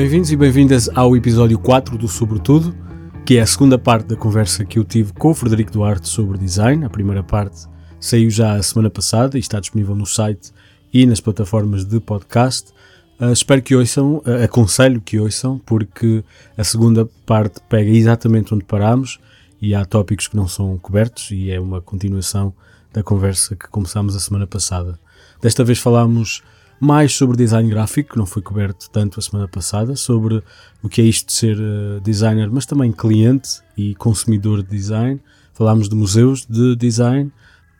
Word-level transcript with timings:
Bem-vindos 0.00 0.32
e 0.32 0.36
bem-vindas 0.36 0.88
ao 0.94 1.14
episódio 1.14 1.58
4 1.58 1.98
do 1.98 2.08
Sobretudo, 2.08 2.74
que 3.26 3.36
é 3.36 3.42
a 3.42 3.46
segunda 3.46 3.78
parte 3.78 4.06
da 4.06 4.16
conversa 4.16 4.64
que 4.64 4.78
eu 4.78 4.82
tive 4.82 5.12
com 5.12 5.28
o 5.28 5.34
Frederico 5.34 5.70
Duarte 5.70 6.08
sobre 6.08 6.38
design. 6.38 6.86
A 6.86 6.88
primeira 6.88 7.22
parte 7.22 7.66
saiu 8.00 8.30
já 8.30 8.54
a 8.54 8.62
semana 8.62 8.88
passada 8.88 9.36
e 9.36 9.40
está 9.40 9.60
disponível 9.60 9.94
no 9.94 10.06
site 10.06 10.54
e 10.90 11.04
nas 11.04 11.20
plataformas 11.20 11.84
de 11.84 12.00
podcast. 12.00 12.72
Uh, 13.20 13.30
espero 13.30 13.60
que 13.60 13.76
ouçam, 13.76 14.22
uh, 14.24 14.42
aconselho 14.42 15.02
que 15.02 15.20
ouçam, 15.20 15.58
porque 15.66 16.24
a 16.56 16.64
segunda 16.64 17.06
parte 17.26 17.60
pega 17.68 17.90
exatamente 17.90 18.54
onde 18.54 18.64
parámos 18.64 19.20
e 19.60 19.74
há 19.74 19.84
tópicos 19.84 20.28
que 20.28 20.34
não 20.34 20.48
são 20.48 20.78
cobertos 20.78 21.30
e 21.30 21.50
é 21.50 21.60
uma 21.60 21.82
continuação 21.82 22.54
da 22.90 23.02
conversa 23.02 23.54
que 23.54 23.68
começámos 23.68 24.16
a 24.16 24.18
semana 24.18 24.46
passada. 24.46 24.98
Desta 25.42 25.62
vez 25.62 25.78
falámos 25.78 26.42
mais 26.80 27.14
sobre 27.14 27.36
design 27.36 27.68
gráfico, 27.68 28.12
que 28.12 28.18
não 28.18 28.24
foi 28.24 28.40
coberto 28.40 28.88
tanto 28.90 29.20
a 29.20 29.22
semana 29.22 29.46
passada, 29.46 29.94
sobre 29.94 30.42
o 30.82 30.88
que 30.88 31.02
é 31.02 31.04
isto 31.04 31.26
de 31.26 31.34
ser 31.34 31.58
uh, 31.58 32.00
designer, 32.00 32.50
mas 32.50 32.64
também 32.64 32.90
cliente 32.90 33.60
e 33.76 33.94
consumidor 33.96 34.62
de 34.62 34.70
design. 34.70 35.20
Falámos 35.52 35.90
de 35.90 35.94
museus 35.94 36.46
de 36.46 36.74
design. 36.76 37.30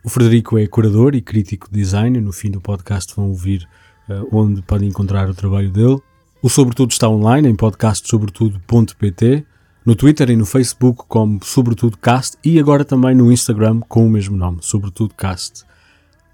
O 0.05 0.11
Frederico 0.11 0.59
é 0.59 0.67
curador 0.67 1.15
e 1.15 1.23
crítico 1.23 1.67
de 1.71 1.81
design. 1.81 2.21
No 2.21 2.31
fim 2.31 2.51
do 2.51 2.61
podcast 2.61 3.17
vão 3.17 3.31
ouvir 3.31 3.67
uh, 4.07 4.29
onde 4.31 4.61
podem 4.61 4.91
encontrar 4.91 5.31
o 5.31 5.35
trabalho 5.35 5.71
dele. 5.71 5.99
O 6.43 6.51
Sobretudo 6.51 6.91
está 6.91 7.09
online 7.09 7.49
em 7.49 7.55
podcastsobretudo.pt, 7.55 9.47
no 9.85 9.95
Twitter 9.95 10.31
e 10.31 10.37
no 10.37 10.45
Facebook 10.45 11.05
como 11.09 11.41
SobretudoCast 11.43 12.37
e 12.45 12.59
agora 12.59 12.85
também 12.85 13.15
no 13.15 13.33
Instagram 13.33 13.81
com 13.81 14.07
o 14.07 14.11
mesmo 14.11 14.37
nome, 14.37 14.59
SobretudoCast. 14.61 15.65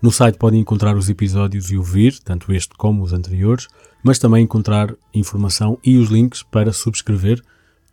No 0.01 0.13
site 0.13 0.37
podem 0.37 0.61
encontrar 0.61 0.97
os 0.97 1.09
episódios 1.09 1.71
e 1.71 1.77
ouvir, 1.77 2.19
tanto 2.21 2.53
este 2.53 2.75
como 2.77 3.03
os 3.03 3.13
anteriores, 3.13 3.67
mas 4.03 4.19
também 4.19 4.45
encontrar 4.45 4.95
informação 5.13 5.79
e 5.83 5.97
os 5.97 6.11
links 6.11 6.43
para 6.43 6.73
subscrever 6.73 7.43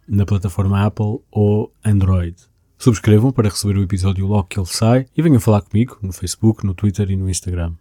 na 0.08 0.25
plataforma 0.25 0.86
Apple 0.86 1.19
ou 1.31 1.72
Android. 1.83 2.36
Subscrevam 2.78 3.31
para 3.31 3.50
receber 3.50 3.78
o 3.78 3.83
episódio 3.83 4.28
logo 4.28 4.44
que 4.44 4.59
ele 4.59 4.67
sai 4.67 5.05
e 5.16 5.22
venham 5.22 5.39
falar 5.39 5.61
comigo 5.61 5.97
no 6.02 6.11
Facebook, 6.11 6.66
no 6.66 6.73
Twitter 6.73 7.09
e 7.09 7.16
no 7.16 7.30
Instagram. 7.30 7.73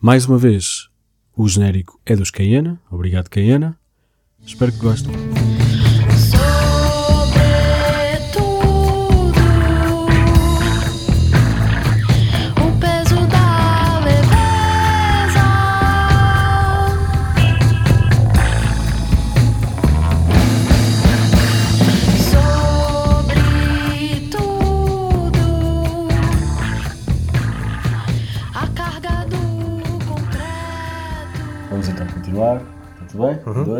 Mais 0.00 0.26
uma 0.26 0.36
vez, 0.36 0.88
o 1.36 1.48
genérico 1.48 2.00
é 2.04 2.16
dos 2.16 2.30
Cayena. 2.30 2.80
Obrigado, 2.90 3.28
Cayena. 3.28 3.78
Espero 4.44 4.72
que 4.72 4.78
gostem. 4.78 5.12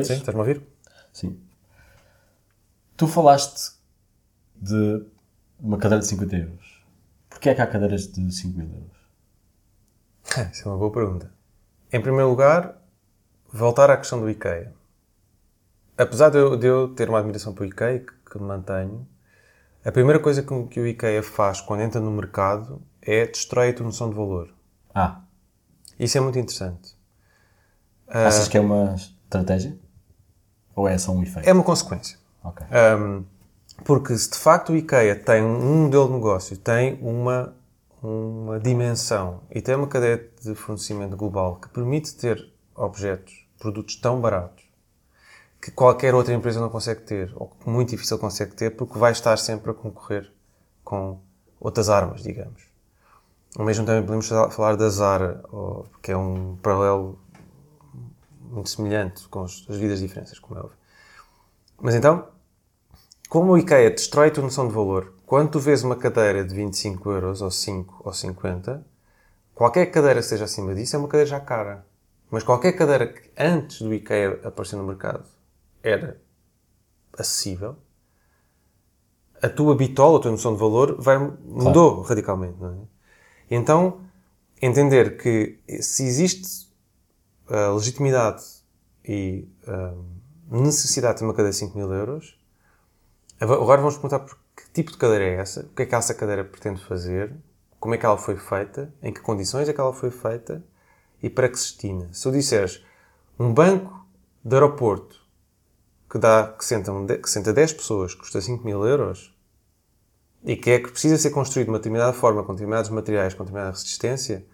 Sim, 0.04 0.14
estás-me 0.14 0.40
a 0.40 0.44
ouvir? 0.44 0.62
Sim. 1.12 1.40
Tu 2.96 3.06
falaste 3.06 3.72
de 4.56 5.04
uma 5.58 5.78
cadeira 5.78 6.00
de 6.00 6.08
50 6.08 6.36
euros. 6.36 6.84
Porquê 7.28 7.50
é 7.50 7.54
que 7.54 7.62
há 7.62 7.66
cadeiras 7.66 8.06
de 8.06 8.32
5 8.32 8.58
mil 8.58 8.68
euros? 8.68 10.50
Isso 10.52 10.68
é 10.68 10.70
uma 10.70 10.78
boa 10.78 10.92
pergunta. 10.92 11.32
Em 11.92 12.00
primeiro 12.00 12.28
lugar, 12.28 12.80
voltar 13.52 13.90
à 13.90 13.96
questão 13.96 14.20
do 14.20 14.30
IKEA. 14.30 14.72
Apesar 15.96 16.30
de 16.30 16.38
eu, 16.38 16.56
de 16.56 16.66
eu 16.66 16.94
ter 16.94 17.08
uma 17.08 17.18
admiração 17.18 17.52
para 17.52 17.62
o 17.62 17.66
IKEA, 17.66 18.00
que, 18.00 18.12
que 18.30 18.38
mantenho, 18.38 19.06
a 19.84 19.92
primeira 19.92 20.18
coisa 20.20 20.42
que, 20.42 20.66
que, 20.66 20.80
o 20.80 20.86
IKEA 20.86 21.22
faz 21.22 21.60
quando 21.60 21.80
entra 21.80 22.00
no 22.00 22.10
mercado 22.10 22.80
é 23.00 23.26
destrói 23.26 23.70
a 23.70 23.74
tua 23.74 23.86
noção 23.86 24.08
de 24.08 24.16
valor. 24.16 24.54
Ah. 24.94 25.22
Isso 25.98 26.16
é 26.16 26.20
muito 26.20 26.38
interessante. 26.38 26.96
Achas 28.08 28.46
uh, 28.46 28.50
que 28.50 28.56
é 28.56 28.60
uma 28.60 28.94
estratégia? 28.94 29.76
Ou 30.74 30.88
é 30.88 30.96
só 30.98 31.12
um 31.12 31.22
efeito? 31.22 31.48
É 31.48 31.52
uma 31.52 31.62
consequência. 31.62 32.18
Okay. 32.44 32.66
Um, 32.98 33.24
porque 33.84 34.16
se 34.16 34.30
de 34.30 34.36
facto 34.36 34.72
o 34.72 34.76
IKEA 34.76 35.16
tem 35.16 35.42
um 35.42 35.84
modelo 35.84 36.06
de 36.06 36.14
negócio, 36.14 36.56
tem 36.56 36.98
uma, 37.00 37.54
uma 38.02 38.58
dimensão 38.60 39.40
e 39.50 39.60
tem 39.60 39.74
uma 39.74 39.86
cadeia 39.86 40.28
de 40.42 40.54
fornecimento 40.54 41.16
global 41.16 41.56
que 41.56 41.68
permite 41.68 42.14
ter 42.14 42.48
objetos, 42.74 43.46
produtos 43.58 43.96
tão 43.96 44.20
baratos 44.20 44.62
que 45.62 45.70
qualquer 45.70 46.12
outra 46.12 46.34
empresa 46.34 46.60
não 46.60 46.68
consegue 46.68 47.02
ter, 47.02 47.32
ou 47.36 47.46
que 47.46 47.70
muito 47.70 47.90
difícil 47.90 48.18
consegue 48.18 48.52
ter, 48.52 48.70
porque 48.70 48.98
vai 48.98 49.12
estar 49.12 49.36
sempre 49.36 49.70
a 49.70 49.74
concorrer 49.74 50.28
com 50.82 51.20
outras 51.60 51.88
armas, 51.88 52.24
digamos. 52.24 52.64
Ou 53.56 53.64
mesmo 53.64 53.86
também 53.86 54.02
podemos 54.02 54.28
falar 54.28 54.74
da 54.74 54.88
Zara, 54.88 55.40
que 56.02 56.10
é 56.10 56.16
um 56.16 56.56
paralelo 56.60 57.16
muito 58.52 58.68
semelhante, 58.68 59.26
com 59.28 59.42
as 59.42 59.64
vidas 59.66 60.00
diferenças, 60.00 60.38
como 60.38 60.58
é 60.58 60.62
óbvio. 60.62 60.78
Mas 61.80 61.94
então, 61.94 62.28
como 63.28 63.52
o 63.52 63.58
IKEA 63.58 63.90
destrói 63.90 64.28
a 64.28 64.30
tua 64.30 64.44
noção 64.44 64.68
de 64.68 64.74
valor, 64.74 65.14
quando 65.24 65.52
tu 65.52 65.58
vês 65.58 65.82
uma 65.82 65.96
cadeira 65.96 66.44
de 66.44 66.54
25 66.54 67.10
euros, 67.10 67.40
ou 67.40 67.50
5, 67.50 68.02
ou 68.04 68.12
50, 68.12 68.84
qualquer 69.54 69.86
cadeira 69.86 70.20
que 70.20 70.24
esteja 70.24 70.44
acima 70.44 70.74
disso 70.74 70.94
é 70.94 70.98
uma 70.98 71.08
cadeira 71.08 71.30
já 71.30 71.40
cara. 71.40 71.86
Mas 72.30 72.42
qualquer 72.42 72.72
cadeira 72.72 73.06
que 73.06 73.30
antes 73.36 73.80
do 73.80 73.92
IKEA 73.92 74.40
aparecer 74.44 74.76
no 74.76 74.84
mercado 74.84 75.24
era 75.82 76.20
acessível, 77.18 77.76
a 79.42 79.48
tua 79.48 79.74
bitola, 79.74 80.18
a 80.18 80.22
tua 80.22 80.30
noção 80.30 80.54
de 80.54 80.60
valor 80.60 81.00
vai, 81.00 81.18
mudou 81.18 81.94
claro. 81.94 82.02
radicalmente. 82.02 82.56
Não 82.60 82.70
é? 82.70 82.76
Então, 83.50 84.00
entender 84.60 85.16
que 85.16 85.58
se 85.80 86.04
existe 86.04 86.71
a 87.52 87.70
legitimidade 87.72 88.42
e 89.04 89.46
a 89.66 89.94
necessidade 90.56 91.18
de 91.18 91.24
uma 91.24 91.32
cadeira 91.32 91.50
de 91.50 91.56
5 91.56 91.76
mil 91.76 91.92
euros. 91.92 92.38
Agora 93.38 93.80
vamos 93.80 93.94
perguntar 93.94 94.20
por 94.20 94.38
que 94.56 94.70
tipo 94.72 94.92
de 94.92 94.96
cadeira 94.96 95.24
é 95.24 95.34
essa, 95.34 95.60
o 95.60 95.68
que 95.74 95.82
é 95.82 95.86
que 95.86 95.94
essa 95.94 96.14
cadeira 96.14 96.44
pretende 96.44 96.82
fazer, 96.84 97.34
como 97.78 97.94
é 97.94 97.98
que 97.98 98.06
ela 98.06 98.16
foi 98.16 98.36
feita, 98.36 98.92
em 99.02 99.12
que 99.12 99.20
condições 99.20 99.68
é 99.68 99.72
que 99.72 99.80
ela 99.80 99.92
foi 99.92 100.10
feita 100.10 100.64
e 101.22 101.28
para 101.28 101.48
que 101.48 101.58
se 101.58 101.72
destina. 101.72 102.08
Se 102.12 102.26
eu 102.26 102.32
disseres 102.32 102.82
um 103.38 103.52
banco 103.52 104.06
de 104.44 104.54
aeroporto 104.54 105.20
que, 106.10 106.18
dá, 106.18 106.54
que, 106.56 106.64
senta, 106.64 106.92
que 107.18 107.28
senta 107.28 107.52
10 107.52 107.72
pessoas, 107.74 108.14
custa 108.14 108.40
5 108.40 108.64
mil 108.64 108.86
euros, 108.86 109.34
e 110.44 110.56
que 110.56 110.70
é 110.70 110.78
que 110.78 110.90
precisa 110.90 111.16
ser 111.18 111.30
construído 111.30 111.66
de 111.66 111.70
uma 111.72 111.78
determinada 111.78 112.12
forma, 112.12 112.42
com 112.42 112.52
determinados 112.52 112.90
materiais, 112.90 113.34
com 113.34 113.44
determinada 113.44 113.70
resistência, 113.70 114.44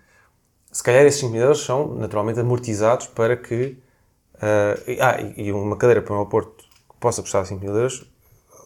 se 0.71 0.83
calhar 0.83 1.05
esses 1.05 1.21
5 1.21 1.33
mil 1.33 1.43
euros 1.43 1.65
são 1.65 1.95
naturalmente 1.95 2.41
amortizados 2.41 3.07
para 3.07 3.37
que. 3.37 3.79
Uh, 4.35 5.01
ah, 5.01 5.21
e 5.37 5.53
uma 5.53 5.77
cadeira 5.77 6.01
para 6.01 6.15
um 6.15 6.19
aeroporto 6.19 6.65
que 6.89 6.97
possa 7.01 7.23
custar 7.23 7.45
5 7.45 7.61
mil 7.61 7.75
euros, 7.75 8.09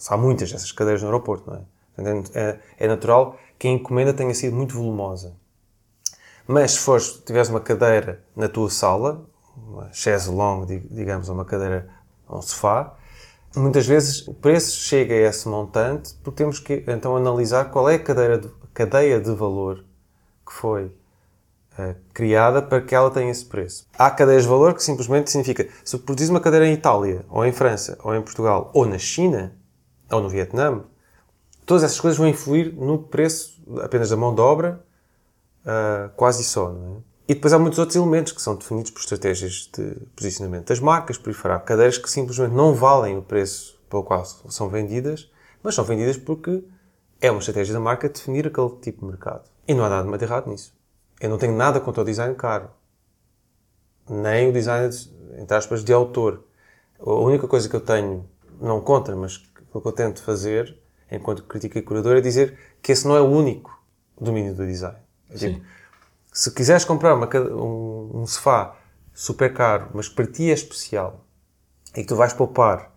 há 0.09 0.17
muitas 0.17 0.53
dessas 0.53 0.71
cadeiras 0.73 1.01
no 1.03 1.09
aeroporto, 1.09 1.51
não 1.51 1.57
é? 1.57 2.23
é? 2.35 2.59
É 2.79 2.89
natural 2.89 3.39
que 3.59 3.69
a 3.69 3.71
encomenda 3.71 4.13
tenha 4.13 4.35
sido 4.35 4.55
muito 4.55 4.75
volumosa. 4.75 5.35
Mas 6.47 6.73
se 6.73 6.79
fores, 6.81 7.23
tiveres 7.25 7.49
uma 7.49 7.61
cadeira 7.61 8.23
na 8.35 8.49
tua 8.49 8.69
sala, 8.69 9.25
uma 9.57 9.91
chaise 9.93 10.31
longue, 10.31 10.81
digamos, 10.91 11.29
uma 11.29 11.45
cadeira, 11.45 11.89
um 12.29 12.43
sofá, 12.43 12.95
muitas 13.55 13.87
vezes 13.87 14.27
o 14.27 14.35
preço 14.35 14.77
chega 14.77 15.15
a 15.15 15.19
esse 15.29 15.49
montante 15.49 16.15
porque 16.23 16.37
temos 16.37 16.59
que 16.59 16.85
então 16.87 17.17
analisar 17.17 17.67
qual 17.67 17.89
é 17.89 17.97
a 17.97 17.99
cadeira 17.99 18.39
de, 18.39 18.49
cadeia 18.73 19.21
de 19.21 19.33
valor 19.35 19.85
que 20.47 20.53
foi 20.53 20.91
uh, 21.79 21.95
criada 22.13 22.63
para 22.63 22.81
que 22.81 22.95
ela 22.95 23.11
tenha 23.11 23.31
esse 23.31 23.45
preço. 23.45 23.87
Há 23.99 24.11
cadeias 24.11 24.43
de 24.43 24.49
valor 24.49 24.75
que 24.75 24.83
simplesmente 24.83 25.31
significa 25.31 25.69
se 25.85 25.99
produzis 25.99 26.31
uma 26.31 26.41
cadeira 26.41 26.67
em 26.67 26.75
Itália, 26.75 27.25
ou 27.29 27.45
em 27.45 27.53
França, 27.53 27.99
ou 28.03 28.15
em 28.15 28.23
Portugal, 28.23 28.71
ou 28.75 28.87
na 28.87 28.99
China, 28.99 29.55
ou 30.11 30.21
no 30.21 30.29
Vietnã, 30.29 30.83
todas 31.67 31.85
essas 31.85 32.01
coisas 32.01 32.19
vão 32.19 32.29
influir 32.29 32.75
no 32.75 32.99
preço 32.99 33.63
apenas 33.83 34.11
da 34.11 34.17
mão 34.17 34.35
de 34.35 34.41
obra, 34.41 34.85
uh, 35.65 36.11
quase 36.17 36.45
só, 36.45 36.71
é? 36.71 37.13
E 37.29 37.35
depois 37.35 37.53
há 37.53 37.59
muitos 37.59 37.79
outros 37.79 37.97
elementos 37.97 38.33
que 38.33 38.43
são 38.43 38.57
definidos 38.57 38.91
por 38.91 39.01
estratégias 39.01 39.71
de 39.73 39.95
posicionamento 40.15 40.69
das 40.69 40.81
marcas, 40.81 41.17
por 41.17 41.29
aí 41.31 41.35
fora. 41.35 41.59
Cadeiras 41.61 41.97
que 41.97 42.11
simplesmente 42.11 42.53
não 42.53 42.75
valem 42.75 43.17
o 43.17 43.23
preço 43.23 43.81
pelo 43.89 44.03
qual 44.03 44.25
são 44.25 44.69
vendidas, 44.69 45.31
mas 45.63 45.75
são 45.75 45.85
vendidas 45.85 46.17
porque 46.17 46.65
é 47.21 47.31
uma 47.31 47.39
estratégia 47.39 47.73
da 47.73 47.81
marca 47.81 48.09
definir 48.09 48.49
aquele 48.49 48.71
tipo 48.83 49.01
de 49.01 49.07
mercado. 49.07 49.45
E 49.67 49.73
não 49.73 49.85
há 49.85 49.89
nada 49.89 50.19
de 50.19 50.25
errado 50.25 50.51
nisso. 50.51 50.75
Eu 51.23 51.31
não 51.31 51.39
tenho 51.39 51.57
nada 51.57 51.81
contra 51.81 52.03
o 52.03 52.05
design 52.05 52.35
caro. 52.35 52.69
Nem 54.11 54.49
o 54.49 54.53
design, 54.53 54.91
entre 55.39 55.57
aspas, 55.57 55.85
de 55.85 55.93
autor. 55.93 56.43
A 56.99 57.13
única 57.13 57.47
coisa 57.47 57.69
que 57.69 57.77
eu 57.77 57.81
tenho, 57.81 58.29
não 58.61 58.81
contra, 58.81 59.15
mas 59.15 59.37
que 59.37 59.87
eu 59.87 59.93
tento 59.93 60.21
fazer, 60.25 60.77
enquanto 61.11 61.45
crítica 61.45 61.79
e 61.79 61.83
curador, 61.83 62.17
é 62.17 62.21
dizer 62.21 62.59
que 62.83 62.91
esse 62.91 63.07
não 63.07 63.17
é 63.17 63.21
o 63.21 63.27
único 63.27 63.81
domínio 64.21 64.53
do 64.53 64.67
design. 64.67 64.99
Tipo, 65.37 65.65
se 66.33 66.51
quiseres 66.51 66.85
comprar 66.85 67.15
uma, 67.15 67.29
um, 67.55 68.23
um 68.23 68.27
sofá 68.27 68.77
super 69.15 69.55
caro, 69.55 69.91
mas 69.95 70.09
para 70.09 70.27
ti 70.27 70.51
é 70.51 70.55
especial, 70.55 71.25
e 71.97 72.01
que 72.01 72.07
tu 72.07 72.17
vais 72.17 72.33
poupar, 72.33 72.91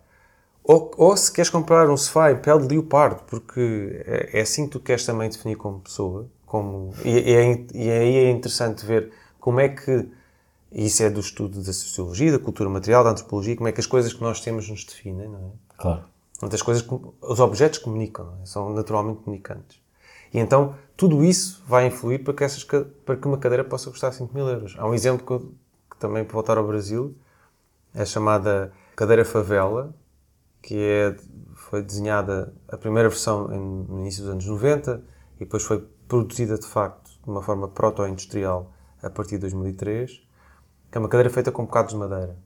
ou, 0.64 0.90
ou 0.96 1.16
se 1.16 1.32
queres 1.32 1.48
comprar 1.48 1.88
um 1.88 1.96
sofá 1.96 2.32
em 2.32 2.38
pele 2.38 2.66
de 2.66 2.74
leopardo, 2.74 3.22
porque 3.26 4.02
é, 4.04 4.40
é 4.40 4.40
assim 4.40 4.66
que 4.66 4.72
tu 4.72 4.80
queres 4.80 5.06
também 5.06 5.30
definir 5.30 5.56
como 5.56 5.80
pessoa, 5.80 6.28
como, 6.46 6.94
e, 7.04 7.10
e, 7.10 7.34
é, 7.34 7.66
e 7.74 7.90
aí 7.90 8.16
é 8.16 8.30
interessante 8.30 8.86
ver 8.86 9.12
como 9.40 9.60
é 9.60 9.68
que, 9.68 10.08
isso 10.72 11.02
é 11.02 11.10
do 11.10 11.20
estudo 11.20 11.62
da 11.62 11.72
sociologia, 11.72 12.32
da 12.32 12.38
cultura 12.38 12.70
material, 12.70 13.04
da 13.04 13.10
antropologia, 13.10 13.56
como 13.56 13.68
é 13.68 13.72
que 13.72 13.80
as 13.80 13.86
coisas 13.86 14.12
que 14.12 14.22
nós 14.22 14.40
temos 14.40 14.68
nos 14.68 14.84
definem, 14.84 15.28
não 15.28 15.38
é? 15.38 15.76
Claro. 15.76 16.04
As 16.42 16.62
coisas, 16.62 16.86
os 17.20 17.40
objetos 17.40 17.78
comunicam, 17.78 18.38
é? 18.42 18.46
são 18.46 18.72
naturalmente 18.72 19.20
comunicantes. 19.22 19.80
E 20.32 20.38
então, 20.38 20.74
tudo 20.96 21.24
isso 21.24 21.62
vai 21.66 21.86
influir 21.86 22.22
para 22.22 22.34
que, 22.34 22.44
essas, 22.44 22.64
para 22.64 23.16
que 23.16 23.26
uma 23.26 23.38
cadeira 23.38 23.64
possa 23.64 23.90
custar 23.90 24.12
5 24.12 24.34
mil 24.34 24.46
euros. 24.46 24.74
Há 24.78 24.86
um 24.86 24.92
exemplo 24.92 25.24
que, 25.26 25.32
eu, 25.32 25.52
que 25.90 25.96
também, 25.98 26.24
para 26.24 26.34
voltar 26.34 26.58
ao 26.58 26.66
Brasil, 26.66 27.16
é 27.94 28.04
chamada 28.04 28.72
cadeira 28.94 29.24
favela, 29.24 29.94
que 30.62 30.76
é, 30.78 31.16
foi 31.54 31.82
desenhada, 31.82 32.52
a 32.68 32.76
primeira 32.76 33.08
versão 33.08 33.48
no 33.48 34.00
início 34.00 34.22
dos 34.22 34.32
anos 34.32 34.46
90, 34.46 35.02
e 35.36 35.38
depois 35.40 35.62
foi 35.62 35.86
produzida, 36.08 36.58
de 36.58 36.66
facto, 36.66 37.10
de 37.22 37.30
uma 37.30 37.42
forma 37.42 37.68
proto-industrial 37.68 38.72
a 39.02 39.10
partir 39.10 39.36
de 39.36 39.42
2003, 39.42 40.10
que 40.90 40.98
é 40.98 41.00
uma 41.00 41.08
cadeira 41.08 41.30
feita 41.30 41.52
com 41.52 41.64
bocados 41.64 41.92
de 41.92 41.98
madeira. 41.98 42.36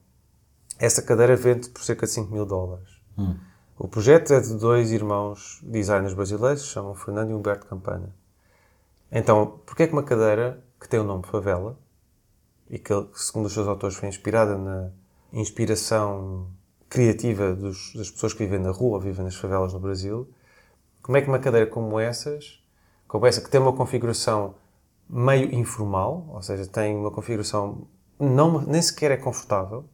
Essa 0.79 1.03
cadeira 1.03 1.37
vende 1.37 1.69
por 1.71 1.83
cerca 1.83 2.07
de 2.07 2.13
5 2.13 2.33
mil 2.33 2.47
dólares. 2.47 2.89
Hum. 3.19 3.37
O 3.79 3.89
projeto 3.89 4.33
é 4.33 4.41
de 4.41 4.55
dois 4.55 4.91
irmãos 4.93 5.61
designers 5.63 6.15
brasileiros, 6.15 6.63
se 6.63 6.69
chamam 6.69 6.95
Fernando 6.95 7.31
e 7.31 7.35
Humberto 7.35 7.67
Campana. 7.67 8.15
Então, 9.11 9.61
porquê 9.67 9.85
é 9.85 9.87
que 9.87 9.93
uma 9.93 10.03
cadeira 10.03 10.63
que 10.79 10.89
tem 10.89 11.01
o 11.01 11.05
nome 11.05 11.27
Favela, 11.27 11.79
e 12.71 12.79
que, 12.79 12.93
segundo 13.15 13.47
os 13.47 13.53
seus 13.53 13.67
autores, 13.67 13.97
foi 13.97 14.09
inspirada 14.09 14.57
na 14.57 14.91
inspiração 15.33 16.49
criativa 16.89 17.55
dos, 17.55 17.93
das 17.95 18.11
pessoas 18.11 18.33
que 18.33 18.45
vivem 18.45 18.61
na 18.61 18.71
rua 18.71 19.01
vivem 19.01 19.25
nas 19.25 19.35
favelas 19.35 19.73
no 19.73 19.81
Brasil, 19.81 20.29
como 21.03 21.17
é 21.17 21.23
que 21.23 21.29
uma 21.29 21.39
cadeira 21.39 21.67
como 21.67 21.99
essas, 21.99 22.63
como 23.11 23.27
essa 23.27 23.41
que 23.41 23.51
tem 23.51 23.61
uma 23.61 23.73
configuração 23.73 24.55
meio 25.09 25.53
informal, 25.53 26.25
ou 26.29 26.41
seja, 26.41 26.65
tem 26.65 26.97
uma 26.97 27.11
configuração 27.11 27.89
não, 28.21 28.61
nem 28.61 28.81
sequer 28.81 29.11
é 29.11 29.17
confortável, 29.17 29.85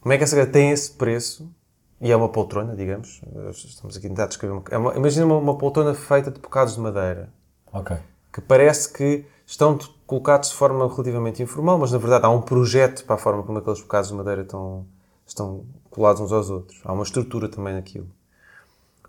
como 0.00 0.12
é 0.12 0.16
que 0.16 0.22
essa 0.22 0.46
tem 0.46 0.70
esse 0.70 0.92
preço 0.92 1.52
e 2.00 2.12
é 2.12 2.16
uma 2.16 2.28
poltrona, 2.28 2.76
digamos. 2.76 3.20
Estamos 3.50 3.96
aqui 3.96 4.06
a 4.06 4.10
tentar 4.10 4.26
descrever. 4.26 4.62
É 4.70 4.78
uma 4.78 4.94
imagina 4.94 5.26
uma, 5.26 5.38
uma, 5.38 5.58
poltrona 5.58 5.94
feita 5.94 6.30
de 6.30 6.38
bocados 6.38 6.74
de 6.74 6.80
madeira. 6.80 7.28
Ok. 7.72 7.96
Que 8.32 8.40
parece 8.40 8.92
que 8.92 9.24
estão 9.44 9.76
colocados 10.06 10.50
de 10.50 10.54
forma 10.54 10.86
relativamente 10.86 11.42
informal, 11.42 11.76
mas 11.76 11.90
na 11.90 11.98
verdade 11.98 12.24
há 12.24 12.30
um 12.30 12.40
projeto 12.40 13.04
para 13.04 13.16
a 13.16 13.18
forma 13.18 13.42
como 13.42 13.58
aqueles 13.58 13.80
bocados 13.80 14.10
de 14.10 14.14
madeira 14.14 14.42
estão, 14.42 14.86
estão 15.26 15.64
colados 15.90 16.20
uns 16.20 16.30
aos 16.30 16.50
outros. 16.50 16.80
Há 16.84 16.92
uma 16.92 17.02
estrutura 17.02 17.48
também 17.48 17.74
naquilo. 17.74 18.06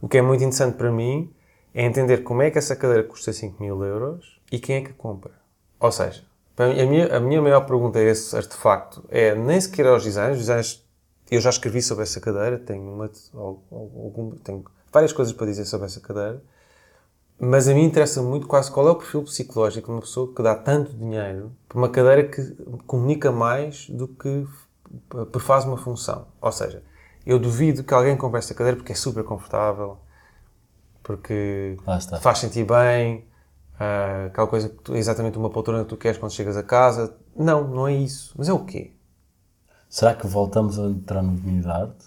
O 0.01 0.07
que 0.07 0.17
é 0.17 0.21
muito 0.23 0.41
interessante 0.43 0.77
para 0.77 0.91
mim 0.91 1.31
é 1.77 1.83
entender 1.83 2.23
como 2.23 2.41
é 2.41 2.49
que 2.49 2.57
essa 2.57 2.75
cadeira 2.75 3.03
custa 3.03 3.31
5 3.31 3.61
mil 3.61 3.83
euros 3.83 4.41
e 4.51 4.57
quem 4.57 4.77
é 4.77 4.81
que 4.81 4.89
a 4.89 4.93
compra. 4.95 5.31
Ou 5.79 5.91
seja, 5.91 6.23
a 6.57 6.85
minha, 6.87 7.15
a 7.15 7.19
minha 7.19 7.39
maior 7.39 7.67
pergunta 7.67 7.99
a 7.99 8.01
esse 8.01 8.35
artefacto 8.35 9.05
é 9.09 9.35
nem 9.35 9.61
sequer 9.61 9.85
aos 9.85 10.03
designs, 10.03 10.31
os 10.31 10.47
designs 10.47 10.87
eu 11.29 11.39
já 11.39 11.51
escrevi 11.51 11.83
sobre 11.83 12.01
essa 12.01 12.19
cadeira, 12.19 12.57
tenho, 12.57 12.81
uma, 12.81 13.11
algum, 13.31 14.31
tenho 14.37 14.65
várias 14.91 15.13
coisas 15.13 15.31
para 15.31 15.45
dizer 15.45 15.65
sobre 15.65 15.85
essa 15.85 15.99
cadeira, 15.99 16.41
mas 17.39 17.67
a 17.67 17.75
mim 17.75 17.83
interessa 17.83 18.23
muito 18.23 18.47
quase 18.47 18.71
qual 18.71 18.87
é 18.87 18.91
o 18.91 18.95
perfil 18.95 19.21
psicológico 19.21 19.85
de 19.85 19.93
uma 19.93 20.01
pessoa 20.01 20.33
que 20.33 20.41
dá 20.41 20.55
tanto 20.55 20.95
dinheiro 20.95 21.51
para 21.69 21.77
uma 21.77 21.89
cadeira 21.89 22.23
que 22.23 22.41
comunica 22.87 23.31
mais 23.31 23.87
do 23.87 24.07
que 24.07 24.47
faz 25.39 25.63
uma 25.63 25.77
função. 25.77 26.25
Ou 26.41 26.51
seja, 26.51 26.81
eu 27.23 27.37
duvido 27.37 27.83
que 27.83 27.93
alguém 27.93 28.17
compre 28.17 28.39
esta 28.39 28.55
cadeira 28.55 28.77
porque 28.77 28.93
é 28.93 28.95
super 28.95 29.23
confortável, 29.23 29.99
porque 31.07 31.77
faz 32.19 32.37
sentir 32.39 32.65
bem, 32.65 33.25
uh, 33.79 34.27
aquela 34.27 34.45
coisa 34.45 34.67
que 34.67 34.75
tu, 34.83 34.93
exatamente 34.93 35.37
uma 35.37 35.49
poltrona 35.49 35.83
que 35.83 35.89
tu 35.89 35.95
queres 35.95 36.17
quando 36.17 36.33
chegas 36.33 36.57
a 36.57 36.63
casa. 36.63 37.15
Não, 37.33 37.65
não 37.65 37.87
é 37.87 37.93
isso. 37.93 38.33
Mas 38.37 38.49
é 38.49 38.53
o 38.53 38.59
quê? 38.59 38.91
Será 39.89 40.13
que 40.13 40.27
voltamos 40.27 40.77
a 40.77 40.83
entrar 40.83 41.23
no 41.23 41.33
domínio 41.33 41.63
da 41.63 41.77
arte? 41.77 42.05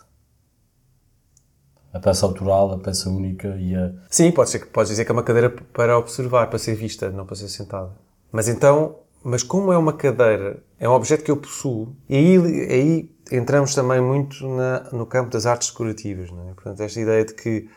A 1.95 1.99
peça 1.99 2.27
autoral, 2.27 2.73
a 2.73 2.79
peça 2.79 3.09
única 3.09 3.57
e 3.57 3.75
a. 3.75 3.91
Sim, 4.11 4.31
pode 4.33 4.51
ser 4.51 4.59
que 4.59 4.67
podes 4.67 4.91
dizer 4.91 5.07
que 5.07 5.11
é 5.11 5.15
uma 5.15 5.23
cadeira 5.23 5.49
para 5.49 5.99
observar, 5.99 6.49
para 6.49 6.59
ser 6.59 6.75
vista, 6.75 7.11
não 7.11 7.25
para 7.25 7.37
ser 7.37 7.49
sentada. 7.49 7.91
Mas 8.31 8.49
então, 8.49 8.97
mas 9.25 9.43
como 9.43 9.73
é 9.73 9.79
uma 9.79 9.95
cadeira, 9.95 10.63
é 10.79 10.87
um 10.87 10.93
objeto 10.93 11.25
que 11.25 11.31
eu 11.31 11.39
possuo, 11.39 11.97
e 12.07 12.17
aí, 12.17 12.37
aí 12.71 13.11
entramos 13.33 13.75
também 13.75 14.01
muito 14.01 14.47
na, 14.47 14.91
no 14.93 15.07
campo 15.07 15.31
das 15.31 15.47
artes 15.47 15.71
decorativas, 15.71 16.31
não 16.31 16.51
é? 16.51 16.53
Portanto, 16.53 16.81
esta 16.83 17.01
ideia 17.01 17.25
de 17.25 17.35
que 17.35 17.69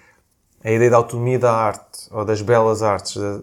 a 0.63 0.71
ideia 0.71 0.89
da 0.89 0.97
autonomia 0.97 1.37
da 1.37 1.53
arte, 1.53 2.07
ou 2.11 2.23
das 2.23 2.41
belas 2.41 2.81
artes, 2.81 3.17
da, 3.17 3.41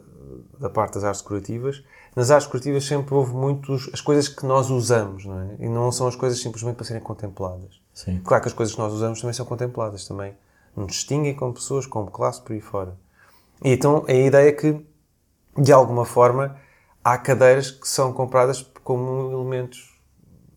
da 0.58 0.70
parte 0.70 0.94
das 0.94 1.05
artes 1.05 1.22
decorativas, 1.22 1.84
nas 2.17 2.31
artes 2.31 2.46
decorativas 2.46 2.84
sempre 2.84 3.14
houve 3.14 3.32
muitos 3.32 3.90
as 3.93 4.00
coisas 4.00 4.28
que 4.28 4.44
nós 4.44 4.70
usamos, 4.70 5.25
não 5.25 5.40
é? 5.40 5.56
E 5.61 5.69
não 5.69 5.93
são 5.93 6.08
as 6.08 6.17
coisas 6.17 6.40
simplesmente 6.40 6.76
para 6.76 6.84
serem 6.84 7.02
contempladas. 7.02 7.81
Sim. 7.94 8.20
Claro 8.25 8.43
que 8.43 8.49
as 8.49 8.55
coisas 8.55 8.75
que 8.75 8.81
nós 8.81 8.93
usamos 8.93 9.20
também 9.20 9.34
são 9.34 9.46
contempladas, 9.46 10.06
também 10.06 10.34
nos 10.75 10.88
distinguem 10.88 11.34
como 11.34 11.52
pessoas, 11.55 11.87
como 11.87 12.11
classe, 12.11 12.40
por 12.40 12.52
aí 12.52 12.61
fora. 12.61 12.96
E 13.62 13.70
então 13.70 14.05
a 14.08 14.12
ideia 14.12 14.49
é 14.49 14.52
que, 14.52 14.84
de 15.56 15.73
alguma 15.73 16.05
forma, 16.05 16.56
há 17.05 17.19
cadeiras 17.19 17.70
que 17.70 17.88
são 17.88 18.12
compradas 18.12 18.62
como 18.82 19.31
elementos 19.31 20.00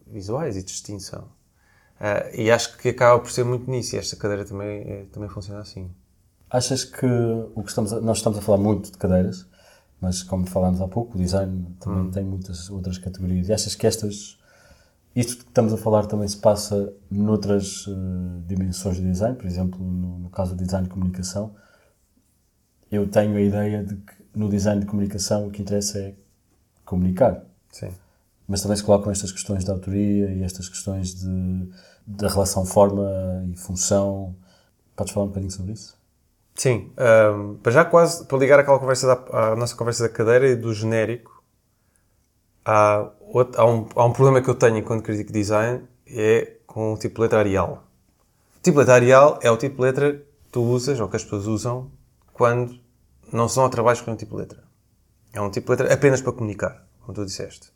visuais 0.07 0.55
e 0.55 0.59
de 0.59 0.65
distinção. 0.65 1.31
Uh, 1.99 2.35
e 2.35 2.51
acho 2.51 2.77
que 2.77 2.89
acaba 2.89 3.19
por 3.19 3.31
ser 3.31 3.43
muito 3.43 3.69
nisso, 3.69 3.95
e 3.95 3.99
esta 3.99 4.15
cadeira 4.15 4.43
também, 4.43 4.81
é, 4.81 5.05
também 5.11 5.29
funciona 5.29 5.61
assim. 5.61 5.89
Achas 6.53 6.85
que 6.85 7.07
o 7.55 7.63
que 7.63 7.69
estamos 7.69 7.91
a, 7.91 7.99
nós 7.99 8.17
estamos 8.17 8.37
a 8.37 8.41
falar 8.43 8.59
muito 8.59 8.91
de 8.91 8.97
cadeiras, 8.99 9.47
mas 9.99 10.21
como 10.21 10.45
falámos 10.45 10.79
há 10.81 10.87
pouco, 10.87 11.17
o 11.17 11.19
design 11.19 11.65
também 11.79 12.01
hum. 12.01 12.11
tem 12.11 12.23
muitas 12.23 12.69
outras 12.69 12.99
categorias. 12.99 13.49
E 13.49 13.53
achas 13.53 13.73
que 13.73 13.87
estas, 13.87 14.37
isto 15.15 15.37
que 15.37 15.49
estamos 15.49 15.73
a 15.73 15.77
falar 15.77 16.05
também 16.05 16.27
se 16.27 16.37
passa 16.37 16.93
noutras 17.09 17.87
uh, 17.87 18.43
dimensões 18.45 18.97
de 18.97 19.01
design, 19.01 19.35
por 19.35 19.47
exemplo, 19.47 19.83
no, 19.83 20.19
no, 20.19 20.29
caso 20.29 20.55
do 20.55 20.63
design 20.63 20.85
de 20.85 20.93
comunicação, 20.93 21.55
eu 22.91 23.09
tenho 23.09 23.35
a 23.35 23.41
ideia 23.41 23.83
de 23.83 23.95
que 23.95 24.13
no 24.35 24.47
design 24.47 24.79
de 24.79 24.85
comunicação 24.85 25.47
o 25.47 25.49
que 25.49 25.59
interessa 25.59 25.97
é 25.97 26.13
comunicar. 26.85 27.43
Sim. 27.71 27.89
Mas 28.47 28.61
também 28.61 28.77
se 28.77 28.83
colocam 28.83 29.11
estas 29.11 29.31
questões 29.31 29.65
de 29.65 29.71
autoria 29.71 30.31
e 30.31 30.43
estas 30.43 30.69
questões 30.69 31.15
de, 31.15 31.67
da 32.05 32.27
relação 32.27 32.63
forma 32.63 33.09
e 33.51 33.55
função. 33.55 34.35
Podes 34.95 35.11
falar 35.11 35.25
um 35.25 35.29
bocadinho 35.29 35.51
sobre 35.51 35.71
isso? 35.71 36.02
Sim, 36.55 36.91
um, 36.97 37.55
para 37.55 37.71
já 37.71 37.85
quase, 37.85 38.25
para 38.25 38.37
ligar 38.37 38.59
aquela 38.59 38.79
conversa 38.79 39.07
da, 39.07 39.51
à 39.51 39.55
nossa 39.55 39.75
conversa 39.75 40.03
da 40.03 40.09
cadeira 40.09 40.47
e 40.47 40.55
do 40.55 40.73
genérico, 40.73 41.43
há, 42.63 43.09
outro, 43.19 43.59
há, 43.59 43.65
um, 43.65 43.87
há 43.95 44.05
um 44.05 44.13
problema 44.13 44.41
que 44.41 44.49
eu 44.49 44.55
tenho 44.55 44.77
enquanto 44.77 45.03
crítico 45.03 45.31
de 45.31 45.39
design, 45.39 45.87
é 46.07 46.57
com 46.67 46.93
o 46.93 46.97
tipo 46.97 47.15
de 47.15 47.21
letra 47.21 47.39
Arial. 47.39 47.83
O 48.57 48.61
tipo 48.61 48.73
de 48.75 48.79
letra 48.79 48.95
Arial 48.95 49.39
é 49.41 49.49
o 49.49 49.57
tipo 49.57 49.77
de 49.77 49.81
letra 49.81 50.13
que 50.13 50.25
tu 50.51 50.61
usas, 50.61 50.99
ou 50.99 51.09
que 51.09 51.15
as 51.15 51.23
pessoas 51.23 51.47
usam, 51.47 51.91
quando 52.33 52.79
não 53.31 53.49
são 53.49 53.65
a 53.65 53.69
trabalhos 53.69 54.01
com 54.01 54.11
um 54.11 54.15
tipo 54.15 54.35
de 54.35 54.41
letra. 54.41 54.63
É 55.33 55.41
um 55.41 55.49
tipo 55.49 55.65
de 55.65 55.81
letra 55.81 55.93
apenas 55.93 56.21
para 56.21 56.33
comunicar, 56.33 56.85
como 57.01 57.13
tu 57.13 57.25
disseste. 57.25 57.73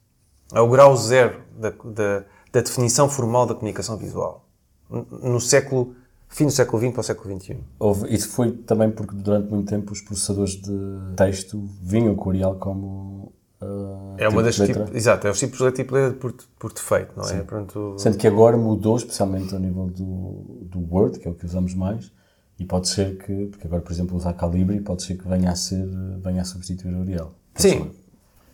É 0.53 0.61
o 0.61 0.69
grau 0.69 0.95
zero 0.95 1.41
da, 1.57 1.71
da, 1.71 2.25
da 2.51 2.61
definição 2.61 3.09
formal 3.09 3.47
da 3.47 3.55
comunicação 3.55 3.97
visual. 3.97 4.47
No 4.89 5.41
século 5.41 5.95
fim 6.27 6.45
do 6.45 6.51
século 6.51 6.81
XX 6.81 6.91
para 6.91 7.01
o 7.01 7.03
século 7.03 7.39
XXI. 7.39 7.57
Houve, 7.79 8.13
isso 8.13 8.29
foi 8.29 8.51
também 8.51 8.91
porque 8.91 9.15
durante 9.15 9.49
muito 9.49 9.69
tempo 9.69 9.91
os 9.91 10.01
processadores 10.01 10.55
de 10.55 11.15
texto 11.15 11.63
vinham 11.81 12.15
com 12.15 12.29
o 12.29 12.31
Arial 12.31 12.55
como 12.55 13.33
uh, 13.61 14.15
é 14.17 14.27
uma 14.27 14.43
tipo 14.43 14.43
das 14.43 14.55
tipos, 14.55 14.95
exato, 14.95 15.27
é 15.27 15.31
o 15.31 15.33
tipos 15.33 15.59
de 15.59 15.71
tipo 15.71 15.95
de 15.95 16.15
por, 16.15 16.33
por 16.59 16.73
defeito, 16.73 17.13
não 17.15 17.27
é? 17.27 17.41
Pronto... 17.41 17.95
Sendo 17.97 18.17
que 18.17 18.27
agora 18.27 18.57
mudou, 18.57 18.97
especialmente 18.97 19.53
ao 19.53 19.59
nível 19.59 19.87
do, 19.87 20.65
do 20.65 20.93
Word, 20.93 21.19
que 21.19 21.27
é 21.27 21.31
o 21.31 21.33
que 21.33 21.45
usamos 21.45 21.73
mais, 21.73 22.11
e 22.59 22.65
pode 22.65 22.87
ser 22.87 23.17
que, 23.17 23.47
porque 23.47 23.67
agora, 23.67 23.81
por 23.81 23.91
exemplo, 23.91 24.17
usar 24.17 24.33
Calibri, 24.33 24.81
pode 24.81 25.03
ser 25.03 25.15
que 25.15 25.27
venha 25.27 25.51
a 25.51 25.55
ser, 25.55 25.87
venha 26.23 26.41
a 26.41 26.45
substituir 26.45 26.93
o 26.95 27.01
Arial. 27.01 27.33
Sim, 27.55 27.91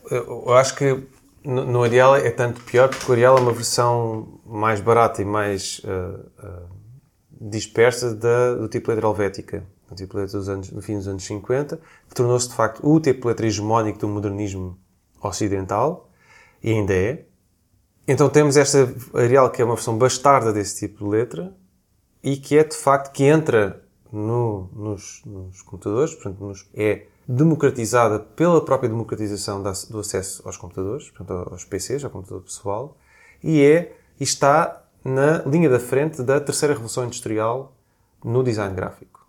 eu 0.10 0.53
acho 0.53 0.75
que 0.75 1.03
no, 1.44 1.65
no 1.65 1.84
Arial 1.84 2.15
é 2.15 2.30
tanto 2.32 2.62
pior 2.62 2.89
porque 2.89 3.10
o 3.10 3.13
Arial 3.13 3.38
é 3.38 3.42
uma 3.42 3.53
versão 3.53 4.39
mais 4.46 4.82
barata 4.82 5.22
e 5.22 5.25
mais 5.25 5.82
uh, 5.84 6.20
uh, 6.46 6.73
dispersa 7.39 8.13
da, 8.15 8.55
do 8.55 8.67
tipo 8.67 8.91
letra 8.91 9.07
helvética, 9.07 9.63
do 9.89 9.95
tipo 9.95 10.17
letra 10.17 10.37
dos 10.37 10.49
anos, 10.49 10.71
no 10.71 10.81
fim 10.81 10.97
dos 10.97 11.07
anos 11.07 11.23
50, 11.23 11.79
que 12.07 12.15
tornou-se 12.15 12.49
de 12.49 12.55
facto 12.55 12.87
o 12.87 12.99
tipo 12.99 13.27
letra 13.27 13.45
hegemónico 13.45 13.99
do 13.99 14.07
modernismo 14.07 14.77
ocidental, 15.21 16.09
e 16.61 16.71
ainda 16.71 16.93
é. 16.93 17.25
Então 18.07 18.29
temos 18.29 18.57
esta 18.57 18.93
Arial 19.13 19.49
que 19.49 19.61
é 19.61 19.65
uma 19.65 19.75
versão 19.75 19.97
bastarda 19.97 20.51
desse 20.51 20.87
tipo 20.87 21.03
de 21.03 21.09
letra, 21.09 21.55
e 22.23 22.37
que 22.37 22.57
é 22.57 22.63
de 22.63 22.75
facto 22.75 23.11
que 23.11 23.23
entra 23.23 23.83
no, 24.11 24.69
nos, 24.73 25.21
nos, 25.25 25.61
computadores, 25.61 26.13
portanto, 26.13 26.39
nos, 26.39 26.69
é 26.73 27.07
democratizada 27.27 28.19
pela 28.19 28.63
própria 28.63 28.89
democratização 28.89 29.61
da, 29.61 29.73
do 29.89 29.99
acesso 29.99 30.41
aos 30.45 30.55
computadores, 30.55 31.09
portanto, 31.09 31.49
aos 31.51 31.65
PCs, 31.65 32.03
ao 32.03 32.11
computador 32.11 32.43
pessoal, 32.43 32.97
e 33.43 33.61
é 33.61 33.95
e 34.19 34.23
está 34.23 34.82
na 35.03 35.39
linha 35.45 35.69
da 35.69 35.79
frente 35.79 36.22
da 36.24 36.39
terceira 36.39 36.74
revolução 36.74 37.03
industrial 37.05 37.74
no 38.24 38.43
design 38.43 38.74
gráfico. 38.75 39.25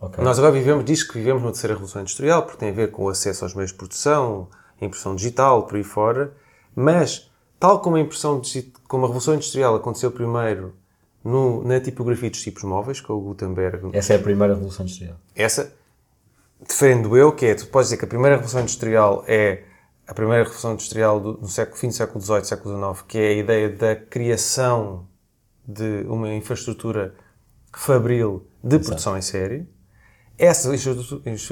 Ok. 0.00 0.22
Nós 0.24 0.38
agora 0.38 0.52
vivemos, 0.52 0.84
diz 0.84 1.02
que 1.02 1.14
vivemos 1.14 1.42
na 1.42 1.48
terceira 1.50 1.74
revolução 1.74 2.00
industrial, 2.02 2.42
porque 2.44 2.58
tem 2.58 2.70
a 2.70 2.72
ver 2.72 2.90
com 2.90 3.04
o 3.04 3.08
acesso 3.08 3.44
aos 3.44 3.54
meios 3.54 3.70
de 3.72 3.76
produção, 3.76 4.48
impressão 4.80 5.14
digital, 5.14 5.64
por 5.66 5.76
aí 5.76 5.84
fora, 5.84 6.32
mas, 6.74 7.30
tal 7.58 7.80
como 7.80 7.96
a 7.96 8.00
impressão 8.00 8.40
como 8.88 9.04
a 9.04 9.08
revolução 9.08 9.34
industrial 9.34 9.74
aconteceu 9.74 10.10
primeiro 10.10 10.74
no- 11.22 11.62
na 11.64 11.78
tipografia 11.80 12.30
dos 12.30 12.40
tipos 12.40 12.62
móveis, 12.62 13.00
com 13.00 13.12
o 13.12 13.20
Gutenberg, 13.20 13.90
Essa 13.92 14.14
é 14.14 14.16
a 14.16 14.20
primeira 14.22 14.54
revolução 14.54 14.84
industrial. 14.86 15.16
essa, 15.36 15.70
defendo 16.66 17.14
eu, 17.16 17.32
que 17.32 17.44
é, 17.46 17.54
tu 17.54 17.66
podes 17.66 17.88
dizer 17.88 17.98
que 17.98 18.04
a 18.06 18.08
primeira 18.08 18.36
revolução 18.36 18.60
industrial 18.62 19.22
é 19.26 19.64
a 20.10 20.14
primeira 20.14 20.42
revolução 20.42 20.72
industrial 20.72 21.20
do, 21.20 21.38
no 21.40 21.46
século, 21.46 21.76
fim 21.78 21.86
do 21.86 21.94
século 21.94 22.20
XVIII, 22.20 22.44
século 22.44 22.74
XIX, 22.94 23.04
que 23.06 23.16
é 23.16 23.28
a 23.28 23.32
ideia 23.32 23.70
da 23.70 23.94
criação 23.94 25.06
de 25.64 26.04
uma 26.08 26.34
infraestrutura 26.34 27.14
fabril 27.72 28.44
de 28.60 28.80
produção 28.80 29.16
em 29.16 29.22
série. 29.22 29.68
Essa 30.36 30.74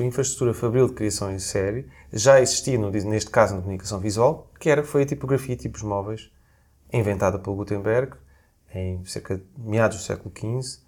infraestrutura 0.02 0.52
fabril 0.52 0.88
de 0.88 0.94
criação 0.94 1.30
em 1.32 1.38
série 1.38 1.86
já 2.12 2.40
existia, 2.40 2.76
no- 2.76 2.90
neste 2.90 3.30
caso, 3.30 3.54
na 3.54 3.60
comunicação 3.60 4.00
visual, 4.00 4.50
que 4.58 4.68
era, 4.68 4.82
foi 4.82 5.02
a 5.02 5.06
tipografia 5.06 5.54
de 5.54 5.62
tipos 5.62 5.82
móveis, 5.82 6.28
inventada 6.92 7.38
pelo 7.38 7.54
Gutenberg, 7.54 8.14
em 8.74 9.04
cerca 9.04 9.36
de 9.36 9.44
meados 9.56 9.98
do 9.98 10.02
século 10.02 10.32
XV, 10.34 10.80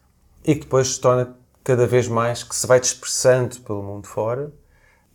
e 0.45 0.57
que 0.57 0.63
depois 0.63 0.89
se 0.89 1.01
torna 1.01 1.37
cada 1.63 1.87
vez 1.87 2.09
mais, 2.09 2.43
que 2.43 2.57
se 2.57 2.67
vai 2.67 2.81
dispersando 2.81 3.61
pelo 3.61 3.81
mundo 3.81 4.09
fora, 4.09 4.53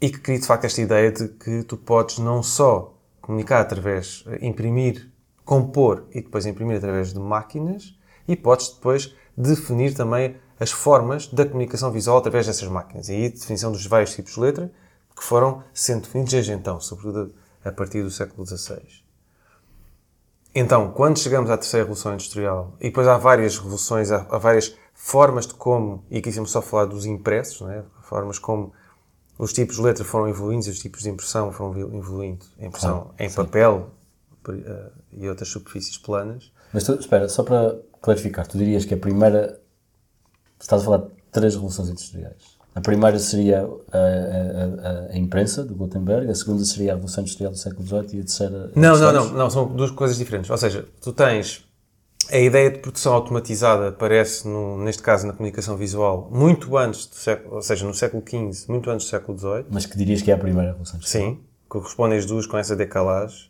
e 0.01 0.09
que 0.09 0.19
cria 0.19 0.39
de 0.39 0.45
facto 0.45 0.65
esta 0.65 0.81
ideia 0.81 1.11
de 1.11 1.27
que 1.27 1.63
tu 1.63 1.77
podes 1.77 2.19
não 2.19 2.43
só 2.43 2.93
comunicar 3.21 3.61
através, 3.61 4.23
eh, 4.27 4.39
imprimir, 4.41 5.09
compor 5.43 6.05
e 6.11 6.21
depois 6.21 6.45
imprimir 6.45 6.77
através 6.77 7.13
de 7.13 7.19
máquinas, 7.19 7.97
e 8.27 8.35
podes 8.35 8.69
depois 8.69 9.15
definir 9.37 9.93
também 9.93 10.35
as 10.59 10.71
formas 10.71 11.27
da 11.27 11.45
comunicação 11.45 11.91
visual 11.91 12.17
através 12.17 12.45
dessas 12.45 12.67
máquinas. 12.67 13.09
E 13.09 13.13
aí 13.13 13.29
definição 13.29 13.71
dos 13.71 13.85
vários 13.85 14.13
tipos 14.15 14.33
de 14.33 14.39
letra 14.39 14.71
que 15.15 15.23
foram 15.23 15.63
sendo 15.73 16.01
definidos 16.01 16.33
desde 16.33 16.51
então, 16.51 16.79
sobretudo 16.79 17.33
a 17.63 17.71
partir 17.71 18.03
do 18.03 18.11
século 18.11 18.45
XVI. 18.45 19.05
Então, 20.53 20.91
quando 20.91 21.19
chegamos 21.19 21.49
à 21.49 21.57
terceira 21.57 21.83
revolução 21.83 22.13
industrial, 22.13 22.75
e 22.79 22.85
depois 22.85 23.07
há 23.07 23.17
várias 23.17 23.57
revoluções, 23.57 24.11
há, 24.11 24.19
várias 24.37 24.75
formas 24.93 25.45
de 25.45 25.53
como, 25.53 26.05
e 26.09 26.19
aqui 26.19 26.29
estamos 26.29 26.51
só 26.51 26.59
a 26.59 26.61
falar 26.61 26.85
dos 26.85 27.05
impressos, 27.05 27.59
não 27.61 27.71
é? 27.71 27.83
formas 28.01 28.39
como 28.39 28.71
os 29.37 29.51
tipos 29.53 29.75
de 29.77 29.81
letra 29.81 30.03
foram 30.05 30.27
evoluindo 30.29 30.65
e 30.65 30.69
os 30.69 30.79
tipos 30.79 31.01
de 31.03 31.09
impressão 31.09 31.51
foram 31.51 31.77
evoluindo. 31.97 32.45
A 32.59 32.65
impressão 32.65 33.11
em 33.19 33.29
papel 33.31 33.89
por- 34.43 34.55
eh, 34.55 34.89
e 35.13 35.27
outras 35.29 35.49
superfícies 35.49 35.97
planas. 35.97 36.51
Mas 36.73 36.83
tu, 36.83 36.93
espera, 36.93 37.27
só 37.29 37.43
para 37.43 37.77
clarificar, 38.01 38.45
tu 38.47 38.57
dirias 38.57 38.85
que 38.85 38.93
a 38.93 38.97
primeira. 38.97 39.59
Estás 40.59 40.81
a 40.81 40.85
falar 40.85 40.97
de 40.99 41.05
três 41.31 41.53
revoluções 41.53 41.89
industriais. 41.89 42.55
A 42.73 42.81
primeira 42.81 43.17
seria 43.19 43.61
a, 43.61 43.97
a- 43.97 45.09
a- 45.09 45.13
a 45.13 45.17
imprensa, 45.17 45.63
do 45.63 45.73
Gutenberg, 45.75 46.29
a 46.29 46.35
segunda 46.35 46.63
seria 46.65 46.91
a 46.91 46.95
Revolução 46.95 47.21
Industrial 47.23 47.51
do 47.51 47.57
século 47.57 47.85
XVIII 47.87 48.17
e 48.17 48.19
a 48.21 48.23
terceira. 48.23 48.71
Não, 48.75 48.97
não, 48.97 49.13
não, 49.13 49.29
não, 49.33 49.49
são 49.49 49.65
duas 49.67 49.91
coisas 49.91 50.17
diferentes. 50.17 50.49
Ou 50.49 50.57
seja, 50.57 50.85
tu 51.01 51.13
tens 51.13 51.64
a 52.31 52.37
ideia 52.37 52.71
de 52.71 52.79
produção 52.79 53.13
automatizada 53.13 53.89
aparece, 53.89 54.47
no, 54.47 54.77
neste 54.83 55.01
caso, 55.03 55.25
na 55.27 55.33
comunicação 55.33 55.75
visual, 55.77 56.29
muito 56.31 56.77
antes 56.77 57.05
do 57.07 57.15
século, 57.15 57.55
ou 57.55 57.61
seja, 57.61 57.85
no 57.85 57.93
século 57.93 58.23
XV, 58.27 58.65
muito 58.71 58.89
antes 58.89 59.05
do 59.07 59.09
século 59.09 59.37
XVIII. 59.37 59.65
Mas 59.69 59.85
que 59.85 59.97
dirias 59.97 60.21
que 60.21 60.31
é 60.31 60.33
a 60.33 60.37
primeira 60.37 60.69
Revolução 60.69 60.97
Industrial. 60.97 61.29
Sim, 61.31 61.39
correspondem 61.67 62.17
as 62.17 62.25
duas 62.25 62.45
com 62.45 62.57
essa 62.57 62.75
decalagem. 62.75 63.49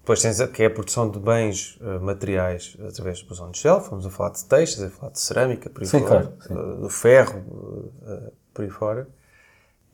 Depois 0.00 0.20
tens 0.20 0.40
a, 0.40 0.48
que 0.48 0.62
é 0.62 0.66
a 0.66 0.70
produção 0.70 1.08
de 1.08 1.18
bens 1.20 1.78
eh, 1.80 1.98
materiais 2.00 2.76
através 2.88 3.20
da 3.20 3.24
produção 3.24 3.46
industrial. 3.48 3.80
Fomos 3.84 4.04
a 4.04 4.10
falar 4.10 4.30
de 4.30 4.44
textos, 4.46 4.82
a 4.82 4.90
falar 4.90 5.12
de 5.12 5.20
cerâmica, 5.20 5.70
por 5.70 5.80
aí 5.82 5.86
Sim, 5.88 6.00
fora. 6.00 6.08
claro, 6.08 6.32
sim. 6.40 6.54
eh, 6.54 6.80
do 6.80 6.88
ferro, 6.88 7.92
eh, 8.06 8.32
por 8.52 8.62
aí 8.64 8.70
fora. 8.70 9.08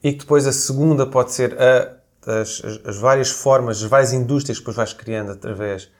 E 0.02 0.12
que 0.12 0.20
depois 0.20 0.46
a 0.46 0.52
segunda 0.52 1.06
pode 1.06 1.32
ser 1.32 1.54
a- 1.60 1.96
as, 2.26 2.62
as- 2.64 2.80
as 2.86 2.96
várias 2.96 3.30
formas, 3.30 3.82
as 3.82 3.88
várias 3.90 4.12
indústrias 4.14 4.58
que 4.58 4.62
depois 4.62 4.76
vais 4.76 4.92
criando 4.94 5.32
através, 5.32 5.90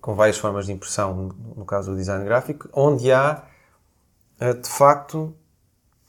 com 0.00 0.14
várias 0.14 0.38
formas 0.38 0.66
de 0.66 0.72
impressão, 0.72 1.34
no, 1.56 1.64
caso 1.64 1.90
do 1.90 1.96
design 1.96 2.24
gráfico, 2.24 2.68
onde 2.72 3.12
há, 3.12 3.44
eh, 4.40 4.54
de 4.54 4.68
facto, 4.68 5.34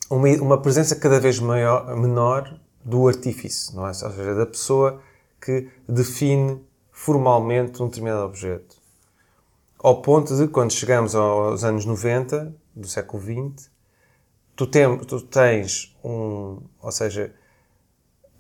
uma, 0.10 0.28
uma 0.42 0.62
presença 0.62 0.96
cada 0.96 1.20
vez 1.20 1.40
maior, 1.40 1.96
menor 1.96 2.60
do 2.84 3.08
artífice, 3.08 3.76
não 3.76 3.86
é? 3.86 3.90
Ou 3.90 3.94
seja, 3.94 4.36
da 4.36 4.46
pessoa 4.46 5.02
que 5.40 5.70
define 5.88 6.64
formalmente 6.92 7.82
um 7.82 7.88
determinado 7.88 8.24
objeto. 8.24 8.78
Ao 9.80 10.02
ponto 10.02 10.36
de, 10.36 10.48
quando 10.48 10.72
chegamos 10.72 11.16
aos 11.16 11.64
anos 11.64 11.86
90 11.86 12.56
do 12.76 12.88
século 12.88 13.22
XX, 13.24 13.70
tu, 14.56 14.68
tem, 14.68 14.98
tu 15.00 15.22
tens 15.22 15.98
um, 16.04 16.60
ou 16.80 16.92
seja, 16.92 17.34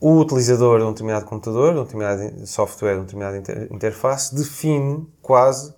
o 0.02 0.20
utilizador 0.20 0.80
de 0.80 0.86
um 0.86 0.92
determinado 0.92 1.26
computador, 1.26 1.74
de 1.74 1.80
um 1.80 1.84
determinado 1.84 2.48
software, 2.48 2.94
de 2.94 2.98
uma 2.98 3.06
determinada 3.06 3.38
inter- 3.38 3.68
interface, 3.72 4.34
define 4.36 5.08
quase 5.22 5.74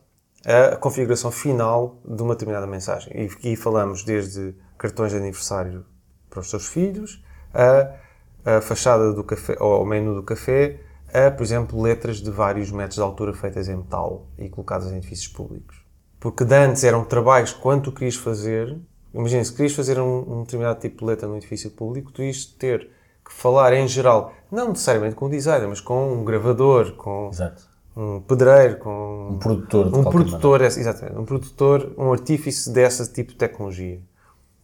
a 0.45 0.77
configuração 0.77 1.29
final 1.29 2.01
de 2.05 2.23
uma 2.23 2.33
determinada 2.33 2.65
mensagem. 2.65 3.13
E 3.15 3.25
aqui 3.25 3.55
falamos 3.57 4.03
desde 4.03 4.55
cartões 4.77 5.11
de 5.11 5.17
aniversário 5.17 5.85
para 6.29 6.39
os 6.39 6.49
seus 6.49 6.67
filhos, 6.67 7.23
a, 7.53 8.55
a 8.57 8.61
fachada 8.61 9.11
do 9.11 9.23
café, 9.23 9.57
ou 9.59 9.83
o 9.83 9.85
menu 9.85 10.15
do 10.15 10.23
café, 10.23 10.79
a, 11.13 11.29
por 11.29 11.43
exemplo, 11.43 11.81
letras 11.81 12.17
de 12.17 12.31
vários 12.31 12.71
metros 12.71 12.95
de 12.95 13.01
altura 13.01 13.33
feitas 13.33 13.67
em 13.67 13.75
metal 13.75 14.25
e 14.37 14.49
colocadas 14.49 14.91
em 14.91 14.97
edifícios 14.97 15.27
públicos. 15.27 15.85
Porque 16.19 16.45
de 16.45 16.55
antes 16.55 16.83
eram 16.85 17.03
trabalhos 17.03 17.53
tu 17.83 17.91
querias 17.91 18.15
fazer, 18.15 18.79
imagina, 19.13 19.43
se 19.43 19.51
querias 19.51 19.73
fazer 19.73 19.99
um, 19.99 20.39
um 20.39 20.43
determinado 20.43 20.79
tipo 20.79 20.99
de 20.99 21.05
letra 21.05 21.27
num 21.27 21.35
edifício 21.35 21.69
público, 21.71 22.11
tu 22.11 22.23
ias 22.23 22.45
ter 22.45 22.89
que 23.25 23.33
falar 23.33 23.73
em 23.73 23.87
geral, 23.87 24.33
não 24.51 24.69
necessariamente 24.69 25.15
com 25.15 25.25
um 25.25 25.29
designer, 25.29 25.67
mas 25.67 25.81
com 25.81 26.13
um 26.13 26.23
gravador, 26.23 26.93
com 26.95 27.29
Exato. 27.31 27.63
um 27.95 28.19
pedreiro, 28.21 28.77
com 28.77 29.29
Um 29.33 29.39
produtor 29.39 29.89
de 29.91 29.97
um 29.97 30.03
produtor, 30.03 30.61
é, 30.61 30.65
exatamente, 30.67 31.17
um 31.17 31.25
produtor, 31.25 31.93
um 31.97 32.11
artífice 32.11 32.71
dessa 32.71 33.05
tipo 33.05 33.31
de 33.31 33.37
tecnologia. 33.37 33.99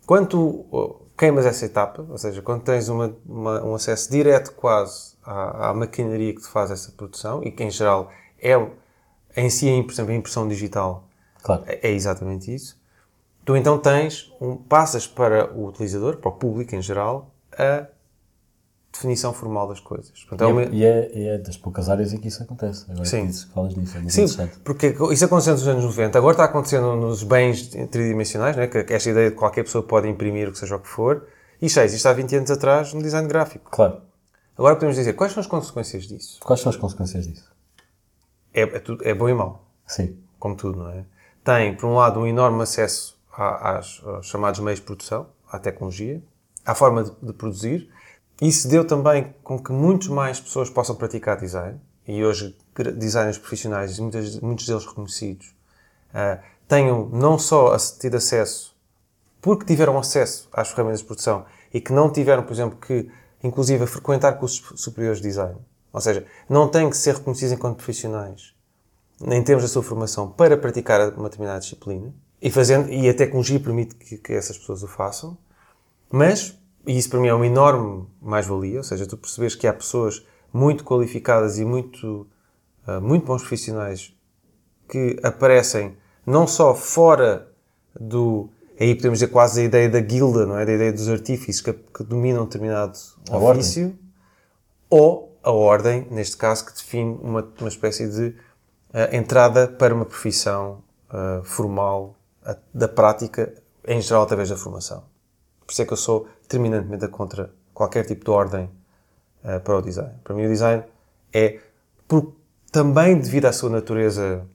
Quando 0.06 0.28
tu 0.28 0.66
oh, 0.72 1.06
queimas 1.18 1.46
essa 1.46 1.66
etapa, 1.66 2.06
ou 2.10 2.18
seja, 2.18 2.42
quando 2.42 2.64
tens 2.64 2.90
uma, 2.90 3.16
uma- 3.26 3.64
um 3.64 3.76
acesso 3.76 4.10
direto 4.12 4.54
quase 4.54 5.14
à, 5.24 5.70
à 5.70 5.74
maquinaria 5.74 6.34
que 6.34 6.42
te 6.42 6.48
faz 6.48 6.72
essa 6.72 6.92
produção, 6.92 7.44
e 7.44 7.52
que 7.52 7.64
em 7.64 7.70
geral 7.70 8.10
é, 8.42 8.56
em 9.38 9.50
si, 9.50 9.84
por 9.84 9.92
exemplo, 9.94 10.12
a 10.12 10.16
impressão 10.16 10.48
digital 10.48 11.04
Claro. 11.44 11.64
é 11.68 11.90
é 11.90 11.92
exatamente 11.92 12.54
isso. 12.54 12.78
Tu 13.46 13.56
então 13.56 13.78
tens, 13.80 14.32
um, 14.42 14.56
passas 14.56 15.08
para 15.08 15.52
o 15.54 15.68
utilizador, 15.68 16.18
para 16.18 16.30
o 16.30 16.34
público 16.34 16.76
em 16.76 16.82
geral, 16.82 17.32
a 17.58 17.86
definição 18.92 19.32
formal 19.34 19.68
das 19.68 19.80
coisas. 19.80 20.12
Portanto, 20.28 20.42
é 20.42 20.48
uma- 20.52 20.64
E, 20.64 20.66
é, 20.66 20.70
e 20.74 20.84
é- 20.84 21.18
e 21.20 21.28
é 21.30 21.38
das 21.38 21.56
poucas 21.58 21.90
áreas 21.90 22.12
em 22.14 22.18
que 22.18 22.28
isso 22.28 22.42
acontece. 22.44 22.86
Agora 22.90 23.06
Sim. 23.06 23.28
que 23.28 23.46
falas 23.54 23.76
nisso, 23.76 23.98
é 23.98 24.00
muito 24.00 24.14
Sim, 24.14 24.50
porque 24.64 24.96
isso 25.12 25.26
aconteceu 25.26 25.54
nos 25.54 25.68
anos 25.68 25.84
90, 25.84 26.18
agora 26.18 26.34
está 26.34 26.44
acontecendo 26.46 26.96
nos 26.96 27.24
bens 27.24 27.68
tridimensionais, 27.68 28.56
né? 28.58 28.68
que 28.68 28.92
esta 28.94 29.10
ideia 29.10 29.30
de 29.30 29.36
qualquer 29.36 29.64
pessoa 29.64 29.84
pode 29.84 30.08
imprimir 30.08 30.50
o 30.50 30.52
que 30.52 30.58
seja 30.58 30.76
o 30.76 30.80
que 30.80 30.88
for, 30.88 31.28
e 31.62 31.70
já 31.70 31.84
existe 31.84 32.08
há 32.08 32.14
20 32.14 32.36
anos 32.36 32.50
atrás 32.52 32.94
no 32.94 33.02
design 33.02 33.28
gráfico. 33.28 33.70
Claro. 33.70 34.02
Agora 34.58 34.76
podemos 34.76 34.96
dizer, 34.96 35.14
quais 35.14 35.32
são 35.34 35.40
as 35.42 35.48
consequências 35.48 36.04
disso? 36.06 36.40
Quais 36.42 36.60
são 36.62 36.70
as 36.70 36.76
consequências 36.76 37.28
disso? 37.28 37.50
É, 38.54 38.62
é, 38.64 38.80
tudo, 38.80 39.08
é 39.08 39.14
bom 39.14 39.30
e 39.30 39.34
mau, 39.34 39.66
Sim. 39.88 40.18
como 40.40 40.56
tudo, 40.56 40.80
não 40.80 40.90
é? 40.92 41.06
Tem, 41.44 41.76
por 41.76 41.86
um 41.88 41.96
lado, 41.96 42.20
um 42.20 42.28
enorme 42.28 42.62
acesso 42.64 43.18
às, 43.38 44.02
aos 44.04 44.26
chamados 44.28 44.60
meios 44.60 44.80
de 44.80 44.86
produção, 44.86 45.28
à 45.50 45.58
tecnologia, 45.60 46.22
à 46.66 46.76
forma 46.76 47.04
de, 47.04 47.12
de 47.22 47.32
produzir. 47.34 47.90
Isso 48.42 48.68
deu 48.68 48.86
também 48.86 49.34
com 49.44 49.60
que 49.60 49.72
muitos 49.72 50.08
mais 50.08 50.40
pessoas 50.40 50.70
possam 50.70 50.96
praticar 50.96 51.38
design. 51.38 51.80
E 52.08 52.24
hoje, 52.24 52.58
designers 52.98 53.38
profissionais, 53.38 54.00
muitos, 54.00 54.40
muitos 54.40 54.66
deles 54.66 54.86
reconhecidos, 54.86 55.54
ah, 56.14 56.40
tenham 56.68 57.08
não 57.10 57.38
só 57.38 57.76
tido 57.78 58.18
acesso, 58.18 58.76
porque 59.42 59.66
tiveram 59.66 59.98
acesso 59.98 60.50
às 60.52 60.70
ferramentas 60.70 61.02
de 61.02 61.06
produção 61.06 61.46
e 61.74 61.80
que 61.80 61.94
não 61.94 62.12
tiveram, 62.12 62.44
por 62.44 62.54
exemplo, 62.54 62.78
que, 62.80 63.12
inclusive, 63.44 63.86
frequentar 63.86 64.34
cursos 64.34 64.82
superiores 64.82 65.22
de 65.22 65.28
design. 65.28 65.58
Ou 65.92 66.02
seja, 66.02 66.26
não 66.48 66.68
têm 66.68 66.90
que 66.90 66.98
ser 66.98 67.16
reconhecidos 67.16 67.54
enquanto 67.54 67.78
profissionais 67.78 68.54
em 69.22 69.44
termos 69.44 69.64
da 69.64 69.68
sua 69.68 69.84
formação 69.84 70.32
para 70.32 70.58
praticar 70.58 71.14
uma 71.14 71.30
determinada 71.30 71.60
disciplina 71.60 72.14
e, 72.42 72.50
fazendo, 72.50 72.90
e 72.90 73.10
a 73.10 73.14
tecnologia 73.14 73.60
permite 73.60 73.96
que, 73.96 74.18
que 74.18 74.34
essas 74.34 74.58
pessoas 74.58 74.82
o 74.82 74.88
façam, 74.88 75.38
mas, 76.10 76.58
e 76.86 76.98
isso 76.98 77.10
para 77.10 77.20
mim 77.20 77.28
é 77.28 77.34
uma 77.34 77.46
enorme 77.46 78.08
mais-valia, 78.22 78.78
ou 78.78 78.84
seja, 78.84 79.06
tu 79.06 79.18
percebes 79.18 79.56
que 79.56 79.68
há 79.68 79.74
pessoas 79.74 80.26
muito 80.52 80.84
qualificadas 80.84 81.60
e 81.60 81.66
muito, 81.66 82.28
ah, 82.86 83.00
muito 83.00 83.26
bons 83.26 83.42
profissionais 83.42 84.14
que 84.88 85.20
aparecem 85.22 85.96
não 86.26 86.48
só 86.48 86.74
fora 86.74 87.48
do. 88.00 88.50
Aí 88.80 88.96
podemos 88.96 89.20
dizer 89.20 89.32
quase 89.32 89.62
a 89.62 89.64
ideia 89.66 89.90
da 89.90 90.00
guilda, 90.00 90.46
não 90.46 90.58
é? 90.58 90.66
Da 90.66 90.72
ideia 90.72 90.94
dos 90.94 91.10
artífices 91.10 91.62
que, 91.62 91.74
que 91.74 92.04
dominam 92.04 92.44
um 92.44 92.46
determinado 92.46 92.98
A 93.30 93.36
ordem. 93.36 93.52
ofício, 93.52 94.00
ou 94.90 95.38
a 95.44 95.52
ordem, 95.52 96.08
neste 96.10 96.38
caso, 96.38 96.66
que 96.66 96.74
define 96.74 97.20
uma, 97.22 97.48
uma 97.60 97.68
espécie 97.68 98.08
de 98.08 98.36
ah, 98.94 99.16
entrada 99.16 99.68
para 99.68 99.94
uma 99.94 100.06
profissão 100.06 100.82
uh, 101.10 101.44
formal 101.44 102.16
a, 102.44 102.56
da 102.74 102.88
prática, 102.88 103.54
em 103.86 104.02
geral, 104.02 104.24
através 104.24 104.50
da 104.50 104.56
formação. 104.56 105.04
Por 105.70 105.74
isso 105.74 105.84
é 105.84 105.86
que 105.86 105.94
eu 105.94 105.98
sou 105.98 106.28
terminantemente 106.48 107.08
contra 107.10 107.54
qualquer 107.76 108.04
tipo 108.04 108.26
de 108.26 108.32
ordem 108.32 108.72
uh, 109.44 109.60
para 109.60 109.78
o 109.78 109.84
design. 109.84 110.16
Para 110.24 110.34
mim, 110.34 110.48
o 110.48 110.50
design 110.50 110.84
é, 111.32 111.60
por, 112.08 112.34
também 112.72 113.20
devido 113.20 113.46
à 113.46 113.54
sua 113.54 113.70
natureza 113.70 114.48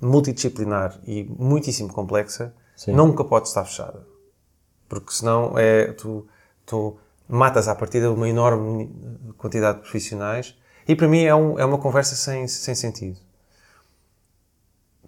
multidisciplinar 0.00 1.00
e 1.04 1.24
muitíssimo 1.24 1.92
complexa, 1.92 2.54
Sim. 2.76 2.92
nunca 2.92 3.24
pode 3.24 3.48
estar 3.48 3.64
fechada. 3.64 4.06
Porque 4.88 5.10
senão 5.10 5.58
é, 5.58 5.90
tu, 5.94 6.28
tu 6.64 6.96
matas 7.28 7.66
à 7.66 7.74
partida 7.74 8.12
uma 8.12 8.28
enorme 8.28 8.88
quantidade 9.36 9.78
de 9.78 9.82
profissionais 9.82 10.56
e 10.86 10.94
para 10.94 11.08
mim 11.08 11.24
é, 11.24 11.34
um, 11.34 11.58
é 11.58 11.64
uma 11.64 11.78
conversa 11.78 12.14
sem, 12.14 12.46
sem 12.46 12.76
sentido. 12.76 13.18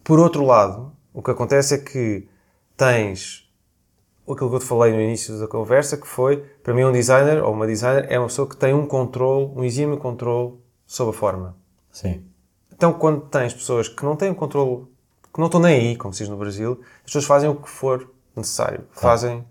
Por 0.02 0.18
outro 0.18 0.44
lado, 0.44 0.92
o 1.14 1.22
que 1.22 1.30
acontece 1.30 1.76
é 1.76 1.78
que 1.78 2.28
tens 2.76 3.47
aquilo 4.32 4.50
que 4.50 4.56
eu 4.56 4.60
te 4.60 4.66
falei 4.66 4.92
no 4.92 5.00
início 5.00 5.38
da 5.38 5.46
conversa, 5.46 5.96
que 5.96 6.06
foi, 6.06 6.38
para 6.62 6.74
mim, 6.74 6.84
um 6.84 6.92
designer 6.92 7.42
ou 7.42 7.52
uma 7.52 7.66
designer 7.66 8.06
é 8.08 8.18
uma 8.18 8.28
pessoa 8.28 8.48
que 8.48 8.56
tem 8.56 8.74
um 8.74 8.86
controle, 8.86 9.52
um 9.56 9.64
exímio 9.64 9.96
controle 9.96 10.54
sobre 10.86 11.14
a 11.14 11.18
forma. 11.18 11.56
Sim. 11.90 12.24
Então, 12.72 12.92
quando 12.92 13.22
tens 13.22 13.52
pessoas 13.52 13.88
que 13.88 14.04
não 14.04 14.16
têm 14.16 14.30
um 14.30 14.34
controle, 14.34 14.86
que 15.32 15.38
não 15.38 15.46
estão 15.46 15.60
nem 15.60 15.78
aí, 15.78 15.96
como 15.96 16.12
se 16.14 16.20
diz 16.20 16.28
no 16.28 16.36
Brasil, 16.36 16.80
as 16.98 17.04
pessoas 17.04 17.24
fazem 17.24 17.48
o 17.48 17.56
que 17.56 17.68
for 17.68 18.10
necessário. 18.36 18.84
Claro. 18.94 19.00
Fazem. 19.00 19.44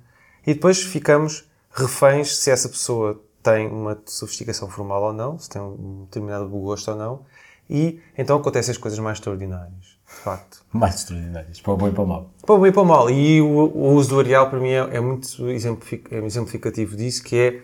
E 0.45 0.53
depois 0.53 0.81
ficamos 0.81 1.49
reféns 1.71 2.37
se 2.37 2.49
essa 2.49 2.69
pessoa 2.69 3.21
tem 3.43 3.67
uma 3.67 3.97
sofisticação 4.05 4.69
formal 4.69 5.03
ou 5.03 5.13
não, 5.13 5.37
se 5.37 5.49
tem 5.49 5.61
um 5.61 6.05
determinado 6.05 6.47
gosto 6.49 6.91
ou 6.91 6.97
não. 6.97 7.25
E 7.69 8.01
então 8.17 8.37
acontecem 8.37 8.71
as 8.71 8.77
coisas 8.77 8.97
mais 8.99 9.17
extraordinárias, 9.17 9.96
de 10.07 10.13
facto. 10.13 10.65
Mais 10.71 10.95
extraordinárias, 10.95 11.59
para 11.59 11.73
o 11.73 11.77
bom 11.77 11.87
e 11.89 11.91
para 11.91 12.03
o 12.03 12.07
mal. 12.07 12.29
Para 12.45 12.55
o 12.55 12.57
bom 12.57 12.67
e 12.67 12.71
para 12.71 12.81
o 12.81 12.85
mal. 12.85 13.09
E 13.09 13.41
o, 13.41 13.45
o 13.47 13.93
uso 13.93 14.09
do 14.09 14.19
areal, 14.19 14.49
para 14.49 14.59
mim, 14.59 14.69
é, 14.69 14.97
é 14.97 14.99
muito 15.01 15.49
exemplific, 15.49 16.13
é 16.13 16.17
exemplificativo 16.19 16.95
disso, 16.95 17.23
que 17.23 17.37
é, 17.37 17.61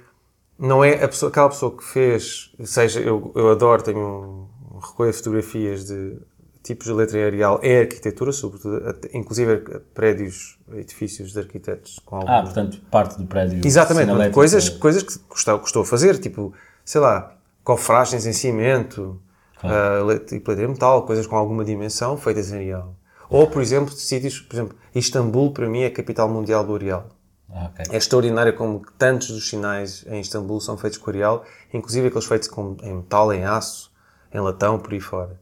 não 0.59 0.83
é 0.83 1.03
a 1.03 1.07
pessoa, 1.07 1.29
aquela 1.29 1.49
pessoa 1.49 1.75
que 1.75 1.83
fez, 1.83 2.53
seja, 2.63 2.99
eu, 2.99 3.31
eu 3.35 3.51
adoro, 3.51 3.81
tenho 3.81 3.99
um, 3.99 4.79
recolho 4.79 5.13
fotografias 5.13 5.85
de 5.85 6.17
tipos 6.61 6.85
de 6.85 6.93
letra 6.93 7.25
areal 7.25 7.59
é 7.61 7.81
arquitetura, 7.81 8.31
sobretudo, 8.31 8.81
inclusive 9.13 9.57
prédios, 9.93 10.57
edifícios 10.73 11.33
de 11.33 11.39
arquitetos 11.39 11.99
com 12.05 12.15
algum... 12.15 12.29
Ah, 12.29 12.41
portanto, 12.41 12.81
parte 12.89 13.17
do 13.17 13.25
prédio. 13.25 13.59
Exatamente, 13.65 14.31
coisas, 14.31 14.69
coisas 14.69 15.03
que 15.03 15.19
custou, 15.19 15.59
custou 15.59 15.81
a 15.81 15.85
fazer, 15.85 16.17
tipo, 16.19 16.53
sei 16.85 17.01
lá, 17.01 17.35
cofragens 17.65 18.25
em 18.25 18.31
cimento, 18.31 19.21
claro. 19.63 20.07
uh, 20.07 20.19
tipo 20.19 20.55
de 20.55 20.67
metal, 20.67 21.05
coisas 21.05 21.25
com 21.25 21.35
alguma 21.35 21.65
dimensão 21.65 22.17
feitas 22.17 22.51
em 22.51 22.57
areal. 22.57 22.95
Ou, 23.29 23.47
por 23.47 23.61
exemplo, 23.61 23.91
sítios, 23.91 24.39
por 24.39 24.55
exemplo, 24.55 24.77
Istambul 24.93 25.51
para 25.53 25.67
mim 25.67 25.81
é 25.81 25.87
a 25.87 25.91
capital 25.91 26.29
mundial 26.29 26.63
do 26.63 26.75
areal. 26.75 27.09
Ah, 27.49 27.69
okay. 27.73 27.85
É 27.95 27.97
extraordinário 27.97 28.55
como 28.55 28.81
tantos 28.97 29.29
dos 29.29 29.47
sinais 29.47 30.05
em 30.07 30.19
Istambul 30.19 30.61
são 30.61 30.77
feitos 30.77 30.99
com 30.99 31.09
areal, 31.09 31.43
inclusive 31.73 32.07
aqueles 32.07 32.25
feitos 32.25 32.47
com, 32.47 32.77
em 32.83 32.95
metal, 32.95 33.33
em 33.33 33.43
aço, 33.43 33.91
em 34.33 34.39
latão, 34.39 34.77
por 34.79 34.93
aí 34.93 34.99
fora. 34.99 35.39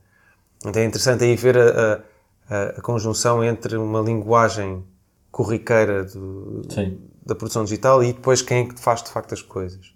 Então 0.65 0.81
é 0.81 0.85
interessante 0.85 1.23
aí 1.23 1.35
ver 1.35 1.57
a, 1.57 2.01
a, 2.49 2.63
a 2.77 2.81
conjunção 2.81 3.43
entre 3.43 3.75
uma 3.77 3.99
linguagem 3.99 4.85
corriqueira 5.31 6.03
do, 6.03 6.61
da 7.25 7.33
produção 7.35 7.63
digital 7.63 8.03
e 8.03 8.13
depois 8.13 8.41
quem 8.41 8.65
é 8.65 8.65
que 8.65 8.79
faz 8.79 9.01
de 9.01 9.09
facto 9.09 9.33
as 9.33 9.41
coisas. 9.41 9.93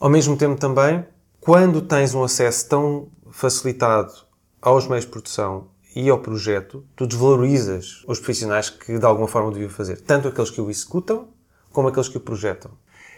Ao 0.00 0.08
mesmo 0.08 0.36
tempo 0.36 0.58
também, 0.58 1.04
quando 1.40 1.82
tens 1.82 2.14
um 2.14 2.22
acesso 2.22 2.68
tão 2.68 3.08
facilitado 3.34 4.14
aos 4.62 4.86
meios 4.86 5.04
de 5.04 5.10
produção 5.10 5.66
e 5.94 6.08
ao 6.08 6.20
projeto, 6.20 6.84
tu 6.94 7.04
desvalorizas 7.04 8.04
os 8.06 8.20
profissionais 8.20 8.70
que 8.70 8.96
de 8.96 9.04
alguma 9.04 9.26
forma 9.26 9.50
deviam 9.50 9.68
fazer. 9.68 10.00
Tanto 10.02 10.28
aqueles 10.28 10.50
que 10.50 10.60
o 10.60 10.70
executam, 10.70 11.28
como 11.72 11.88
aqueles 11.88 12.08
que 12.08 12.16
o 12.16 12.20
projetam. 12.20 12.70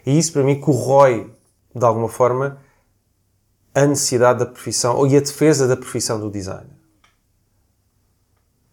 E 0.07 0.19
isso 0.19 0.33
para 0.33 0.43
mim 0.43 0.59
corrói, 0.59 1.31
de 1.75 1.85
alguma 1.85 2.09
forma, 2.09 2.59
a 3.75 3.85
necessidade 3.85 4.39
da 4.39 4.47
profissão 4.47 5.07
e 5.07 5.15
a 5.15 5.21
defesa 5.21 5.69
da 5.69 5.77
profissão 5.77 6.19
do 6.19 6.31
designer. 6.31 6.77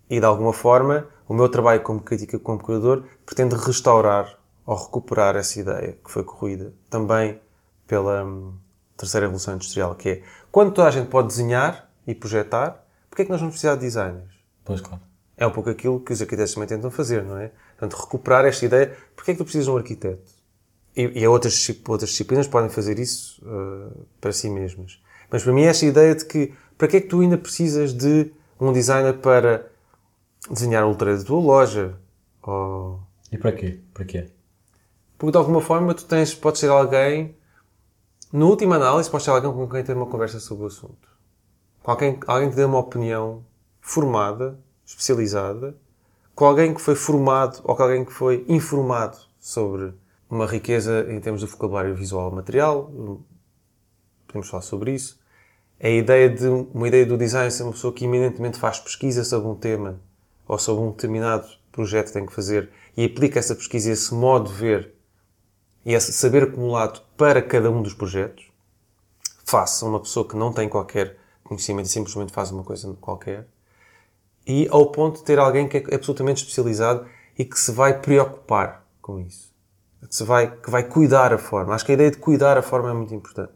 E 0.10 0.22
de 0.22 0.26
alguma 0.26 0.54
forma, 0.54 1.10
o 1.28 1.34
meu 1.34 1.50
trabalho 1.50 1.82
como 1.82 2.00
crítica, 2.00 2.40
como 2.40 2.60
curador, 2.60 3.04
pretende 3.26 3.56
restaurar 3.56 4.40
ou 4.66 4.78
recuperar 4.78 5.36
essa 5.36 5.60
ideia 5.60 6.00
que 6.04 6.10
foi 6.10 6.24
corrida 6.24 6.74
também 6.90 7.42
pela 7.86 8.24
hum, 8.24 8.54
terceira 8.96 9.26
revolução 9.26 9.56
industrial, 9.56 9.96
que 9.96 10.10
é 10.10 10.24
quando 10.54 10.72
toda 10.72 10.88
a 10.88 10.92
gente 10.92 11.08
pode 11.08 11.30
desenhar 11.30 11.90
e 12.06 12.14
projetar, 12.14 12.86
porquê 13.10 13.24
é 13.24 13.26
que 13.26 13.32
nós 13.32 13.40
vamos 13.40 13.56
precisar 13.56 13.74
de 13.74 13.82
designers? 13.82 14.36
Pois, 14.64 14.82
claro. 14.82 15.02
É 15.36 15.48
um 15.48 15.50
pouco 15.50 15.72
aquilo 15.72 16.00
que 16.00 16.14
os 16.14 16.22
arquitetos 16.22 16.54
também 16.54 16.70
tentam 16.70 16.92
fazer, 16.92 17.24
não 17.24 17.40
é? 17.40 17.52
Portanto, 17.76 18.00
recuperar 18.00 18.46
esta 18.46 18.64
ideia, 18.64 18.96
porquê 19.16 19.32
é 19.32 19.34
que 19.34 19.40
tu 19.40 19.46
precisas 19.46 19.66
de 19.66 19.72
um 19.72 19.78
arquiteto? 19.78 20.32
E, 20.96 21.22
e 21.22 21.28
outras, 21.28 21.68
outras 21.88 22.12
disciplinas 22.12 22.46
podem 22.46 22.70
fazer 22.70 23.00
isso 23.00 23.44
uh, 23.44 24.06
para 24.22 24.32
si 24.32 24.48
mesmas. 24.48 25.02
Mas 25.32 25.44
para 25.44 25.52
mim, 25.54 25.64
esta 25.64 25.88
ideia 25.88 26.14
de 26.14 26.24
que 26.24 26.54
para 26.78 26.88
que 26.88 26.98
é 26.98 27.02
que 27.02 27.08
tu 27.08 27.22
ainda 27.22 27.38
precisas 27.38 27.92
de 27.92 28.32
um 28.62 28.72
designer 28.72 29.14
para 29.14 29.68
desenhar 30.52 30.86
o 30.86 30.92
letreiro 30.92 31.18
da 31.18 31.26
tua 31.26 31.42
loja? 31.42 31.96
Ou... 32.44 33.00
E 33.32 33.40
para 33.40 33.54
quê? 33.54 33.80
Para 33.92 34.06
quê? 34.06 34.30
Porque 35.18 35.32
de 35.32 35.38
alguma 35.40 35.62
forma 35.62 35.96
tu 35.96 36.06
tens, 36.06 36.36
podes 36.36 36.60
ser 36.60 36.70
alguém, 36.70 37.36
no 38.34 38.50
último 38.50 38.74
análise, 38.74 39.12
podes 39.12 39.26
ser 39.26 39.30
alguém 39.30 39.54
com 39.54 39.70
quem 39.70 39.84
ter 39.84 39.96
uma 39.96 40.08
conversa 40.08 40.40
sobre 40.40 40.64
o 40.64 40.68
assunto. 40.68 41.08
Alguém, 41.84 42.20
alguém 42.26 42.50
que 42.50 42.56
dê 42.56 42.66
uma 42.66 42.80
opinião 42.80 43.46
formada, 43.80 44.60
especializada, 44.84 45.78
com 46.34 46.46
alguém 46.46 46.74
que 46.74 46.82
foi 46.82 46.96
formado 46.96 47.62
ou 47.64 47.76
com 47.76 47.84
alguém 47.84 48.04
que 48.04 48.12
foi 48.12 48.44
informado 48.48 49.20
sobre 49.40 49.94
uma 50.28 50.48
riqueza 50.48 51.06
em 51.12 51.20
termos 51.20 51.42
de 51.42 51.48
vocabulário 51.48 51.94
visual 51.94 52.32
material, 52.32 52.92
podemos 54.26 54.50
falar 54.50 54.64
sobre 54.64 54.94
isso. 54.94 55.22
A 55.80 55.90
ideia 55.90 56.28
de 56.28 56.48
uma 56.48 56.88
ideia 56.88 57.06
do 57.06 57.16
design 57.16 57.52
ser 57.52 57.62
uma 57.62 57.74
pessoa 57.74 57.94
que 57.94 58.06
eminentemente 58.06 58.58
faz 58.58 58.80
pesquisa 58.80 59.24
sobre 59.24 59.48
um 59.48 59.56
tema 59.56 60.00
ou 60.48 60.58
sobre 60.58 60.84
um 60.84 60.90
determinado 60.90 61.48
projeto 61.72 62.08
que 62.08 62.14
tem 62.14 62.26
que 62.26 62.34
fazer 62.34 62.72
e 62.98 63.06
aplica 63.06 63.38
essa 63.38 63.54
pesquisa, 63.54 63.92
esse 63.92 64.12
modo 64.12 64.50
de 64.50 64.56
ver 64.56 64.94
e 65.86 65.94
esse 65.94 66.14
saber 66.14 66.44
acumulado 66.44 67.02
para 67.18 67.42
cada 67.42 67.70
um 67.70 67.82
dos 67.82 67.94
projetos, 67.94 68.46
face 69.46 69.84
a 69.84 69.88
uma 69.88 70.00
pessoa 70.00 70.28
que 70.28 70.36
não 70.36 70.52
tem 70.52 70.70
qualquer 70.70 71.18
conhecimento 71.44 71.88
e 71.88 71.90
simplesmente 71.90 72.32
faz 72.32 72.52
uma 72.52 72.64
coisa 72.64 72.94
qualquer, 73.02 73.48
e 74.46 74.68
ao 74.70 74.92
ponto 74.92 75.20
de 75.20 75.24
ter 75.24 75.40
alguém 75.40 75.68
que 75.68 75.78
é 75.78 75.96
absolutamente 75.96 76.42
especializado 76.42 77.06
e 77.38 77.46
que 77.46 77.60
se 77.60 77.72
vai 77.72 78.00
preocupar 78.00 78.86
com 79.02 79.20
isso. 79.20 79.52
Que, 80.02 80.16
se 80.16 80.24
vai, 80.24 80.56
que 80.58 80.70
vai 80.70 80.84
cuidar 80.84 81.34
a 81.34 81.38
forma. 81.38 81.74
Acho 81.74 81.86
que 81.86 81.92
a 81.92 81.96
ideia 81.96 82.12
de 82.12 82.18
cuidar 82.18 82.58
a 82.58 82.62
forma 82.62 82.90
é 82.90 82.94
muito 82.94 83.14
importante. 83.14 83.54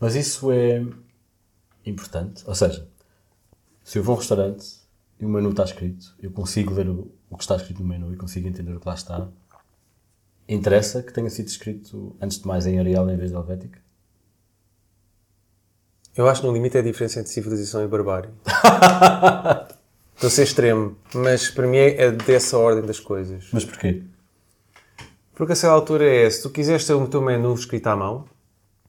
Mas 0.00 0.14
isso 0.16 0.50
é 0.50 0.84
importante. 1.84 2.42
Ou 2.46 2.54
seja, 2.54 2.88
se 3.84 3.98
eu 3.98 4.02
vou 4.02 4.14
a 4.14 4.16
um 4.16 4.18
restaurante 4.18 4.66
e 5.20 5.24
o 5.24 5.28
menu 5.28 5.50
está 5.50 5.64
escrito, 5.64 6.14
eu 6.20 6.32
consigo 6.32 6.74
ler 6.74 6.88
o, 6.88 7.10
o 7.30 7.36
que 7.36 7.44
está 7.44 7.56
escrito 7.56 7.80
no 7.80 7.88
menu 7.88 8.12
e 8.12 8.16
consigo 8.16 8.48
entender 8.48 8.74
o 8.74 8.80
que 8.80 8.88
lá 8.88 8.94
está. 8.94 9.28
Interessa 10.48 11.02
que 11.02 11.12
tenha 11.12 11.28
sido 11.28 11.48
escrito, 11.48 12.16
antes 12.20 12.38
de 12.38 12.46
mais, 12.46 12.66
em 12.66 12.78
Arial 12.78 13.08
em 13.10 13.16
vez 13.16 13.30
de 13.30 13.36
Helvética? 13.36 13.80
Eu 16.16 16.28
acho 16.28 16.40
que 16.40 16.46
no 16.46 16.52
limite 16.52 16.76
é 16.76 16.80
a 16.80 16.82
diferença 16.82 17.20
entre 17.20 17.30
civilização 17.30 17.84
e 17.84 17.88
barbárie. 17.88 18.30
Estou 20.14 20.28
a 20.28 20.30
ser 20.30 20.44
extremo, 20.44 20.96
mas 21.14 21.50
para 21.50 21.66
mim 21.66 21.76
é 21.76 22.10
dessa 22.10 22.56
ordem 22.56 22.84
das 22.84 22.98
coisas. 22.98 23.48
Mas 23.52 23.66
porquê? 23.66 24.02
Porque 25.34 25.52
a 25.52 25.56
certa 25.56 25.74
altura 25.74 26.08
é, 26.08 26.30
se 26.30 26.42
tu 26.42 26.48
quiseres 26.48 26.86
ter 26.86 26.94
o 26.94 27.06
teu 27.06 27.20
menu 27.20 27.52
escrito 27.52 27.88
à 27.88 27.96
mão, 27.96 28.24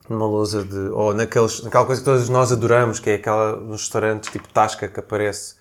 numa 0.10 0.26
lousa 0.26 0.64
de. 0.64 0.78
ou 0.90 1.14
naqueles, 1.14 1.62
naquela 1.64 1.86
coisa 1.86 2.02
que 2.02 2.06
todos 2.06 2.30
nós 2.30 2.52
adoramos, 2.52 3.00
que 3.00 3.10
é 3.10 3.16
aquela 3.16 3.58
nos 3.58 3.82
restaurantes 3.82 4.32
tipo 4.32 4.48
Tasca 4.48 4.88
que 4.88 5.00
aparece 5.00 5.56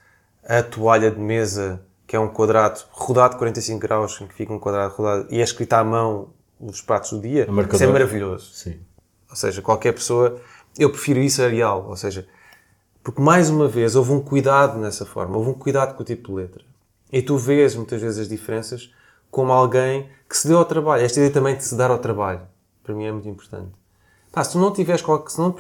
a 0.45 0.63
toalha 0.63 1.11
de 1.11 1.19
mesa, 1.19 1.81
que 2.07 2.15
é 2.15 2.21
um 2.21 2.29
quadrado 2.29 2.81
rodado 2.91 3.35
de 3.35 3.39
45 3.39 3.81
graus, 3.81 4.21
em 4.21 4.27
que 4.27 4.35
fica 4.35 4.53
um 4.53 4.59
quadrado 4.59 4.95
rodado 4.95 5.27
e 5.31 5.41
é 5.41 5.45
escrito 5.45 5.73
à 5.73 5.83
mão 5.83 6.29
os 6.61 6.81
pratos 6.81 7.11
do 7.13 7.21
dia. 7.21 7.47
Isso 7.73 7.85
é 7.85 7.87
maravilhoso. 7.87 8.51
Sim. 8.53 8.79
Ou 9.29 9.37
seja, 9.37 9.61
qualquer 9.61 9.93
pessoa. 9.93 10.41
Eu 10.79 10.91
prefiro 10.91 11.21
isso 11.21 11.43
a 11.43 11.49
real. 11.49 11.87
Ou 11.89 11.97
seja, 11.97 12.27
porque 13.03 13.21
mais 13.21 13.51
uma 13.51 13.69
vez 13.69 13.95
houve 13.95 14.13
um 14.13 14.21
cuidado 14.21 14.79
nessa 14.79 15.07
forma, 15.07 15.37
houve 15.37 15.51
um 15.51 15.55
cuidado 15.55 15.95
com 15.95 16.03
o 16.03 16.07
tipo 16.07 16.29
de 16.29 16.35
letra. 16.35 16.65
E 17.13 17.23
tu 17.23 17.37
vês 17.39 17.75
muitas 17.75 18.01
vezes 18.01 18.19
as 18.19 18.29
diferenças 18.29 18.93
como 19.31 19.53
alguém 19.53 20.09
que 20.29 20.37
se 20.37 20.49
deu 20.49 20.59
ao 20.59 20.65
trabalho. 20.65 21.05
Esta 21.05 21.19
ideia 21.21 21.33
também 21.33 21.57
de 21.57 21.65
se 21.65 21.77
dar 21.77 21.91
ao 21.91 21.99
trabalho, 21.99 22.43
para 22.83 22.95
mim 22.95 23.05
é 23.05 23.13
muito 23.13 23.29
importante. 23.29 23.71
Pá, 24.33 24.43
se 24.43 24.53
tu 24.53 24.59
não 24.59 24.73
tiveres, 24.73 25.03
se 25.29 25.39
não 25.39 25.53
te 25.53 25.57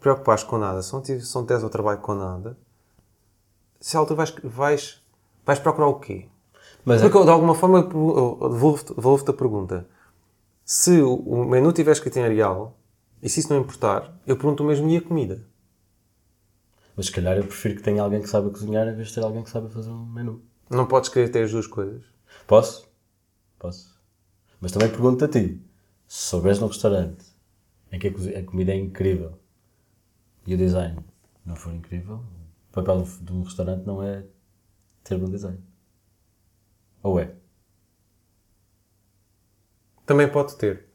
preocupares, 0.00 0.42
com 0.42 0.58
nada, 0.58 0.82
se 0.82 0.92
não, 0.92 1.00
tiveres, 1.00 1.28
se 1.28 1.34
não 1.34 1.44
tens 1.46 1.62
ao 1.62 1.70
trabalho 1.70 2.00
com 2.00 2.14
nada, 2.14 2.56
se 3.80 3.96
altura 3.96 4.16
vais, 4.16 4.34
vais, 4.42 4.99
vais 5.50 5.58
procurar 5.58 5.88
o 5.88 5.98
quê? 5.98 6.28
Mas 6.84 7.02
Porque, 7.02 7.18
é... 7.18 7.24
de 7.24 7.30
alguma 7.30 7.54
forma, 7.54 7.82
devolvo-te 7.82 8.94
devolvo 8.94 9.28
a 9.28 9.34
pergunta. 9.34 9.88
Se 10.64 11.02
o 11.02 11.44
menu 11.44 11.72
tiver 11.72 11.90
escrito 11.90 12.18
em 12.18 12.22
Arial, 12.22 12.78
e 13.20 13.28
se 13.28 13.40
isso 13.40 13.52
não 13.52 13.60
importar, 13.60 14.16
eu 14.26 14.36
pergunto 14.36 14.62
mesmo, 14.62 14.88
e 14.88 14.96
a 14.96 15.02
comida? 15.02 15.44
Mas 16.96 17.06
se 17.06 17.12
calhar 17.12 17.36
eu 17.36 17.44
prefiro 17.44 17.74
que 17.76 17.82
tenha 17.82 18.00
alguém 18.00 18.20
que 18.20 18.28
saiba 18.28 18.48
cozinhar 18.50 18.86
em 18.86 18.94
vez 18.94 19.08
de 19.08 19.14
ter 19.14 19.24
alguém 19.24 19.42
que 19.42 19.50
saiba 19.50 19.68
fazer 19.68 19.90
um 19.90 20.06
menu. 20.06 20.40
Não 20.70 20.86
podes 20.86 21.08
querer 21.08 21.28
ter 21.30 21.42
as 21.42 21.50
duas 21.50 21.66
coisas. 21.66 22.04
Posso? 22.46 22.88
Posso. 23.58 24.00
Mas 24.60 24.70
também 24.70 24.88
pergunto 24.88 25.24
a 25.24 25.28
ti: 25.28 25.60
se 26.06 26.28
souberes 26.28 26.60
num 26.60 26.68
restaurante 26.68 27.24
em 27.90 27.98
que 27.98 28.06
a 28.06 28.44
comida 28.44 28.70
é 28.70 28.76
incrível 28.76 29.32
e 30.46 30.54
o 30.54 30.56
design 30.56 31.04
não 31.44 31.56
for 31.56 31.74
incrível, 31.74 32.22
o 32.70 32.72
papel 32.72 33.02
de 33.20 33.32
um 33.32 33.42
restaurante 33.42 33.84
não 33.84 34.00
é 34.00 34.24
ter 35.10 35.18
bom 35.18 35.28
design. 35.28 35.58
Ou 37.02 37.18
é? 37.18 37.32
Também 40.06 40.28
pode 40.28 40.56
ter. 40.56 40.86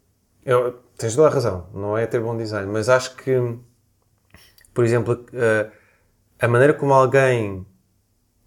Eu, 0.44 0.74
tens 0.98 1.16
toda 1.16 1.28
a 1.28 1.32
razão, 1.32 1.70
não 1.74 1.98
é 1.98 2.06
ter 2.06 2.22
bom 2.22 2.38
design, 2.38 2.72
mas 2.72 2.88
acho 2.88 3.16
que, 3.16 3.36
por 4.74 4.84
exemplo, 4.84 5.26
a, 6.40 6.48
maneira 6.48 6.74
como 6.74 6.94
alguém, 6.94 7.66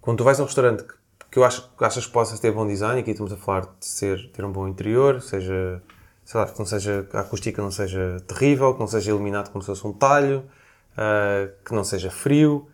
quando 0.01 0.19
tu 0.19 0.25
vais 0.25 0.39
a 0.39 0.43
um 0.43 0.47
restaurante 0.47 0.85
que, 0.85 0.95
que 1.31 1.39
eu 1.39 1.45
acho 1.45 1.69
que 1.77 1.85
achas 1.85 2.07
que 2.07 2.13
possas 2.13 2.39
ter 2.39 2.53
bom 2.53 2.67
design, 2.67 3.01
aqui 3.01 3.11
estamos 3.11 3.33
a 3.33 3.37
falar 3.37 3.63
de 3.79 3.87
ser, 3.87 4.31
ter 4.31 4.45
um 4.45 4.53
bom 4.53 4.69
interior, 4.69 5.21
seja, 5.21 5.83
sei 6.25 6.41
lá, 6.41 6.47
que 6.47 6.59
não 6.59 6.67
seja, 6.67 7.09
a 7.13 7.21
acústica 7.21 7.61
não 7.61 7.71
seja 7.71 8.23
terrível, 8.27 8.73
que 8.75 8.81
não 8.81 8.87
seja 8.87 9.11
iluminado 9.11 9.51
como 9.51 9.63
se 9.63 9.67
fosse 9.67 9.87
um 9.87 9.93
talho, 9.93 10.49
uh, 10.93 11.53
que 11.65 11.75
não 11.75 11.85
seja 11.85 12.11
frio. 12.11 12.69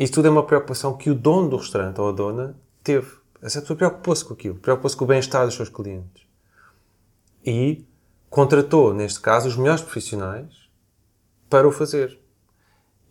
Isso 0.00 0.14
tudo 0.14 0.28
é 0.28 0.30
uma 0.30 0.42
preocupação 0.42 0.96
que 0.96 1.10
o 1.10 1.14
dono 1.14 1.50
do 1.50 1.58
restaurante 1.58 2.00
ou 2.00 2.08
a 2.08 2.12
dona 2.12 2.56
teve. 2.82 3.18
Essa 3.42 3.60
pessoa 3.60 3.76
preocupou-se 3.76 4.24
com 4.24 4.32
aquilo, 4.32 4.54
preocupou-se 4.54 4.96
com 4.96 5.04
o 5.04 5.06
bem-estar 5.06 5.44
dos 5.44 5.54
seus 5.54 5.68
clientes. 5.68 6.26
E 7.44 7.86
contratou, 8.30 8.94
neste 8.94 9.20
caso, 9.20 9.46
os 9.46 9.58
melhores 9.58 9.82
profissionais 9.82 10.70
para 11.50 11.68
o 11.68 11.70
fazer. 11.70 12.18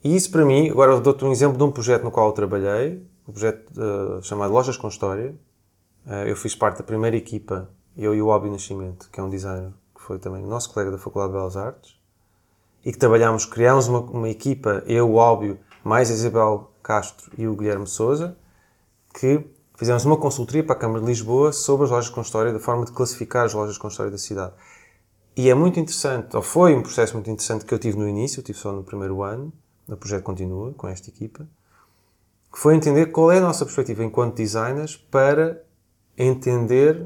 E 0.03 0.15
isso 0.15 0.31
para 0.31 0.43
mim, 0.43 0.67
agora 0.67 0.99
dou-te 0.99 1.23
um 1.23 1.31
exemplo 1.31 1.59
de 1.59 1.63
um 1.63 1.71
projeto 1.71 2.03
no 2.03 2.09
qual 2.09 2.25
eu 2.25 2.33
trabalhei, 2.33 3.05
um 3.27 3.33
projeto 3.33 3.69
uh, 3.79 4.23
chamado 4.23 4.51
Lojas 4.51 4.75
com 4.75 4.87
História. 4.87 5.35
Uh, 6.07 6.25
eu 6.25 6.35
fiz 6.35 6.55
parte 6.55 6.79
da 6.79 6.83
primeira 6.83 7.15
equipa, 7.15 7.69
eu 7.95 8.15
e 8.15 8.21
o 8.21 8.29
Óbvio 8.29 8.51
Nascimento, 8.51 9.11
que 9.11 9.19
é 9.19 9.23
um 9.23 9.29
designer 9.29 9.73
que 9.93 10.01
foi 10.01 10.17
também 10.17 10.43
nosso 10.43 10.73
colega 10.73 10.89
da 10.89 10.97
Faculdade 10.97 11.33
de 11.33 11.37
Belas 11.37 11.55
Artes, 11.55 11.99
e 12.83 12.91
que 12.91 12.97
trabalhámos, 12.97 13.45
criámos 13.45 13.87
uma, 13.87 13.99
uma 13.99 14.29
equipa, 14.29 14.81
eu, 14.87 15.07
o 15.07 15.17
Óbvio, 15.17 15.59
mais 15.83 16.09
a 16.09 16.13
Isabel 16.13 16.71
Castro 16.89 17.31
e 17.37 17.47
o 17.47 17.55
Guilherme 17.55 17.85
Souza, 17.85 18.35
que 19.13 19.45
fizemos 19.77 20.05
uma 20.05 20.17
consultoria 20.17 20.63
para 20.63 20.75
a 20.75 20.79
Câmara 20.79 21.01
de 21.01 21.05
Lisboa 21.05 21.53
sobre 21.53 21.85
as 21.85 21.91
lojas 21.91 22.09
com 22.09 22.19
história, 22.19 22.51
da 22.51 22.57
forma 22.57 22.83
de 22.83 22.91
classificar 22.91 23.45
as 23.45 23.53
lojas 23.53 23.77
com 23.77 23.87
história 23.87 24.11
da 24.11 24.17
cidade. 24.17 24.53
E 25.37 25.51
é 25.51 25.53
muito 25.53 25.79
interessante, 25.79 26.35
ou 26.35 26.41
foi 26.41 26.73
um 26.73 26.81
processo 26.81 27.13
muito 27.13 27.29
interessante 27.29 27.63
que 27.63 27.71
eu 27.71 27.77
tive 27.77 27.95
no 27.95 28.09
início, 28.09 28.39
eu 28.39 28.43
tive 28.43 28.57
só 28.57 28.71
no 28.71 28.83
primeiro 28.83 29.21
ano, 29.21 29.53
o 29.87 29.95
projeto 29.95 30.23
continua 30.23 30.73
com 30.73 30.87
esta 30.87 31.11
equipa, 31.11 31.47
que 32.51 32.57
foi 32.57 32.73
entender 32.73 33.05
qual 33.11 33.31
é 33.31 33.37
a 33.37 33.41
nossa 33.41 33.65
perspectiva 33.65 34.03
enquanto 34.03 34.35
designers 34.35 34.97
para 34.97 35.61
entender 36.17 37.05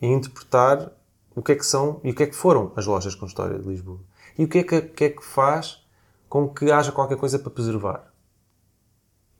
e 0.00 0.06
interpretar 0.06 0.92
o 1.34 1.42
que 1.42 1.50
é 1.50 1.56
que 1.56 1.66
são 1.66 2.00
e 2.04 2.12
o 2.12 2.14
que 2.14 2.22
é 2.22 2.26
que 2.28 2.36
foram 2.36 2.70
as 2.76 2.86
lojas 2.86 3.16
com 3.16 3.26
história 3.26 3.58
de 3.58 3.68
Lisboa. 3.68 3.98
E 4.38 4.44
o 4.44 4.48
que 4.48 4.58
é 4.58 4.62
que, 4.62 4.80
que, 4.80 5.04
é 5.06 5.10
que 5.10 5.24
faz 5.24 5.84
com 6.28 6.48
que 6.48 6.70
haja 6.70 6.92
qualquer 6.92 7.16
coisa 7.16 7.36
para 7.36 7.50
preservar. 7.50 8.13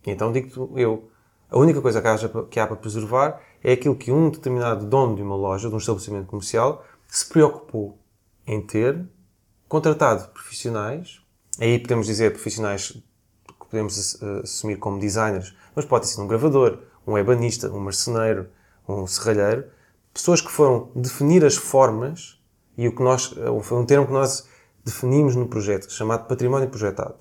E 0.06 0.10
então 0.10 0.32
digo 0.32 0.78
eu, 0.78 1.08
a 1.50 1.58
única 1.58 1.80
coisa 1.80 2.00
que, 2.00 2.08
haja, 2.08 2.28
que 2.50 2.58
há 2.58 2.66
para 2.66 2.76
preservar 2.76 3.40
é 3.62 3.72
aquilo 3.72 3.94
que 3.94 4.10
um 4.10 4.30
determinado 4.30 4.86
dono 4.86 5.14
de 5.14 5.22
uma 5.22 5.36
loja, 5.36 5.68
de 5.68 5.74
um 5.74 5.78
estabelecimento 5.78 6.26
comercial, 6.26 6.84
se 7.08 7.26
preocupou 7.26 7.98
em 8.46 8.60
ter, 8.60 9.06
contratado 9.68 10.28
profissionais, 10.28 11.20
aí 11.60 11.78
podemos 11.78 12.06
dizer 12.06 12.32
profissionais 12.32 12.90
que 13.46 13.66
podemos 13.70 14.20
eh, 14.20 14.40
assumir 14.42 14.76
como 14.76 14.98
designers, 14.98 15.54
mas 15.74 15.84
pode 15.84 16.06
ser 16.08 16.20
um 16.20 16.26
gravador, 16.26 16.80
um 17.06 17.16
ebanista, 17.16 17.70
um 17.70 17.80
marceneiro, 17.80 18.48
um 18.88 19.06
serralheiro, 19.06 19.64
pessoas 20.12 20.40
que 20.40 20.50
foram 20.50 20.90
definir 20.94 21.44
as 21.44 21.56
formas 21.56 22.38
e 22.76 22.86
o 22.88 22.94
que 22.94 23.02
nós, 23.02 23.34
eh, 23.36 23.62
foi 23.62 23.78
um 23.78 23.86
termo 23.86 24.06
que 24.06 24.12
nós 24.12 24.46
definimos 24.84 25.34
no 25.34 25.48
projeto, 25.48 25.90
chamado 25.90 26.26
património 26.26 26.68
projetado. 26.68 27.14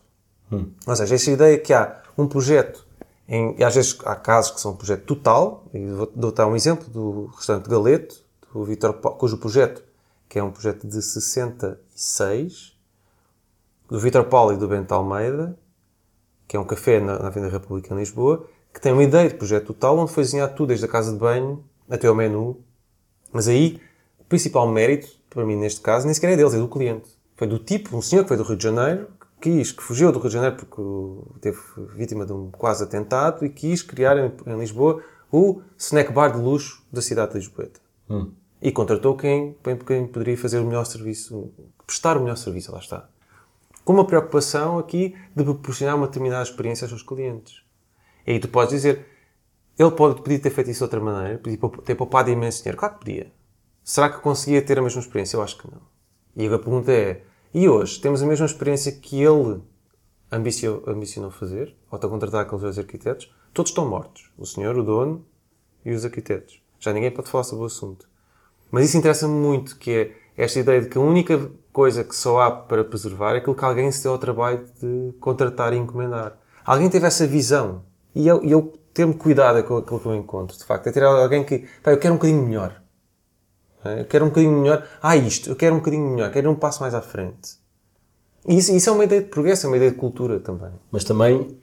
Hum. 0.51 0.71
Ou 0.85 0.95
seja, 0.95 1.15
essa 1.15 1.31
ideia 1.31 1.57
que 1.57 1.73
há 1.73 2.01
um 2.17 2.27
projeto, 2.27 2.85
em, 3.27 3.55
e 3.57 3.63
às 3.63 3.75
vezes 3.75 3.97
há 4.05 4.15
casos 4.15 4.51
que 4.51 4.61
são 4.61 4.71
um 4.71 4.75
projeto 4.75 5.03
total, 5.05 5.65
e 5.73 5.85
vou 5.87 6.31
dar 6.31 6.47
um 6.47 6.55
exemplo 6.55 6.89
do 6.89 7.27
restaurante 7.35 7.69
Galeto, 7.69 8.23
do 8.53 8.63
Vitor, 8.63 8.93
cujo 8.93 9.37
projeto, 9.37 9.83
que 10.29 10.37
é 10.37 10.43
um 10.43 10.51
projeto 10.51 10.87
de 10.87 11.01
66, 11.01 12.73
do 13.89 13.99
Vitor 13.99 14.25
Paulo 14.25 14.53
e 14.53 14.57
do 14.57 14.67
Bento 14.67 14.93
Almeida, 14.93 15.57
que 16.47 16.57
é 16.57 16.59
um 16.59 16.65
café 16.65 16.99
na, 16.99 17.19
na 17.19 17.47
República 17.49 17.93
em 17.93 17.97
Lisboa, 17.97 18.47
que 18.73 18.81
tem 18.81 18.91
uma 18.91 19.03
ideia 19.03 19.29
de 19.29 19.35
projeto 19.35 19.67
total, 19.67 19.97
onde 19.97 20.11
foi 20.11 20.23
desenhado 20.23 20.55
tudo, 20.55 20.69
desde 20.69 20.85
a 20.85 20.89
casa 20.89 21.11
de 21.11 21.17
banho 21.17 21.63
até 21.89 22.07
ao 22.07 22.15
menu. 22.15 22.59
Mas 23.31 23.47
aí, 23.47 23.79
o 24.19 24.23
principal 24.23 24.67
mérito, 24.67 25.07
para 25.29 25.45
mim 25.45 25.55
neste 25.55 25.81
caso, 25.81 26.05
nem 26.05 26.13
sequer 26.13 26.31
é 26.31 26.35
deles, 26.35 26.53
é 26.53 26.57
do 26.57 26.67
cliente. 26.67 27.09
Foi 27.35 27.47
do 27.47 27.59
tipo, 27.59 27.95
um 27.95 28.01
senhor 28.01 28.23
que 28.23 28.29
foi 28.29 28.37
do 28.37 28.43
Rio 28.43 28.57
de 28.57 28.63
Janeiro, 28.63 29.07
quis, 29.43 29.73
que 29.73 29.83
fugiu 29.83 30.09
do 30.09 30.19
Rio 30.19 30.29
de 30.29 30.33
Janeiro 30.35 30.55
porque 30.55 30.81
teve 31.41 31.59
vítima 31.97 32.25
de 32.25 32.31
um 32.31 32.49
quase 32.49 32.81
atentado 32.81 33.45
e 33.45 33.49
quis 33.49 33.83
criar 33.83 34.17
em, 34.17 34.31
em 34.47 34.57
Lisboa 34.57 35.03
o 35.29 35.61
snack 35.77 36.13
bar 36.13 36.31
de 36.31 36.39
luxo 36.39 36.81
da 36.89 37.01
cidade 37.01 37.33
de 37.33 37.39
Lisboeta. 37.39 37.81
Hum. 38.09 38.31
E 38.61 38.71
contratou 38.71 39.17
quem, 39.17 39.57
quem 39.85 40.07
poderia 40.07 40.37
fazer 40.37 40.59
o 40.59 40.65
melhor 40.65 40.85
serviço, 40.85 41.51
prestar 41.85 42.15
o 42.15 42.21
melhor 42.21 42.37
serviço, 42.37 42.71
lá 42.71 42.79
está. 42.79 43.09
Com 43.83 43.91
uma 43.91 44.07
preocupação 44.07 44.79
aqui 44.79 45.13
de 45.35 45.43
proporcionar 45.43 45.97
uma 45.97 46.07
determinada 46.07 46.43
experiência 46.43 46.85
aos 46.85 46.91
seus 46.91 47.03
clientes. 47.03 47.61
E 48.25 48.31
aí 48.31 48.39
tu 48.39 48.47
podes 48.47 48.73
dizer, 48.73 49.05
ele 49.77 49.91
pode, 49.91 50.21
podia 50.21 50.39
ter 50.39 50.51
feito 50.51 50.69
isso 50.69 50.77
de 50.77 50.83
outra 50.85 51.01
maneira, 51.01 51.37
podia 51.37 51.59
ter 51.83 51.95
poupado 51.95 52.29
imenso 52.29 52.59
dinheiro. 52.59 52.77
Claro 52.77 52.93
que 52.93 52.99
podia. 53.01 53.33
Será 53.83 54.09
que 54.09 54.21
conseguia 54.21 54.61
ter 54.61 54.79
a 54.79 54.81
mesma 54.81 55.01
experiência? 55.01 55.35
Eu 55.35 55.41
acho 55.41 55.57
que 55.57 55.69
não. 55.69 55.81
E 56.37 56.45
a 56.47 56.57
pergunta 56.57 56.93
é, 56.93 57.23
e 57.53 57.69
hoje 57.69 57.99
temos 57.99 58.23
a 58.23 58.25
mesma 58.25 58.45
experiência 58.45 58.91
que 58.91 59.21
ele 59.21 59.61
ambiciou, 60.31 60.83
ambicionou 60.87 61.29
fazer, 61.29 61.75
ou 61.91 61.95
está 61.97 62.07
a 62.07 62.09
contratar 62.09 62.41
aqueles 62.41 62.61
dois 62.61 62.79
arquitetos? 62.79 63.31
Todos 63.53 63.71
estão 63.71 63.87
mortos. 63.87 64.31
O 64.37 64.45
senhor, 64.45 64.75
o 64.77 64.83
dono 64.83 65.23
e 65.85 65.91
os 65.91 66.03
arquitetos. 66.03 66.61
Já 66.79 66.91
ninguém 66.91 67.11
pode 67.11 67.29
falar 67.29 67.43
sobre 67.43 67.63
o 67.63 67.67
assunto. 67.67 68.09
Mas 68.71 68.85
isso 68.85 68.97
interessa-me 68.97 69.35
muito, 69.35 69.77
que 69.77 69.91
é 69.91 70.15
esta 70.35 70.59
ideia 70.59 70.81
de 70.81 70.89
que 70.89 70.97
a 70.97 71.01
única 71.01 71.51
coisa 71.71 72.03
que 72.03 72.15
só 72.15 72.41
há 72.41 72.51
para 72.51 72.83
preservar 72.83 73.35
é 73.35 73.37
aquilo 73.37 73.55
que 73.55 73.63
alguém 73.63 73.91
se 73.91 74.01
deu 74.01 74.13
ao 74.13 74.17
trabalho 74.17 74.65
de 74.81 75.13
contratar 75.19 75.73
e 75.73 75.77
encomendar. 75.77 76.37
Alguém 76.65 76.89
teve 76.89 77.05
essa 77.05 77.27
visão. 77.27 77.83
E 78.15 78.27
eu, 78.27 78.43
eu 78.43 78.73
ter-me 78.93 79.13
cuidado 79.13 79.63
com 79.63 79.77
aquilo 79.77 79.99
que 79.99 80.05
eu 80.05 80.15
encontro, 80.15 80.57
de 80.57 80.63
facto. 80.63 80.87
É 80.87 80.91
ter 80.91 81.03
alguém 81.03 81.43
que, 81.43 81.67
pá, 81.83 81.91
eu 81.91 81.99
quero 81.99 82.15
um 82.15 82.17
bocadinho 82.17 82.43
melhor. 82.43 82.81
É? 83.85 84.01
Eu 84.01 84.05
quero 84.05 84.25
um 84.25 84.29
bocadinho 84.29 84.61
melhor. 84.61 84.87
Ah, 85.01 85.15
isto, 85.15 85.49
eu 85.49 85.55
quero 85.55 85.75
um 85.75 85.79
bocadinho 85.79 86.09
melhor, 86.09 86.31
quero 86.31 86.49
um 86.49 86.55
passo 86.55 86.81
mais 86.81 86.93
à 86.93 87.01
frente. 87.01 87.57
E 88.47 88.57
isso, 88.57 88.73
isso 88.73 88.89
é 88.89 88.93
uma 88.93 89.03
ideia 89.03 89.21
de 89.21 89.29
progresso, 89.29 89.65
é 89.65 89.69
uma 89.69 89.77
ideia 89.77 89.91
de 89.91 89.97
cultura 89.97 90.39
também. 90.39 90.71
Mas 90.91 91.03
também, 91.03 91.57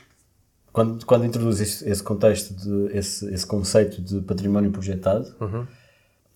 quando, 0.72 1.04
quando 1.04 1.26
introduzes 1.26 1.82
esse, 1.82 2.02
contexto, 2.02 2.54
de, 2.54 2.96
esse, 2.96 3.32
esse 3.32 3.46
conceito 3.46 4.00
de 4.00 4.20
património 4.20 4.70
projetado, 4.70 5.34
uhum. 5.40 5.66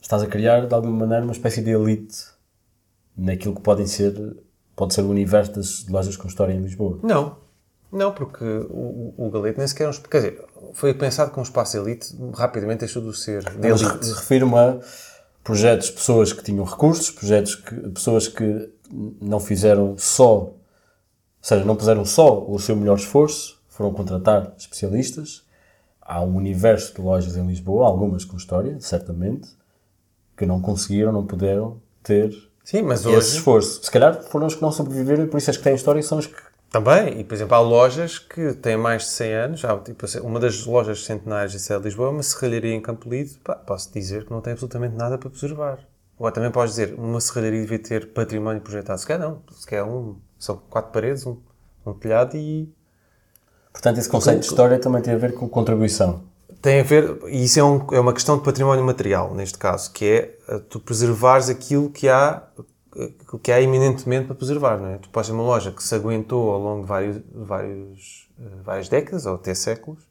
estás 0.00 0.22
a 0.22 0.26
criar, 0.26 0.66
de 0.66 0.74
alguma 0.74 1.06
maneira, 1.06 1.24
uma 1.24 1.32
espécie 1.32 1.62
de 1.62 1.70
elite 1.70 2.26
naquilo 3.16 3.54
que 3.54 3.62
podem 3.62 3.86
ser, 3.86 4.36
pode 4.76 4.92
ser 4.92 5.02
o 5.02 5.08
universo 5.08 5.52
das 5.52 5.86
lojas 5.88 6.16
com 6.16 6.28
história 6.28 6.52
em 6.52 6.60
Lisboa. 6.60 6.98
Não. 7.02 7.42
Não, 7.90 8.12
porque 8.12 8.44
o, 8.44 9.14
o 9.16 9.30
Galete 9.30 9.56
nem 9.56 9.68
sequer 9.68 9.84
é 9.84 9.88
um... 9.88 9.92
Quer 9.92 10.16
dizer, 10.16 10.44
foi 10.72 10.92
pensado 10.92 11.30
como 11.30 11.42
um 11.42 11.44
espaço 11.44 11.76
elite, 11.76 12.12
rapidamente 12.34 12.80
deixou 12.80 13.00
de 13.00 13.16
ser 13.16 13.44
de 13.44 13.68
elite. 13.68 14.10
refiro-me 14.10 14.56
a 14.56 14.80
projetos, 15.44 15.90
pessoas 15.90 16.32
que 16.32 16.42
tinham 16.42 16.64
recursos, 16.64 17.10
projetos 17.10 17.54
que, 17.54 17.74
pessoas 17.90 18.26
que 18.26 18.70
não 19.20 19.38
fizeram 19.38 19.94
só, 19.98 20.36
ou 20.38 20.58
seja, 21.40 21.64
não 21.64 21.76
puseram 21.76 22.04
só 22.04 22.42
o 22.48 22.58
seu 22.58 22.74
melhor 22.74 22.96
esforço, 22.96 23.62
foram 23.68 23.92
contratar 23.92 24.54
especialistas. 24.56 25.44
Há 26.00 26.22
um 26.22 26.36
universo 26.36 26.94
de 26.94 27.00
lojas 27.00 27.36
em 27.36 27.46
Lisboa, 27.46 27.86
algumas 27.86 28.24
com 28.24 28.36
história, 28.36 28.78
certamente, 28.80 29.48
que 30.36 30.46
não 30.46 30.60
conseguiram, 30.60 31.12
não 31.12 31.26
puderam 31.26 31.80
ter 32.02 32.34
Sim, 32.64 32.82
mas 32.82 33.00
esse 33.00 33.08
hoje... 33.08 33.36
esforço. 33.36 33.84
Se 33.84 33.90
calhar 33.90 34.22
foram 34.22 34.46
os 34.46 34.54
que 34.54 34.62
não 34.62 34.72
sobreviveram 34.72 35.24
e 35.24 35.26
por 35.26 35.36
isso 35.36 35.50
as 35.50 35.56
que 35.56 35.62
têm 35.62 35.74
história 35.74 36.02
são 36.02 36.18
os 36.18 36.26
que 36.26 36.36
também, 36.74 37.20
e 37.20 37.24
por 37.24 37.34
exemplo, 37.34 37.54
há 37.54 37.60
lojas 37.60 38.18
que 38.18 38.52
têm 38.54 38.76
mais 38.76 39.02
de 39.02 39.08
100 39.10 39.32
anos. 39.32 39.60
Já, 39.60 39.78
tipo, 39.78 40.04
uma 40.24 40.40
das 40.40 40.66
lojas 40.66 41.04
centenárias 41.04 41.52
de 41.52 41.78
Lisboa 41.78 42.08
é 42.08 42.10
uma 42.10 42.22
serralharia 42.24 42.74
em 42.74 42.80
Campo 42.80 43.08
Lido. 43.08 43.38
Pá, 43.44 43.54
posso 43.54 43.92
dizer 43.92 44.24
que 44.24 44.32
não 44.32 44.40
tem 44.40 44.54
absolutamente 44.54 44.96
nada 44.96 45.16
para 45.16 45.30
preservar. 45.30 45.78
Ou 46.18 46.28
também 46.32 46.50
podes 46.50 46.74
dizer, 46.74 46.94
uma 46.98 47.20
serralharia 47.20 47.60
devia 47.60 47.78
ter 47.78 48.12
património 48.12 48.60
projetado. 48.60 48.98
Se 48.98 49.06
calhar 49.06 49.22
não. 49.22 49.40
Se 49.52 49.64
calhar 49.64 49.88
um, 49.88 50.16
são 50.36 50.56
quatro 50.68 50.90
paredes, 50.90 51.24
um, 51.24 51.36
um 51.86 51.92
telhado 51.92 52.36
e. 52.36 52.68
Portanto, 53.72 53.98
esse 53.98 54.08
conceito 54.08 54.40
de 54.40 54.46
história 54.46 54.76
também 54.80 55.00
tem 55.00 55.14
a 55.14 55.18
ver 55.18 55.32
com 55.32 55.48
contribuição. 55.48 56.24
Tem 56.60 56.80
a 56.80 56.82
ver, 56.82 57.20
e 57.28 57.44
isso 57.44 57.60
é, 57.60 57.62
um, 57.62 57.86
é 57.92 58.00
uma 58.00 58.12
questão 58.12 58.36
de 58.36 58.42
património 58.42 58.84
material, 58.84 59.32
neste 59.32 59.58
caso, 59.58 59.92
que 59.92 60.04
é 60.06 60.38
eh, 60.48 60.58
tu 60.68 60.80
preservares 60.80 61.48
aquilo 61.48 61.90
que 61.90 62.08
há 62.08 62.42
que 63.42 63.52
há 63.52 63.60
eminentemente 63.60 64.26
para 64.26 64.36
preservar, 64.36 64.78
não 64.78 64.88
é? 64.88 64.98
Tu 64.98 65.08
podes 65.08 65.28
ter 65.28 65.34
uma 65.34 65.42
loja 65.42 65.72
que 65.72 65.82
se 65.82 65.94
aguentou 65.94 66.52
ao 66.52 66.60
longo 66.60 66.82
de 66.82 66.88
vários, 66.88 67.22
vários 67.32 68.24
eh, 68.38 68.62
várias 68.62 68.88
décadas 68.88 69.26
ou 69.26 69.36
até 69.36 69.54
séculos. 69.54 70.02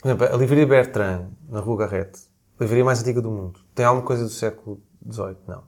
Por 0.00 0.08
exemplo, 0.08 0.26
a 0.26 0.36
livraria 0.36 0.66
Bertrand, 0.66 1.28
na 1.48 1.60
Rua 1.60 1.78
Garrett, 1.78 2.18
a 2.58 2.62
livraria 2.62 2.84
mais 2.84 3.00
antiga 3.00 3.20
do 3.20 3.30
mundo, 3.30 3.60
tem 3.74 3.84
alguma 3.84 4.06
coisa 4.06 4.24
do 4.24 4.30
século 4.30 4.80
XVIII? 5.08 5.36
Não. 5.46 5.64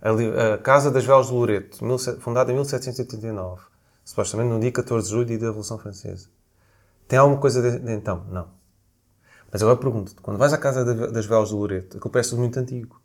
A, 0.00 0.54
a, 0.54 0.58
Casa 0.58 0.90
das 0.90 1.04
Velas 1.04 1.26
de 1.26 1.32
Loreto, 1.32 1.78
fundada 2.20 2.52
em 2.52 2.54
1789, 2.54 3.62
supostamente 4.04 4.48
no 4.50 4.60
dia 4.60 4.70
14 4.70 5.06
de 5.06 5.12
julho, 5.12 5.26
dia 5.26 5.38
da 5.38 5.46
Revolução 5.46 5.78
Francesa. 5.78 6.28
Tem 7.08 7.18
alguma 7.18 7.40
coisa 7.40 7.60
de, 7.60 7.78
de 7.80 7.92
então? 7.92 8.24
Não. 8.30 8.48
Mas 9.50 9.60
agora 9.62 9.76
pergunto-te, 9.76 10.20
quando 10.20 10.38
vais 10.38 10.52
à 10.52 10.58
Casa 10.58 10.84
das 10.84 11.26
Velas 11.26 11.48
de 11.48 11.54
Loreto, 11.56 11.96
aquilo 11.96 12.12
parece 12.12 12.36
muito 12.36 12.58
antigo. 12.58 13.00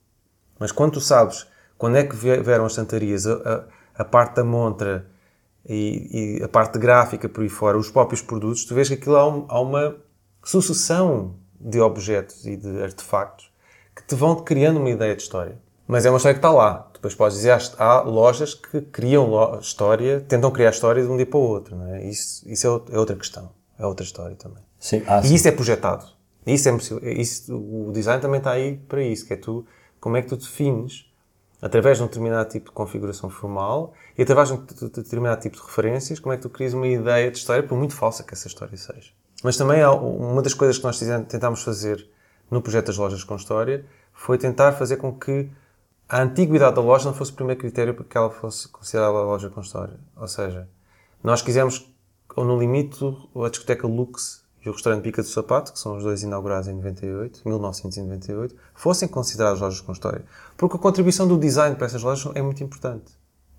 Mas 0.60 0.72
quando 0.72 0.94
tu 0.94 1.02
sabes 1.02 1.48
quando 1.78 1.98
é 1.98 2.04
que 2.04 2.16
vieram 2.16 2.66
as 2.66 2.74
santarias, 2.74 3.28
a, 3.28 3.34
a, 3.34 3.64
a 4.02 4.06
parte 4.06 4.36
da 4.36 4.44
montra 4.44 5.08
e, 5.68 6.38
e, 6.40 6.44
a 6.44 6.48
parte 6.48 6.78
gráfica 6.78 7.28
por 7.28 7.42
aí 7.42 7.50
fora, 7.50 7.78
os 7.78 7.90
próprios 7.90 8.22
produtos, 8.22 8.66
tu 8.66 8.76
vês 8.76 8.88
que 8.88 8.94
aquilo 8.96 9.16
há, 9.16 9.28
um, 9.28 9.46
há 9.50 9.60
uma 9.60 9.96
sucessão 10.44 11.36
de 11.60 11.80
objetos 11.80 12.46
e 12.46 12.56
de 12.56 12.82
artefactos 12.82 13.52
que 13.96 14.04
te 14.04 14.16
vão 14.16 14.36
criando 14.36 14.78
uma 14.78 14.90
ideia 14.90 15.16
de 15.16 15.22
história. 15.22 15.58
Mas 15.88 16.06
é 16.06 16.10
uma 16.10 16.18
história 16.18 16.34
que 16.34 16.40
está 16.40 16.52
lá. 16.52 16.90
Depois 16.94 17.14
podes 17.14 17.38
dizer, 17.38 17.58
há 17.78 18.02
lojas 18.02 18.54
que 18.54 18.82
criam 18.82 19.60
história, 19.60 20.20
tentam 20.28 20.52
criar 20.52 20.72
história 20.72 21.04
de 21.04 21.10
um 21.10 21.16
dia 21.16 21.26
para 21.26 21.38
o 21.38 21.42
outro. 21.42 21.76
Não 21.76 21.94
é? 21.94 22.06
Isso, 22.06 22.48
isso 22.50 22.68
é, 22.90 22.96
é 22.96 23.00
outra 23.00 23.16
questão. 23.16 23.52
É 23.78 23.86
outra 23.86 24.04
história 24.04 24.36
também. 24.36 24.64
Sim, 24.80 25.04
ah, 25.08 25.20
e 25.24 25.28
sim. 25.28 25.36
isso 25.36 25.48
é 25.48 25.52
projetado. 25.52 26.06
Isso 26.46 26.70
é, 26.70 27.12
isso, 27.14 27.56
o 27.56 27.92
design 27.92 28.22
também 28.22 28.38
está 28.38 28.52
aí 28.52 28.78
para 28.78 29.04
isso, 29.04 29.26
que 29.26 29.34
é 29.34 29.36
tu, 29.36 29.66
como 30.00 30.16
é 30.18 30.22
que 30.22 30.28
tu 30.28 30.38
defines, 30.38 31.06
através 31.62 31.98
de 31.98 32.04
um 32.04 32.08
determinado 32.08 32.50
tipo 32.50 32.66
de 32.66 32.72
configuração 32.72 33.30
formal 33.30 33.94
e 34.18 34.22
através 34.22 34.50
de 34.50 34.56
um 34.56 34.66
determinado 34.90 35.42
tipo 35.42 35.56
de 35.58 35.64
referências, 35.64 36.20
como 36.20 36.34
é 36.34 36.38
que 36.38 36.44
tu 36.44 36.50
crias 36.50 36.74
uma 36.74 36.88
ideia 36.88 37.32
de 37.32 37.38
história, 37.38 37.64
por 37.64 37.78
muito 37.78 37.94
falsa 37.94 38.24
que 38.24 38.34
essa 38.34 38.48
história 38.48 38.78
seja. 38.78 39.12
Mas 39.44 39.58
também 39.58 39.84
uma 39.86 40.42
das 40.42 40.54
coisas 40.54 40.78
que 40.78 40.84
nós 40.84 41.00
tentámos 41.00 41.64
fazer 41.64 42.08
no 42.50 42.62
projeto 42.62 42.88
das 42.88 42.98
lojas 42.98 43.24
com 43.24 43.36
história 43.36 43.86
foi 44.14 44.38
tentar 44.38 44.72
fazer 44.74 44.98
com 44.98 45.14
que 45.14 45.50
a 46.08 46.22
antiguidade 46.22 46.76
da 46.76 46.82
loja 46.82 47.06
não 47.06 47.14
fosse 47.14 47.32
o 47.32 47.36
primeiro 47.36 47.60
critério 47.60 47.94
para 47.94 48.06
que 48.06 48.18
ela 48.18 48.30
fosse 48.30 48.68
considerada 48.70 49.12
loja 49.12 49.50
com 49.50 49.60
história. 49.60 50.00
Ou 50.16 50.28
seja, 50.28 50.70
nós 51.24 51.42
quisemos, 51.42 51.92
ou 52.36 52.46
no 52.46 52.60
limite, 52.60 53.04
a 53.36 53.50
discoteca 53.50 53.88
Lux 53.88 54.45
e 54.66 54.70
o 54.70 54.72
restaurante 54.72 55.04
Pica 55.04 55.22
do 55.22 55.28
Sapato, 55.28 55.72
que 55.72 55.80
são 55.80 55.98
os 55.98 56.04
dois 56.04 56.24
inaugurados 56.24 56.68
em 56.68 56.74
98, 56.74 57.42
1998, 57.46 58.56
fossem 58.74 59.08
considerados 59.08 59.62
lojas 59.62 59.80
com 59.80 59.92
história. 59.92 60.24
Porque 60.58 60.76
a 60.76 60.80
contribuição 60.80 61.28
do 61.28 61.38
design 61.38 61.76
para 61.76 61.86
essas 61.86 62.02
lojas 62.02 62.36
é 62.36 62.42
muito 62.42 62.64
importante. 62.64 63.14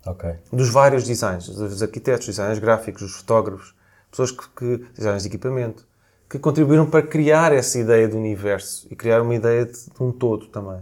Ok. 0.05 0.35
Dos 0.51 0.69
vários 0.69 1.05
designs, 1.05 1.47
dos 1.47 1.81
arquitetos, 1.81 2.27
designers 2.27 2.59
gráficos, 2.59 3.01
dos 3.03 3.15
fotógrafos, 3.15 3.73
pessoas 4.11 4.31
que, 4.31 4.49
que 4.49 4.77
designers 4.93 5.23
de 5.23 5.29
equipamento, 5.29 5.87
que 6.29 6.37
contribuíram 6.37 6.89
para 6.89 7.01
criar 7.01 7.53
essa 7.53 7.79
ideia 7.79 8.07
do 8.07 8.17
universo 8.17 8.85
e 8.91 8.95
criar 8.95 9.21
uma 9.21 9.33
ideia 9.33 9.65
de, 9.65 9.73
de 9.73 10.03
um 10.03 10.11
todo 10.11 10.47
também. 10.47 10.81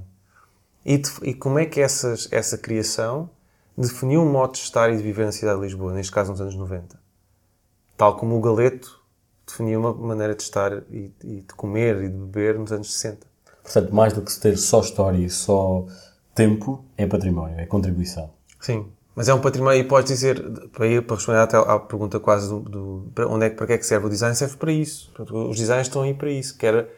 E, 0.83 0.97
de, 0.97 1.09
e, 1.21 1.33
como 1.33 1.59
é 1.59 1.65
que 1.65 1.81
essas, 1.81 2.27
essa 2.31 2.57
criação 2.57 3.29
definiu 3.77 4.21
um 4.21 4.31
modo 4.31 4.53
de 4.53 4.59
estar 4.59 4.91
e 4.91 4.97
de 4.97 5.03
viver 5.03 5.25
na 5.25 5.31
cidade 5.31 5.59
de 5.59 5.65
Lisboa, 5.65 5.93
neste 5.93 6.11
caso 6.11 6.31
nos 6.31 6.41
anos 6.41 6.55
90? 6.55 6.99
Tal 7.95 8.17
como 8.17 8.38
o 8.38 8.41
Galeto 8.41 9.05
definiu 9.45 9.79
uma 9.79 9.93
maneira 9.93 10.36
de 10.36 10.43
estar 10.43 10.71
e, 10.89 11.13
e, 11.23 11.41
de 11.41 11.53
comer 11.55 11.97
e 12.03 12.10
de 12.10 12.17
beber 12.17 12.58
nos 12.58 12.71
anos 12.71 12.93
60. 12.93 13.25
Portanto, 13.63 13.95
mais 13.95 14.13
do 14.13 14.21
que 14.21 14.39
ter 14.39 14.58
só 14.58 14.81
história 14.81 15.17
e 15.17 15.29
só 15.29 15.86
tempo, 16.34 16.84
é 16.97 17.08
património, 17.08 17.60
é 17.60 17.65
contribuição. 17.65 18.29
Sim, 18.60 18.88
mas 19.15 19.29
é 19.29 19.34
um 19.34 19.39
património, 19.39 19.79
e 19.79 19.84
podes 19.84 20.12
dizer, 20.12 20.43
para, 20.69 20.86
ir, 20.86 21.01
para 21.01 21.15
responder 21.15 21.39
até 21.39 21.58
à 21.58 21.79
pergunta 21.79 22.19
quase 22.19 22.49
do, 22.49 22.60
do 22.60 23.12
para 23.15 23.27
onde 23.27 23.45
é, 23.45 23.49
para 23.49 23.65
que 23.65 23.73
é 23.73 23.77
que 23.77 23.86
serve 23.86 24.08
o 24.08 24.10
design, 24.10 24.36
serve 24.36 24.58
para 24.58 24.71
isso. 24.71 25.12
Os 25.49 25.58
designs 25.58 25.88
estão 25.88 26.01
aí 26.01 26.13
para 26.13 26.29
isso, 26.29 26.58
que 26.58 26.65
era, 26.65 26.89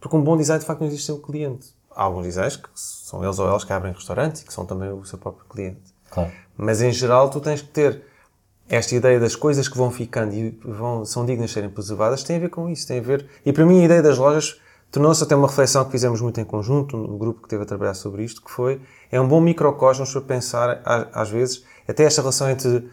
porque 0.00 0.16
um 0.16 0.22
bom 0.22 0.36
design 0.36 0.60
de 0.60 0.66
facto 0.66 0.80
não 0.80 0.86
existe 0.86 1.06
sem 1.06 1.14
o 1.14 1.18
cliente. 1.18 1.74
Há 1.90 2.04
alguns 2.04 2.24
designers 2.24 2.56
que 2.56 2.68
são 2.74 3.24
eles 3.24 3.38
ou 3.38 3.48
elas 3.48 3.64
que 3.64 3.72
abrem 3.72 3.92
restaurantes 3.92 4.42
e 4.42 4.44
que 4.44 4.52
são 4.52 4.64
também 4.64 4.92
o 4.92 5.04
seu 5.04 5.18
próprio 5.18 5.44
cliente. 5.48 5.80
Claro. 6.10 6.30
Mas 6.56 6.80
em 6.80 6.92
geral 6.92 7.30
tu 7.30 7.40
tens 7.40 7.62
que 7.62 7.68
ter 7.68 8.02
esta 8.68 8.94
ideia 8.94 9.20
das 9.20 9.36
coisas 9.36 9.68
que 9.68 9.76
vão 9.76 9.90
ficando 9.90 10.34
e 10.34 10.50
vão, 10.64 11.04
são 11.04 11.24
dignas 11.24 11.50
de 11.50 11.54
serem 11.54 11.70
preservadas 11.70 12.22
tem 12.24 12.36
a 12.36 12.40
ver 12.40 12.50
com 12.50 12.68
isso, 12.68 12.86
tem 12.86 12.98
a 12.98 13.02
ver... 13.02 13.26
E 13.44 13.52
para 13.52 13.64
mim 13.64 13.82
a 13.82 13.84
ideia 13.84 14.02
das 14.02 14.18
lojas 14.18 14.60
tornou-se 14.90 15.22
até 15.22 15.36
uma 15.36 15.46
reflexão 15.46 15.84
que 15.84 15.92
fizemos 15.92 16.20
muito 16.20 16.40
em 16.40 16.44
conjunto, 16.44 16.96
no 16.96 17.16
grupo 17.16 17.40
que 17.40 17.46
esteve 17.46 17.62
a 17.62 17.66
trabalhar 17.66 17.94
sobre 17.94 18.24
isto, 18.24 18.42
que 18.42 18.50
foi, 18.50 18.80
é 19.10 19.20
um 19.20 19.28
bom 19.28 19.40
microcosmos 19.40 20.10
para 20.12 20.20
pensar, 20.22 20.80
às 21.12 21.30
vezes, 21.30 21.64
até 21.86 22.04
esta 22.04 22.20
relação 22.22 22.50
entre 22.50 22.88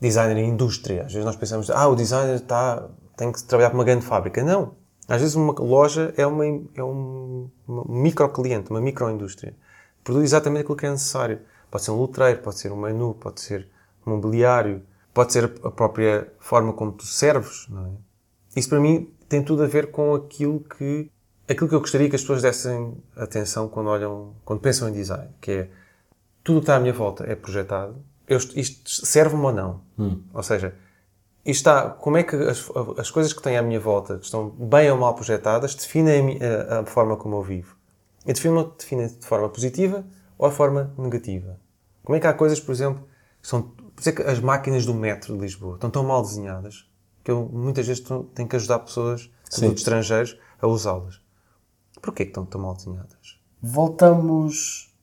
designer 0.00 0.38
e 0.38 0.46
indústria. 0.46 1.02
Às 1.02 1.12
vezes 1.12 1.24
nós 1.24 1.36
pensamos, 1.36 1.70
ah, 1.70 1.88
o 1.88 1.96
designer 1.96 2.36
está, 2.36 2.88
tem 3.16 3.32
que 3.32 3.42
trabalhar 3.42 3.70
para 3.70 3.78
uma 3.78 3.84
grande 3.84 4.04
fábrica. 4.04 4.42
Não. 4.44 4.74
Às 5.08 5.20
vezes 5.20 5.34
uma 5.34 5.52
loja 5.58 6.12
é, 6.16 6.26
uma, 6.26 6.44
é 6.44 6.84
um, 6.84 7.48
uma 7.66 7.84
micro-cliente, 7.88 8.70
uma 8.70 8.80
microindústria. 8.80 9.56
Produz 10.04 10.24
exatamente 10.24 10.62
aquilo 10.62 10.76
que 10.76 10.86
é 10.86 10.90
necessário. 10.90 11.40
Pode 11.70 11.84
ser 11.84 11.90
um 11.90 12.02
letreiro, 12.02 12.40
pode 12.40 12.58
ser 12.58 12.70
um 12.70 12.76
menu, 12.76 13.14
pode 13.14 13.40
ser 13.40 13.68
um 14.06 14.12
mobiliário, 14.12 14.82
pode 15.12 15.32
ser 15.32 15.44
a 15.62 15.70
própria 15.70 16.32
forma 16.38 16.72
como 16.72 16.92
tu 16.92 17.04
serves, 17.04 17.66
não 17.68 17.86
é? 17.86 17.90
Isso 18.56 18.68
para 18.68 18.80
mim 18.80 19.12
tem 19.28 19.42
tudo 19.42 19.62
a 19.62 19.66
ver 19.66 19.90
com 19.90 20.14
aquilo 20.14 20.60
que 20.60 21.10
aquilo 21.48 21.68
que 21.68 21.74
eu 21.74 21.80
gostaria 21.80 22.08
que 22.08 22.16
as 22.16 22.20
pessoas 22.20 22.42
dessem 22.42 22.96
atenção 23.16 23.68
quando 23.68 23.88
olham, 23.88 24.34
quando 24.44 24.60
pensam 24.60 24.88
em 24.88 24.92
design, 24.92 25.28
que 25.40 25.50
é 25.50 25.70
tudo 26.44 26.58
o 26.58 26.60
que 26.60 26.64
está 26.64 26.76
à 26.76 26.80
minha 26.80 26.92
volta 26.92 27.24
é 27.24 27.34
projetado. 27.34 27.96
Eu, 28.26 28.36
isto 28.36 29.06
serve-me 29.06 29.42
ou 29.42 29.52
não? 29.52 29.80
Hum. 29.98 30.22
Ou 30.34 30.42
seja, 30.42 30.74
está, 31.44 31.88
como 31.88 32.18
é 32.18 32.22
que 32.22 32.36
as, 32.36 32.70
as 32.98 33.10
coisas 33.10 33.32
que 33.32 33.42
têm 33.42 33.56
à 33.56 33.62
minha 33.62 33.80
volta, 33.80 34.18
que 34.18 34.24
estão 34.24 34.50
bem 34.50 34.90
ou 34.90 34.98
mal 34.98 35.14
projetadas, 35.14 35.74
definem 35.74 36.38
a, 36.42 36.80
a 36.80 36.84
forma 36.84 37.16
como 37.16 37.36
eu 37.36 37.42
vivo. 37.42 37.76
E 38.26 38.32
definem, 38.32 38.70
definem 38.78 39.08
de 39.08 39.26
forma 39.26 39.48
positiva 39.48 40.04
ou 40.36 40.50
de 40.50 40.54
forma 40.54 40.92
negativa. 40.98 41.58
Como 42.02 42.16
é 42.16 42.20
que 42.20 42.26
há 42.26 42.34
coisas, 42.34 42.60
por 42.60 42.72
exemplo, 42.72 43.08
que 43.40 43.48
são 43.48 43.72
por 43.98 44.02
isso 44.02 44.10
é 44.10 44.12
que 44.12 44.22
as 44.22 44.38
máquinas 44.38 44.86
do 44.86 44.94
metro 44.94 45.34
de 45.34 45.40
Lisboa 45.40 45.74
estão 45.74 45.90
tão 45.90 46.04
mal 46.04 46.22
desenhadas 46.22 46.88
que 47.24 47.32
eu 47.32 47.50
muitas 47.52 47.84
vezes 47.84 48.00
tenho 48.32 48.48
que 48.48 48.54
ajudar 48.54 48.78
pessoas, 48.78 49.28
sobretudo 49.50 49.78
estrangeiros, 49.78 50.38
a 50.62 50.68
usá-las. 50.68 51.20
Porquê 52.00 52.24
que 52.24 52.30
estão 52.30 52.46
tão 52.46 52.60
mal 52.60 52.74
desenhadas? 52.74 53.40
Voltamos 53.60 54.94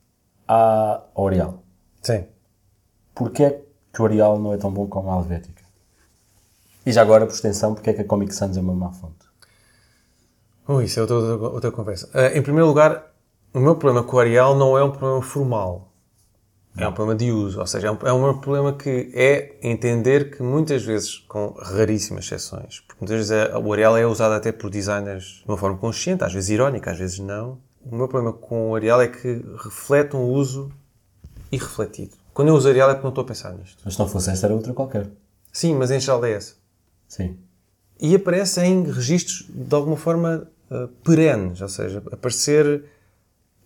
à 0.47 1.03
Orial. 1.13 1.61
Sim. 2.01 2.25
Porquê 3.13 3.43
é 3.43 3.65
que 3.91 4.01
o 4.01 4.05
Orial 4.05 4.39
não 4.39 4.53
é 4.53 4.57
tão 4.57 4.71
bom 4.71 4.87
como 4.87 5.11
a 5.11 5.17
Helvética? 5.17 5.65
E 6.85 6.93
já 6.93 7.01
agora, 7.01 7.25
por 7.25 7.33
extensão, 7.33 7.73
porquê 7.73 7.89
é 7.89 7.93
que 7.93 8.01
a 8.01 8.05
Comic 8.05 8.33
Sans 8.33 8.55
é 8.55 8.61
uma 8.61 8.73
má 8.73 8.93
fonte? 8.93 9.25
Oh, 10.65 10.79
isso 10.79 10.99
é 10.99 11.01
outra, 11.01 11.17
outra, 11.17 11.49
outra 11.49 11.71
conversa. 11.71 12.07
Uh, 12.13 12.37
em 12.37 12.41
primeiro 12.41 12.67
lugar, 12.67 13.11
o 13.53 13.59
meu 13.59 13.75
problema 13.75 14.07
com 14.07 14.15
o 14.15 14.19
Arial 14.21 14.55
não 14.55 14.77
é 14.77 14.83
um 14.85 14.91
problema 14.91 15.21
formal. 15.21 15.91
É 16.77 16.87
um 16.87 16.91
problema 16.91 17.17
de 17.17 17.31
uso, 17.31 17.59
ou 17.59 17.67
seja, 17.67 17.87
é 17.87 17.91
um, 17.91 17.97
é 18.03 18.11
um 18.11 18.37
problema 18.37 18.73
que 18.73 19.09
é 19.13 19.55
entender 19.63 20.35
que 20.35 20.43
muitas 20.43 20.83
vezes, 20.83 21.19
com 21.19 21.55
raríssimas 21.57 22.25
exceções, 22.25 22.81
porque 22.81 22.97
muitas 22.99 23.17
vezes 23.17 23.31
é, 23.31 23.57
o 23.57 23.71
Arial 23.71 23.97
é 23.97 24.05
usado 24.05 24.33
até 24.33 24.51
por 24.51 24.69
designers 24.69 25.41
de 25.43 25.49
uma 25.49 25.57
forma 25.57 25.77
consciente, 25.77 26.23
às 26.23 26.33
vezes 26.33 26.49
irónica, 26.49 26.91
às 26.91 26.97
vezes 26.97 27.19
não. 27.19 27.59
O 27.85 27.95
meu 27.95 28.09
problema 28.09 28.33
com 28.33 28.71
o 28.71 28.75
Arial 28.75 29.01
é 29.01 29.07
que 29.07 29.45
reflete 29.63 30.17
um 30.17 30.23
uso 30.23 30.69
irrefletido. 31.49 32.11
Quando 32.33 32.49
eu 32.49 32.55
uso 32.55 32.67
Arial 32.67 32.89
é 32.89 32.93
porque 32.93 33.05
não 33.05 33.11
estou 33.11 33.23
a 33.23 33.27
pensar 33.27 33.53
nisto. 33.53 33.81
Mas 33.85 33.93
se 33.93 33.99
não 33.99 34.09
fosse 34.09 34.29
esta, 34.29 34.47
era 34.47 34.53
outra 34.53 34.73
qualquer. 34.73 35.07
Sim, 35.53 35.75
mas 35.75 35.89
em 35.91 35.99
geral 36.01 36.25
é 36.25 36.33
essa. 36.33 36.55
Sim. 37.07 37.37
E 37.97 38.13
aparece 38.13 38.59
em 38.59 38.83
registros 38.83 39.45
de 39.47 39.73
alguma 39.73 39.95
forma 39.95 40.45
uh, 40.69 40.87
perenes, 41.05 41.61
ou 41.61 41.69
seja, 41.69 42.03
aparecer 42.11 42.83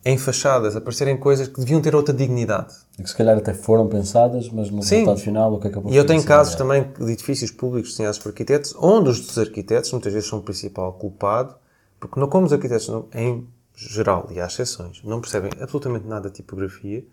em 0.05 0.17
fachadas, 0.17 0.75
aparecerem 0.75 1.17
coisas 1.17 1.47
que 1.47 1.59
deviam 1.59 1.81
ter 1.81 1.93
outra 1.93 2.13
dignidade. 2.13 2.73
E 2.97 3.03
que 3.03 3.09
se 3.09 3.15
calhar 3.15 3.37
até 3.37 3.53
foram 3.53 3.87
pensadas, 3.87 4.49
mas 4.49 4.69
no 4.69 4.81
Sim. 4.81 4.95
resultado 4.95 5.19
final 5.19 5.53
o 5.53 5.59
que 5.59 5.67
acabou 5.67 5.91
E 5.91 5.95
eu 5.95 6.05
tenho 6.05 6.23
casos 6.23 6.55
também 6.55 6.89
de 6.97 7.11
edifícios 7.11 7.51
públicos 7.51 7.91
desenhados 7.91 8.17
por 8.17 8.29
arquitetos, 8.29 8.73
onde 8.79 9.09
os 9.09 9.37
arquitetos 9.37 9.91
muitas 9.91 10.13
vezes 10.13 10.29
são 10.29 10.39
o 10.39 10.41
principal 10.41 10.93
culpado, 10.93 11.55
porque 11.99 12.19
não 12.19 12.27
como 12.27 12.45
os 12.45 12.53
arquitetos, 12.53 12.87
não, 12.87 13.07
em 13.13 13.45
geral, 13.75 14.27
e 14.31 14.39
há 14.39 14.45
exceções, 14.45 15.01
não 15.03 15.19
percebem 15.19 15.51
absolutamente 15.59 16.07
nada 16.07 16.29
de 16.29 16.35
tipografia, 16.35 17.05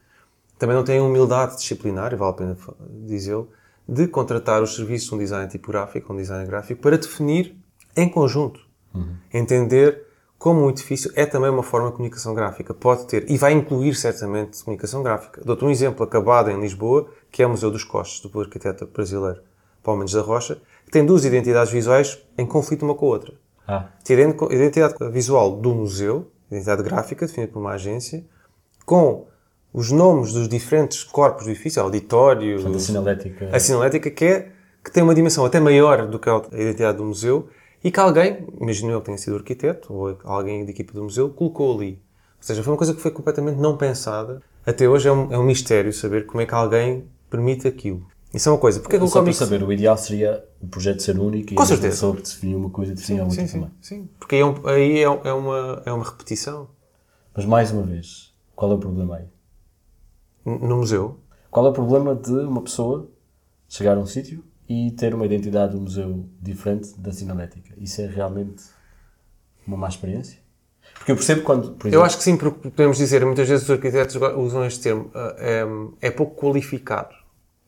também 0.58 0.76
não 0.76 0.84
têm 0.84 1.00
humildade 1.00 1.56
disciplinar, 1.56 2.12
e 2.12 2.16
vale 2.16 2.30
a 2.30 2.34
pena 2.34 2.56
dizê-lo, 3.04 3.48
de 3.88 4.06
contratar 4.08 4.62
os 4.62 4.74
serviços 4.74 5.08
de 5.08 5.14
um 5.14 5.18
design 5.18 5.48
tipográfico, 5.48 6.12
um 6.12 6.16
design 6.16 6.46
gráfico, 6.46 6.80
para 6.80 6.96
definir 6.96 7.56
em 7.96 8.08
conjunto. 8.08 8.60
Entender 9.32 10.05
como 10.38 10.64
um 10.64 10.70
edifício 10.70 11.10
é 11.14 11.24
também 11.24 11.50
uma 11.50 11.62
forma 11.62 11.88
de 11.88 11.94
comunicação 11.94 12.34
gráfica. 12.34 12.74
Pode 12.74 13.06
ter, 13.06 13.30
e 13.30 13.36
vai 13.36 13.52
incluir 13.52 13.94
certamente 13.94 14.62
comunicação 14.62 15.02
gráfica. 15.02 15.40
Dou-te 15.44 15.64
um 15.64 15.70
exemplo 15.70 16.04
acabado 16.04 16.50
em 16.50 16.60
Lisboa, 16.60 17.08
que 17.30 17.42
é 17.42 17.46
o 17.46 17.50
Museu 17.50 17.70
dos 17.70 17.84
Costos, 17.84 18.30
do 18.30 18.40
arquiteto 18.40 18.86
brasileiro 18.86 19.40
Paulo 19.82 20.00
Mendes 20.00 20.14
da 20.14 20.20
Rocha, 20.20 20.60
que 20.84 20.90
tem 20.90 21.04
duas 21.04 21.24
identidades 21.24 21.72
visuais 21.72 22.22
em 22.36 22.44
conflito 22.44 22.84
uma 22.84 22.94
com 22.94 23.06
a 23.06 23.08
outra. 23.08 23.34
Ah. 23.66 23.88
Tem 24.04 24.16
a 24.16 24.54
identidade 24.54 24.94
visual 25.10 25.56
do 25.56 25.74
museu, 25.74 26.30
identidade 26.50 26.82
gráfica, 26.82 27.26
definida 27.26 27.52
por 27.52 27.60
uma 27.60 27.72
agência, 27.72 28.24
com 28.84 29.26
os 29.72 29.90
nomes 29.90 30.32
dos 30.32 30.48
diferentes 30.48 31.02
corpos 31.04 31.44
do 31.44 31.50
edifício, 31.50 31.82
auditório... 31.82 32.56
Portanto, 32.56 32.76
a 32.76 32.80
sinalética... 32.80 33.48
A 33.52 33.60
sinalética 33.60 34.10
que 34.10 34.24
é 34.24 34.52
que 34.82 34.92
tem 34.92 35.02
uma 35.02 35.14
dimensão 35.14 35.44
até 35.44 35.58
maior 35.58 36.06
do 36.06 36.16
que 36.16 36.30
a 36.30 36.42
identidade 36.52 36.98
do 36.98 37.04
museu 37.04 37.48
e 37.82 37.90
que 37.90 38.00
alguém, 38.00 38.46
imagino 38.60 38.92
eu 38.92 39.00
que 39.00 39.06
tenha 39.06 39.18
sido 39.18 39.36
arquiteto 39.36 39.92
ou 39.92 40.18
alguém 40.24 40.64
da 40.64 40.70
equipa 40.70 40.92
do 40.92 41.02
museu, 41.04 41.30
colocou 41.30 41.76
ali. 41.76 42.02
Ou 42.38 42.42
seja, 42.42 42.62
foi 42.62 42.72
uma 42.72 42.78
coisa 42.78 42.94
que 42.94 43.00
foi 43.00 43.10
completamente 43.10 43.58
não 43.58 43.76
pensada. 43.76 44.42
Até 44.64 44.88
hoje 44.88 45.08
é 45.08 45.12
um, 45.12 45.32
é 45.32 45.38
um 45.38 45.44
mistério 45.44 45.92
saber 45.92 46.26
como 46.26 46.40
é 46.40 46.46
que 46.46 46.54
alguém 46.54 47.06
permite 47.30 47.66
aquilo. 47.68 48.06
Isso 48.34 48.48
é 48.48 48.52
uma 48.52 48.58
coisa. 48.58 48.80
Porque 48.80 48.96
é 48.96 48.98
que 48.98 49.04
o 49.04 49.08
Só 49.08 49.14
para 49.14 49.20
Comics... 49.22 49.38
saber, 49.38 49.62
o 49.62 49.72
ideal 49.72 49.96
seria 49.96 50.44
o 50.60 50.66
projeto 50.66 51.00
ser 51.00 51.18
único 51.18 51.52
e 51.52 51.56
Com 51.56 51.62
a 51.62 51.66
certeza. 51.66 51.88
pessoa 51.90 52.16
que 52.16 52.22
definia 52.22 52.56
uma 52.56 52.70
coisa 52.70 52.94
definia 52.94 53.22
a 53.22 53.24
outra 53.24 53.40
Sim, 53.40 53.46
sim, 53.46 53.60
também. 53.60 53.74
sim. 53.80 54.08
Porque 54.18 54.34
aí, 54.34 54.40
é, 54.40 54.44
um- 54.46 54.66
aí 54.66 54.98
é, 54.98 55.02
é 55.02 55.32
uma, 55.32 55.82
é 55.86 55.92
uma 55.92 56.04
repetição. 56.04 56.68
Mas 57.34 57.46
mais 57.46 57.70
uma 57.70 57.82
vez, 57.82 58.34
qual 58.54 58.72
é 58.72 58.74
o 58.74 58.78
problema 58.78 59.16
aí? 59.16 59.24
No 60.44 60.76
museu, 60.76 61.18
Qual 61.50 61.66
é 61.66 61.70
o 61.70 61.72
problema 61.72 62.14
de 62.14 62.30
uma 62.32 62.62
pessoa 62.62 63.08
chegar 63.68 63.96
a 63.96 64.00
um 64.00 64.06
sítio 64.06 64.44
e 64.68 64.90
ter 64.92 65.14
uma 65.14 65.24
identidade 65.26 65.72
do 65.74 65.80
museu 65.80 66.24
diferente 66.40 66.98
da 66.98 67.12
sinalética? 67.12 67.72
Isso 67.78 68.00
é 68.00 68.06
realmente 68.06 68.64
uma 69.66 69.76
má 69.76 69.88
experiência? 69.88 70.38
Porque 70.94 71.12
eu 71.12 71.16
percebo 71.16 71.42
quando, 71.42 71.72
por 71.72 71.86
Eu 71.86 71.90
exemplo, 71.90 72.04
acho 72.06 72.16
que 72.18 72.22
sim, 72.24 72.36
porque 72.36 72.70
podemos 72.70 72.96
dizer, 72.96 73.24
muitas 73.24 73.48
vezes 73.48 73.64
os 73.64 73.70
arquitetos 73.70 74.16
usam 74.36 74.64
este 74.64 74.80
termo, 74.82 75.10
é, 75.38 75.64
é 76.00 76.10
pouco 76.10 76.34
qualificado. 76.40 77.14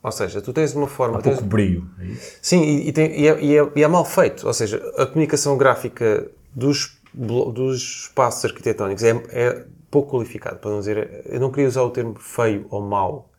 Ou 0.02 0.12
seja, 0.12 0.40
tu 0.40 0.52
tens 0.52 0.74
uma 0.74 0.86
forma. 0.86 1.18
há 1.18 1.22
tens- 1.22 1.34
pouco 1.34 1.48
brilho. 1.48 1.90
É 1.98 2.04
isso? 2.06 2.38
Sim, 2.40 2.62
e, 2.62 2.88
e 2.88 2.92
tem- 2.92 3.20
e 3.20 3.26
é, 3.28 3.40
e 3.42 3.56
é- 3.58 3.72
e 3.76 3.82
é 3.82 3.88
mal 3.88 4.04
feito. 4.04 4.46
Ou 4.46 4.54
seja, 4.54 4.76
a 4.96 5.04
comunicação 5.06 5.56
gráfica 5.58 6.30
dos, 6.54 6.96
dos 7.12 8.02
espaços 8.04 8.44
arquitetónicos 8.44 9.02
é, 9.02 9.10
é 9.30 9.64
pouco 9.90 10.12
qualificado. 10.16 10.58
Para 10.60 10.70
não 10.70 10.78
dizer, 10.78 11.24
eu 11.26 11.40
não 11.40 11.50
queria 11.50 11.68
usar 11.68 11.82
o 11.82 11.90
termo 11.90 12.14
feio 12.18 12.66
ou 12.70 12.80
mau. 12.80 13.30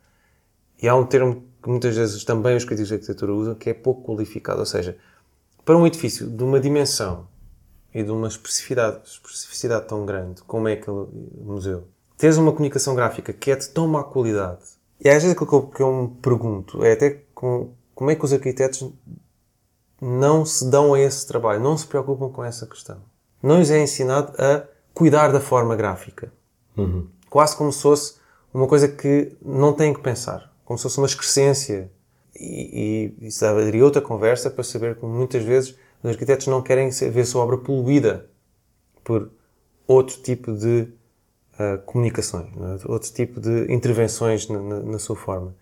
E 0.82 0.88
há 0.88 0.95
um 0.95 1.06
termo 1.06 1.45
que 1.62 1.69
muitas 1.69 1.95
vezes 1.95 2.24
também 2.24 2.56
os 2.56 2.63
críticos 2.63 2.88
de 2.88 2.93
arquitetura 2.95 3.34
usam, 3.34 3.56
que 3.56 3.69
é 3.69 3.74
pouco 3.74 4.04
qualificado. 4.04 4.60
Ou 4.60 4.65
seja, 4.65 4.98
para 5.65 5.78
um 5.78 5.86
edifício 5.86 6.28
de 6.28 6.43
uma 6.43 6.60
dimensão 6.60 7.28
e 7.93 8.04
de 8.04 8.12
uma 8.12 8.28
especificidade, 8.28 9.02
especificidade 9.06 9.88
tão 9.88 10.06
grande 10.06 10.41
como 10.43 10.67
é 10.67 10.74
aquele 10.74 11.08
museu, 11.41 11.88
teres 12.17 12.38
uma 12.38 12.52
comunicação 12.52 12.95
gráfica 12.95 13.34
que 13.34 13.52
é 13.52 13.56
de 13.56 13.69
tão 13.69 13.88
má 13.88 14.04
qualidade. 14.04 14.62
E 15.00 15.10
às 15.10 15.24
vezes 15.24 15.32
aquilo 15.32 15.48
que 15.48 15.56
eu, 15.56 15.67
que 15.67 15.82
eu 15.82 15.93
me 15.93 16.08
pergunto 16.22 16.84
é 16.84 16.93
até 16.93 17.22
com, 17.34 17.72
como 17.95 18.12
é 18.12 18.15
que 18.15 18.26
os 18.26 18.34
arquitetos 18.34 18.91
não 20.02 20.45
se 20.45 20.69
dão 20.69 20.93
a 20.93 21.00
esse 21.00 21.28
trabalho, 21.28 21.60
não 21.60 21.78
se 21.78 21.88
preocupam 21.88 22.30
com 22.30 22.43
essa 22.43 22.65
questão. 22.65 22.98
Não 23.41 23.60
lhes 23.60 23.69
é 23.69 23.82
ensinado 23.82 24.34
a 24.38 24.63
cuidar 24.93 25.32
da 25.32 25.39
forma 25.39 25.76
gráfica. 25.76 26.32
Quase 27.30 27.56
como 27.56 27.72
se 27.72 27.82
fosse 27.82 28.15
uma 28.54 28.67
coisa 28.67 28.88
que 28.88 29.36
não 29.41 29.74
têm 29.74 29.93
que 29.93 30.02
pensar. 30.02 30.49
Como 30.70 30.78
se 30.78 30.84
fosse 30.84 31.00
uma 31.00 31.08
excrescência. 31.08 31.92
E, 32.40 33.16
e 33.20 33.28
isso 33.30 33.42
daria 33.42 33.84
outra 33.84 34.04
conversa 34.04 34.52
para 34.52 34.64
saber 34.64 34.98
que 34.98 35.06
muitas 35.08 35.44
vezes 35.44 35.76
os 36.04 36.12
arquitetos 36.12 36.46
não 36.48 36.62
querem 36.62 36.92
ver 36.92 37.22
a 37.22 37.26
sua 37.26 37.44
obra 37.44 37.58
poluída 37.58 38.30
por 39.04 39.32
outro 39.88 40.22
tipo 40.22 40.54
de 40.54 40.88
ah, 41.60 41.80
comunicações, 41.86 42.48
é? 42.58 42.92
outro 42.92 43.12
tipo 43.14 43.40
de 43.42 43.72
intervenções 43.74 44.48
na, 44.50 44.60
na- 44.62 44.80
na 44.82 45.00
sua 45.00 45.16
forma. 45.16 45.56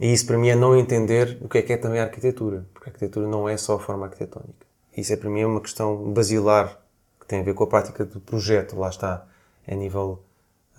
E 0.00 0.12
isso 0.12 0.26
para 0.26 0.38
mim 0.38 0.48
é 0.48 0.56
não 0.56 0.76
entender 0.76 1.38
o 1.42 1.48
que 1.48 1.58
é 1.58 1.62
que 1.62 1.72
é 1.74 1.76
também 1.78 2.00
a 2.00 2.04
arquitetura, 2.04 2.66
porque 2.74 2.88
a 2.90 2.92
arquitetura 2.92 3.26
não 3.28 3.48
é 3.48 3.56
só 3.56 3.76
a 3.76 3.80
forma 3.80 4.06
arquitetónica. 4.06 4.66
Isso 4.96 5.12
é 5.12 5.16
para 5.16 5.30
mim 5.30 5.44
uma 5.44 5.60
questão 5.60 6.12
basilar 6.12 6.80
que 7.20 7.26
tem 7.26 7.40
a 7.40 7.44
ver 7.44 7.54
com 7.54 7.64
a 7.64 7.66
prática 7.66 8.04
do 8.04 8.20
projeto, 8.20 8.76
lá 8.78 8.88
está, 8.90 9.26
a 9.68 9.74
nível 9.74 10.22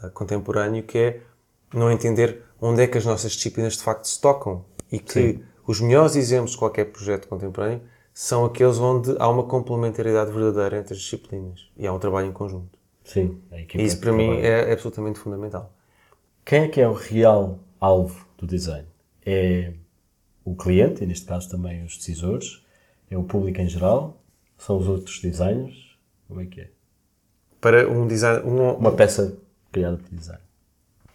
ah, 0.02 0.10
contemporâneo, 0.10 0.84
que 0.84 0.98
é 0.98 1.22
não 1.74 1.92
entender 1.92 2.44
onde 2.62 2.82
é 2.82 2.88
que 2.88 2.98
as 2.98 3.06
nossas 3.06 3.34
disciplinas 3.34 3.74
de 3.74 3.84
facto 3.84 4.06
se 4.06 4.20
tocam 4.20 4.66
e 4.92 5.00
que 5.00 5.40
os 5.66 5.82
melhores 5.82 6.16
exemplos 6.16 6.52
de 6.52 6.58
qualquer 6.58 6.86
projeto 6.86 7.28
contemporâneo 7.28 7.82
são 8.14 8.46
aqueles 8.46 8.80
onde 8.80 9.16
há 9.20 9.30
uma 9.30 9.44
complementaridade 9.44 10.32
verdadeira 10.32 10.80
entre 10.80 10.94
as 10.94 11.00
disciplinas 11.00 11.70
e 11.78 11.86
há 11.86 11.94
um 11.94 12.00
trabalho 12.00 12.28
em 12.28 12.32
conjunto. 12.32 12.78
Sim. 13.04 13.40
E 13.52 13.84
isso 13.84 14.00
para 14.00 14.12
mim 14.12 14.40
é 14.40 14.72
absolutamente 14.72 15.20
fundamental. 15.20 15.72
Quem 16.44 16.64
é 16.64 16.68
que 16.68 16.82
é 16.82 16.88
o 16.88 16.94
real 16.94 17.60
alvo 17.80 18.26
do 18.38 18.48
design? 18.48 18.88
É 19.26 19.74
o 20.44 20.56
cliente, 20.56 21.04
e 21.04 21.08
neste 21.08 21.26
caso 21.26 21.50
também 21.50 21.84
os 21.84 21.98
decisores? 21.98 22.66
É 23.12 23.18
o 23.18 23.24
público 23.24 23.62
em 23.62 23.68
geral? 23.68 24.22
São 24.58 24.78
os 24.78 24.88
outros 24.88 25.22
designers? 25.22 25.98
Como 26.28 26.42
é 26.42 26.46
que 26.46 26.62
é? 26.62 26.70
Para 27.60 27.90
um 27.90 28.08
design, 28.08 28.46
um, 28.46 28.74
Uma 28.74 28.94
peça 28.94 29.38
criada 29.72 29.98
por 29.98 30.10
design. 30.10 30.42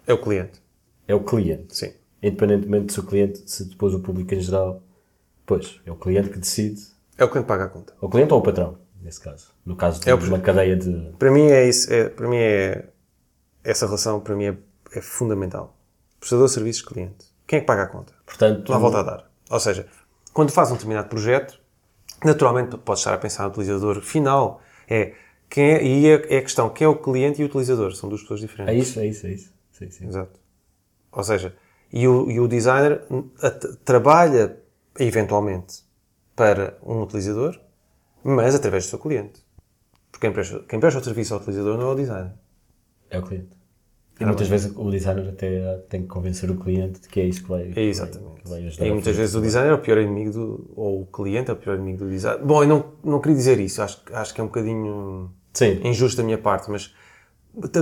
É 0.06 0.12
o 0.12 0.18
cliente. 0.18 0.60
É 1.06 1.14
o 1.14 1.20
cliente. 1.20 1.76
Sim. 1.76 1.92
Independentemente 2.22 2.92
se 2.92 3.00
o 3.00 3.02
cliente, 3.02 3.42
se 3.46 3.64
depois 3.64 3.94
o 3.94 4.00
público 4.00 4.34
em 4.34 4.40
geral. 4.40 4.82
Pois, 5.44 5.80
é 5.84 5.90
o 5.90 5.96
cliente 5.96 6.30
que 6.30 6.38
decide. 6.38 6.80
É 7.18 7.24
o 7.24 7.28
cliente 7.28 7.44
que 7.44 7.48
paga 7.48 7.64
a 7.64 7.68
conta. 7.68 7.92
O 8.00 8.08
cliente 8.08 8.32
ou 8.32 8.40
o 8.40 8.42
patrão, 8.42 8.78
nesse 9.00 9.20
caso. 9.20 9.48
No 9.66 9.76
caso 9.76 10.00
de 10.00 10.08
É 10.08 10.14
uma 10.14 10.38
cadeia 10.38 10.76
de. 10.76 11.12
Para 11.18 11.30
mim 11.30 11.46
é 11.46 11.68
isso, 11.68 11.92
é, 11.92 12.08
para 12.08 12.28
mim 12.28 12.36
é 12.36 12.88
essa 13.64 13.86
relação 13.86 14.20
para 14.20 14.34
mim 14.34 14.46
é, 14.46 14.56
é 14.94 15.00
fundamental. 15.00 15.76
Prestador 16.18 16.46
de 16.46 16.52
serviços 16.52 16.82
cliente. 16.82 17.26
Quem 17.46 17.58
é 17.58 17.60
que 17.60 17.66
paga 17.66 17.82
a 17.82 17.86
conta? 17.86 18.12
Portanto, 18.24 18.70
Não 18.70 18.80
volta 18.80 19.00
a 19.00 19.02
dar. 19.02 19.30
Ou 19.50 19.60
seja, 19.60 19.86
quando 20.32 20.50
faz 20.50 20.70
um 20.70 20.74
determinado 20.74 21.08
projeto, 21.08 21.60
naturalmente 22.24 22.76
pode 22.78 23.00
estar 23.00 23.12
a 23.12 23.18
pensar 23.18 23.44
no 23.44 23.50
utilizador 23.50 24.00
final. 24.00 24.62
É 24.88 25.14
quem 25.50 25.64
é, 25.64 25.84
e 25.84 26.06
é, 26.06 26.36
é 26.36 26.38
a 26.38 26.42
questão, 26.42 26.70
quem 26.70 26.86
é 26.86 26.88
o 26.88 26.96
cliente 26.96 27.42
e 27.42 27.44
o 27.44 27.46
utilizador? 27.46 27.94
São 27.94 28.08
duas 28.08 28.22
pessoas 28.22 28.40
diferentes. 28.40 28.74
é 28.74 28.78
isso, 28.78 29.00
é 29.00 29.06
isso, 29.06 29.26
é 29.26 29.30
isso. 29.32 29.51
Sim, 29.84 29.90
sim. 29.90 30.06
Exato. 30.08 30.40
Ou 31.12 31.22
seja, 31.22 31.54
e 31.92 32.06
o, 32.08 32.30
e 32.30 32.40
o 32.40 32.48
designer 32.48 33.02
trabalha 33.84 34.58
eventualmente 34.98 35.82
para 36.34 36.78
um 36.82 37.02
utilizador, 37.02 37.58
mas 38.24 38.54
através 38.54 38.84
do 38.86 38.90
seu 38.90 38.98
cliente. 38.98 39.44
Porque 40.10 40.26
quem 40.26 40.32
presta, 40.32 40.60
quem 40.68 40.80
presta 40.80 41.00
o 41.00 41.04
serviço 41.04 41.34
ao 41.34 41.40
utilizador 41.40 41.76
não 41.78 41.88
é 41.90 41.92
o 41.92 41.94
designer. 41.94 42.32
É 43.10 43.18
o 43.18 43.22
cliente. 43.22 43.56
E 44.20 44.24
muitas 44.24 44.46
vezes 44.46 44.72
o 44.76 44.90
designer 44.90 45.28
até 45.30 45.78
tem 45.88 46.02
que 46.02 46.06
convencer 46.08 46.48
o 46.50 46.56
cliente 46.56 47.00
de 47.00 47.08
que 47.08 47.18
é 47.20 47.24
isso 47.24 47.42
que 47.42 47.48
vai, 47.48 47.72
É 47.74 47.80
exatamente. 47.82 48.42
que 48.42 48.48
vai 48.48 48.64
ajudar. 48.66 48.86
E 48.86 48.90
muitas 48.92 49.16
vezes 49.16 49.34
o 49.34 49.40
designer 49.40 49.70
é 49.70 49.74
o 49.74 49.78
pior 49.80 49.98
inimigo 49.98 50.30
do. 50.30 50.72
ou 50.76 51.02
o 51.02 51.06
cliente 51.06 51.50
é 51.50 51.54
o 51.54 51.56
pior 51.56 51.74
inimigo 51.76 52.04
do 52.04 52.10
designer. 52.10 52.44
Bom, 52.44 52.62
eu 52.62 52.68
não, 52.68 52.92
não 53.02 53.20
queria 53.20 53.36
dizer 53.36 53.58
isso, 53.58 53.82
acho, 53.82 54.04
que- 54.04 54.12
acho 54.14 54.32
que 54.32 54.40
é 54.40 54.44
um 54.44 54.46
bocadinho 54.46 55.32
Sim, 55.52 55.80
injusto 55.82 56.18
da 56.18 56.22
minha 56.22 56.38
parte, 56.38 56.70
mas, 56.70 56.94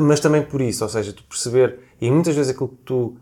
mas 0.01 0.21
também 0.21 0.43
por 0.43 0.61
isso, 0.63 0.83
ou 0.83 0.89
seja, 0.89 1.13
tu 1.13 1.25
perceber, 1.25 1.79
e 2.01 2.11
muitas 2.11 2.35
vezes 2.35 2.53
aquilo 2.53 2.69
que 2.69 2.83
tu, 2.85 3.17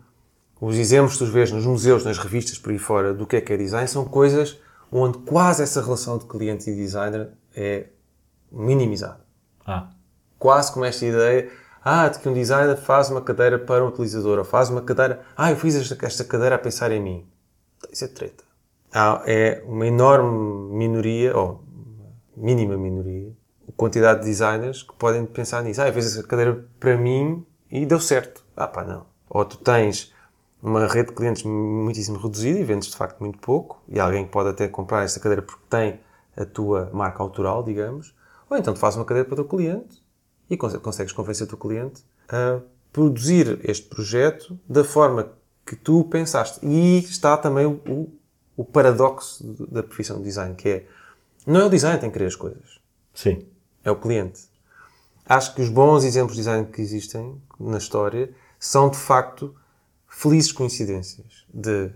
os 0.61 0.75
exemplos 0.77 1.13
que 1.13 1.25
tu 1.25 1.31
vês 1.31 1.51
nos 1.51 1.65
museus, 1.65 2.03
nas 2.05 2.17
revistas 2.17 2.57
por 2.57 2.71
aí 2.71 2.79
fora, 2.79 3.13
do 3.13 3.27
que 3.27 3.35
é 3.35 3.41
que 3.41 3.53
é 3.53 3.57
design, 3.57 3.87
são 3.87 4.05
coisas 4.05 4.59
onde 4.91 5.17
quase 5.19 5.61
essa 5.61 5.81
relação 5.81 6.17
de 6.17 6.25
cliente 6.25 6.69
e 6.69 6.75
designer 6.75 7.29
é 7.55 7.87
minimizada. 8.51 9.21
Ah, 9.65 9.89
Quase 10.37 10.71
como 10.71 10.85
esta 10.85 11.05
ideia, 11.05 11.49
ah, 11.83 12.07
de 12.07 12.19
que 12.19 12.29
um 12.29 12.33
designer 12.33 12.77
faz 12.77 13.09
uma 13.09 13.21
cadeira 13.21 13.59
para 13.59 13.83
um 13.83 13.89
utilizador, 13.89 14.39
ou 14.39 14.45
faz 14.45 14.69
uma 14.69 14.81
cadeira, 14.81 15.21
ah, 15.35 15.51
eu 15.51 15.57
fiz 15.57 15.75
esta, 15.75 16.05
esta 16.05 16.23
cadeira 16.23 16.55
a 16.55 16.59
pensar 16.59 16.91
em 16.91 17.01
mim. 17.01 17.27
Isso 17.91 18.05
é 18.05 18.07
treta. 18.07 18.43
Há, 18.91 19.21
é 19.25 19.61
uma 19.65 19.85
enorme 19.85 20.77
minoria, 20.77 21.37
ou 21.37 21.63
mínima 22.35 22.77
minoria, 22.77 23.31
a 23.67 23.71
quantidade 23.73 24.21
de 24.21 24.27
designers 24.27 24.83
que 24.83 24.93
podem 24.95 25.25
pensar 25.25 25.61
nisso. 25.63 25.81
Ah, 25.81 25.87
eu 25.87 25.93
fiz 25.93 26.05
essa 26.05 26.23
cadeira 26.23 26.65
para 26.79 26.97
mim 26.97 27.45
e 27.69 27.85
deu 27.85 27.99
certo. 27.99 28.43
Ah, 28.59 28.67
pá, 28.67 28.83
não. 28.83 29.05
Ou 29.29 29.45
tu 29.45 29.57
tens 29.57 30.13
uma 30.61 30.85
rede 30.87 31.09
de 31.09 31.15
clientes 31.15 31.43
muitíssimo 31.43 32.17
reduzida 32.19 32.59
e 32.59 32.63
vendes 32.63 32.89
de 32.89 32.97
facto 32.97 33.19
muito 33.21 33.39
pouco, 33.39 33.81
e 33.87 33.99
alguém 33.99 34.27
pode 34.27 34.49
até 34.49 34.67
comprar 34.67 35.03
essa 35.03 35.19
cadeira 35.19 35.41
porque 35.41 35.63
tem 35.69 35.99
a 36.35 36.45
tua 36.45 36.89
marca 36.93 37.23
autoral, 37.23 37.63
digamos, 37.63 38.13
ou 38.49 38.57
então 38.57 38.73
tu 38.73 38.79
fazes 38.79 38.97
uma 38.97 39.05
cadeira 39.05 39.27
para 39.27 39.33
o 39.41 39.45
teu 39.45 39.57
cliente 39.57 40.03
e 40.49 40.57
cons- 40.57 40.75
consegues 40.77 41.13
convencer 41.13 41.45
o 41.45 41.49
teu 41.49 41.57
cliente 41.57 42.03
a 42.27 42.59
produzir 42.91 43.59
este 43.63 43.87
projeto 43.87 44.59
da 44.67 44.83
forma 44.83 45.31
que 45.65 45.75
tu 45.75 46.03
pensaste. 46.05 46.59
E 46.65 46.97
está 46.99 47.37
também 47.37 47.65
o, 47.65 47.79
o- 47.87 48.09
o 48.57 48.65
paradoxo 48.65 49.43
da 49.71 49.81
profissão 49.83 50.17
de 50.17 50.23
design, 50.23 50.55
que 50.55 50.67
é 50.69 50.85
não 51.47 51.61
é 51.61 51.65
o 51.65 51.69
design 51.69 51.95
que 51.97 52.01
tem 52.01 52.09
que 52.09 52.13
querer 52.17 52.27
as 52.27 52.35
coisas, 52.35 52.79
sim. 53.13 53.45
é 53.85 53.89
o 53.91 53.95
cliente. 53.95 54.41
Acho 55.25 55.55
que 55.55 55.61
os 55.61 55.69
bons 55.69 56.03
exemplos 56.03 56.35
de 56.35 56.41
design 56.41 56.65
que 56.67 56.81
existem 56.81 57.39
na 57.59 57.77
história 57.77 58.33
são 58.59 58.89
de 58.89 58.97
facto 58.97 59.55
felizes 60.07 60.51
coincidências 60.51 61.45
de 61.53 61.91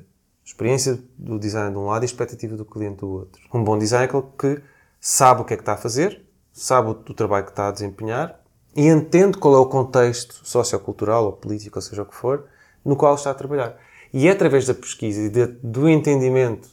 experiência 0.46 1.00
do 1.18 1.38
design 1.38 1.72
de 1.72 1.78
um 1.78 1.86
lado 1.86 2.04
e 2.04 2.06
expectativa 2.06 2.56
do 2.56 2.66
cliente 2.66 2.98
do 2.98 3.10
outro. 3.10 3.42
Um 3.54 3.64
bom 3.64 3.78
design 3.78 4.06
é 4.06 4.08
aquele 4.08 4.24
que 4.38 4.64
sabe 5.00 5.42
o 5.42 5.46
que 5.46 5.54
é 5.54 5.58
que 5.58 5.62
está 5.62 5.74
a 5.74 5.78
fazer, 5.78 6.24
sabe 6.52 6.90
o, 6.90 6.94
trabalho 6.96 7.46
que 7.46 7.52
está 7.52 7.68
a 7.68 7.72
desempenhar 7.72 8.40
e 8.76 8.88
entende 8.88 9.38
qual 9.38 9.54
é 9.56 9.58
o 9.58 9.66
contexto 9.66 10.42
sociocultural 10.44 11.26
ou 11.26 11.34
político, 11.34 11.78
ou 11.78 11.82
seja 11.82 12.02
o 12.04 12.06
que 12.06 12.16
for, 12.16 12.46
no 12.84 12.96
qual 12.96 13.16
está 13.16 13.32
a 13.32 13.34
trabalhar. 13.34 13.78
E 14.14 14.28
é 14.28 14.32
através 14.32 14.66
da 14.66 14.74
pesquisa 14.74 15.22
e 15.22 15.30
de- 15.30 15.48
do 15.64 15.90
entendimento 15.90 16.70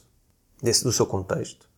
desse, 0.61 0.83
do 0.83 0.91
seu 0.91 1.05
contexto 1.05 1.69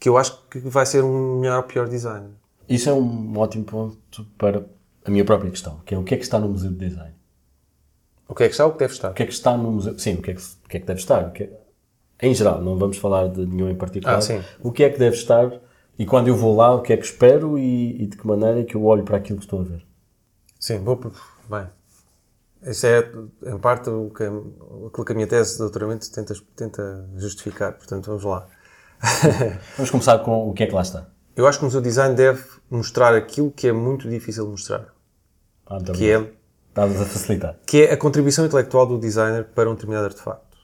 que 0.00 0.08
eu 0.08 0.18
acho 0.18 0.46
que 0.48 0.58
vai 0.58 0.84
ser 0.84 1.02
um 1.02 1.40
melhor 1.40 1.58
ou 1.58 1.62
pior 1.62 1.88
designer. 1.88 2.30
Isso 2.68 2.90
é 2.90 2.92
um 2.92 3.38
ótimo 3.38 3.64
ponto 3.64 4.24
para 4.36 4.66
a 5.04 5.10
minha 5.10 5.24
própria 5.24 5.50
questão, 5.50 5.80
que 5.84 5.94
é 5.94 5.98
o 5.98 6.02
que 6.04 6.14
é 6.14 6.16
que 6.16 6.24
está 6.24 6.38
no 6.38 6.48
Museu 6.48 6.70
de 6.70 6.76
Design? 6.76 7.14
O 8.34 8.36
que 8.36 8.42
é 8.42 8.46
que 8.48 8.52
está, 8.54 8.66
o 8.66 8.72
que 8.72 8.78
deve 8.80 8.92
estar. 8.92 9.10
O 9.10 9.14
que 9.14 9.22
é 9.22 9.26
que 9.26 9.32
está 9.32 9.56
no 9.56 9.70
museu? 9.70 9.96
Sim, 9.96 10.14
o 10.14 10.22
que 10.22 10.32
é 10.32 10.34
que, 10.34 10.42
que, 10.68 10.76
é 10.76 10.80
que 10.80 10.86
deve 10.86 10.98
estar? 10.98 11.30
Que 11.30 11.44
é- 11.44 11.60
Em 12.20 12.34
geral, 12.34 12.60
não 12.60 12.76
vamos 12.76 12.96
falar 12.98 13.28
de 13.28 13.46
nenhum 13.46 13.70
em 13.70 13.76
particular. 13.76 14.16
Ah, 14.16 14.20
sim. 14.20 14.42
O 14.60 14.72
que 14.72 14.82
é 14.82 14.90
que 14.90 14.98
deve 14.98 15.14
estar 15.16 15.52
e 15.96 16.04
quando 16.04 16.26
eu 16.26 16.36
vou 16.36 16.56
lá, 16.56 16.74
o 16.74 16.82
que 16.82 16.92
é 16.92 16.96
que 16.96 17.04
espero 17.04 17.56
e, 17.56 18.02
e 18.02 18.06
de 18.08 18.16
que 18.16 18.26
maneira 18.26 18.60
é 18.60 18.64
que 18.64 18.74
eu 18.74 18.84
olho 18.84 19.04
para 19.04 19.16
aquilo 19.18 19.38
que 19.38 19.44
estou 19.44 19.60
a 19.60 19.62
ver. 19.62 19.86
Sim, 20.58 20.78
vou. 20.78 20.96
Bem. 21.48 21.66
Isso 22.66 22.86
é, 22.86 23.08
em 23.46 23.58
parte, 23.58 23.88
o 23.90 24.10
que, 24.10 24.24
aquilo 24.24 25.04
que 25.04 25.12
a 25.12 25.14
minha 25.14 25.26
tese 25.28 25.52
de 25.52 25.58
doutoramento 25.58 26.10
tenta, 26.10 26.34
tenta 26.56 27.08
justificar. 27.16 27.74
Portanto, 27.74 28.06
vamos 28.06 28.24
lá. 28.24 28.48
Vamos 29.76 29.90
começar 29.90 30.18
com 30.20 30.48
o 30.48 30.54
que 30.54 30.62
é 30.62 30.66
que 30.66 30.72
lá 30.74 30.80
está. 30.82 31.06
Eu 31.36 31.46
acho 31.46 31.58
que 31.58 31.64
o 31.64 31.66
museu 31.66 31.80
design 31.82 32.14
deve 32.14 32.42
mostrar 32.70 33.14
aquilo 33.14 33.50
que 33.50 33.68
é 33.68 33.72
muito 33.72 34.08
difícil 34.08 34.44
de 34.46 34.50
mostrar. 34.52 34.86
Ah, 35.66 35.78
então, 35.80 35.94
Que 35.94 36.10
é, 36.10 36.32
Estavas 36.74 37.00
a 37.00 37.04
facilitar. 37.04 37.56
que 37.64 37.82
é 37.82 37.92
a 37.92 37.96
contribuição 37.96 38.44
intelectual 38.44 38.84
do 38.84 38.98
designer 38.98 39.44
para 39.44 39.70
um 39.70 39.74
determinado 39.74 40.06
artefacto. 40.06 40.58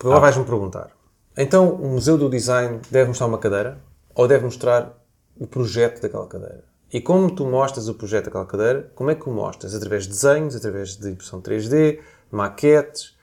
Agora 0.00 0.18
vais-me 0.18 0.44
perguntar. 0.44 0.90
Então, 1.36 1.74
o 1.74 1.90
museu 1.90 2.18
do 2.18 2.28
design 2.28 2.80
deve 2.90 3.06
mostrar 3.06 3.28
uma 3.28 3.38
cadeira? 3.38 3.78
Ou 4.16 4.26
deve 4.26 4.44
mostrar 4.44 4.98
o 5.38 5.46
projeto 5.46 6.02
daquela 6.02 6.26
cadeira? 6.26 6.64
E 6.92 7.00
como 7.00 7.30
tu 7.30 7.46
mostras 7.46 7.88
o 7.88 7.94
projeto 7.94 8.24
daquela 8.24 8.46
cadeira, 8.46 8.90
como 8.96 9.10
é 9.10 9.14
que 9.14 9.28
o 9.28 9.32
mostras? 9.32 9.76
Através 9.76 10.04
de 10.04 10.08
desenhos, 10.08 10.56
através 10.56 10.96
de 10.96 11.08
impressão 11.08 11.40
3D, 11.40 12.00
maquetes, 12.32 13.16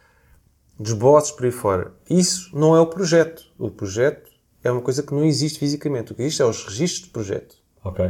de 0.80 0.88
esboços, 0.88 1.32
por 1.32 1.44
aí 1.44 1.52
fora. 1.52 1.92
Isso 2.10 2.58
não 2.58 2.78
é 2.78 2.80
o 2.80 2.88
projeto. 2.88 3.44
O 3.60 3.70
projeto 3.70 4.32
é 4.64 4.72
uma 4.72 4.82
coisa 4.82 5.04
que 5.04 5.14
não 5.14 5.26
existe 5.26 5.60
fisicamente. 5.60 6.14
O 6.14 6.16
que 6.16 6.22
existe 6.22 6.42
é 6.42 6.46
os 6.46 6.64
registros 6.64 7.08
de 7.08 7.10
projeto. 7.10 7.58
Ok. 7.84 8.10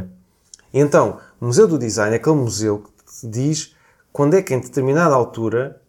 Então, 0.72 1.18
o 1.40 1.46
Museu 1.46 1.66
do 1.66 1.76
Design 1.76 2.14
é 2.14 2.18
aquele 2.18 2.36
museu 2.36 2.84
que 2.84 3.26
diz 3.26 3.74
quando 4.16 4.32
é 4.32 4.40
que, 4.40 4.54
em 4.54 4.60
determinada 4.60 5.14
altura, 5.14 5.82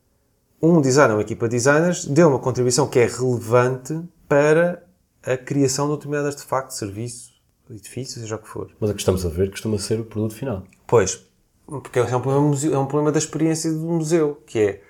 um 0.61 0.81
designer 0.81 1.11
ou 1.11 1.15
uma 1.19 1.21
equipa 1.21 1.47
de 1.47 1.55
designers 1.55 2.03
deu 2.03 2.27
uma 2.27 2.39
contribuição 2.39 2.85
que 2.85 2.99
é 2.99 3.05
relevante 3.05 3.97
para 4.27 4.83
a 5.23 5.37
criação 5.37 5.85
de 5.85 5.93
um 5.93 5.95
determinado 5.95 6.27
artefacto, 6.27 6.73
serviço, 6.73 7.31
edifício, 7.69 8.19
seja 8.19 8.35
o 8.35 8.39
que 8.39 8.49
for. 8.49 8.69
Mas 8.81 8.89
o 8.89 8.93
que 8.93 8.99
estamos 8.99 9.25
a 9.25 9.29
ver 9.29 9.49
costuma 9.49 9.77
ser 9.77 10.01
o 10.01 10.03
produto 10.03 10.35
final. 10.35 10.65
Pois, 10.85 11.25
porque 11.65 11.99
é 11.99 12.03
um 12.17 12.19
problema, 12.19 12.75
é 12.75 12.77
um 12.77 12.85
problema 12.85 13.13
da 13.13 13.17
experiência 13.17 13.71
do 13.71 13.79
museu, 13.79 14.43
que 14.45 14.59
é, 14.59 14.81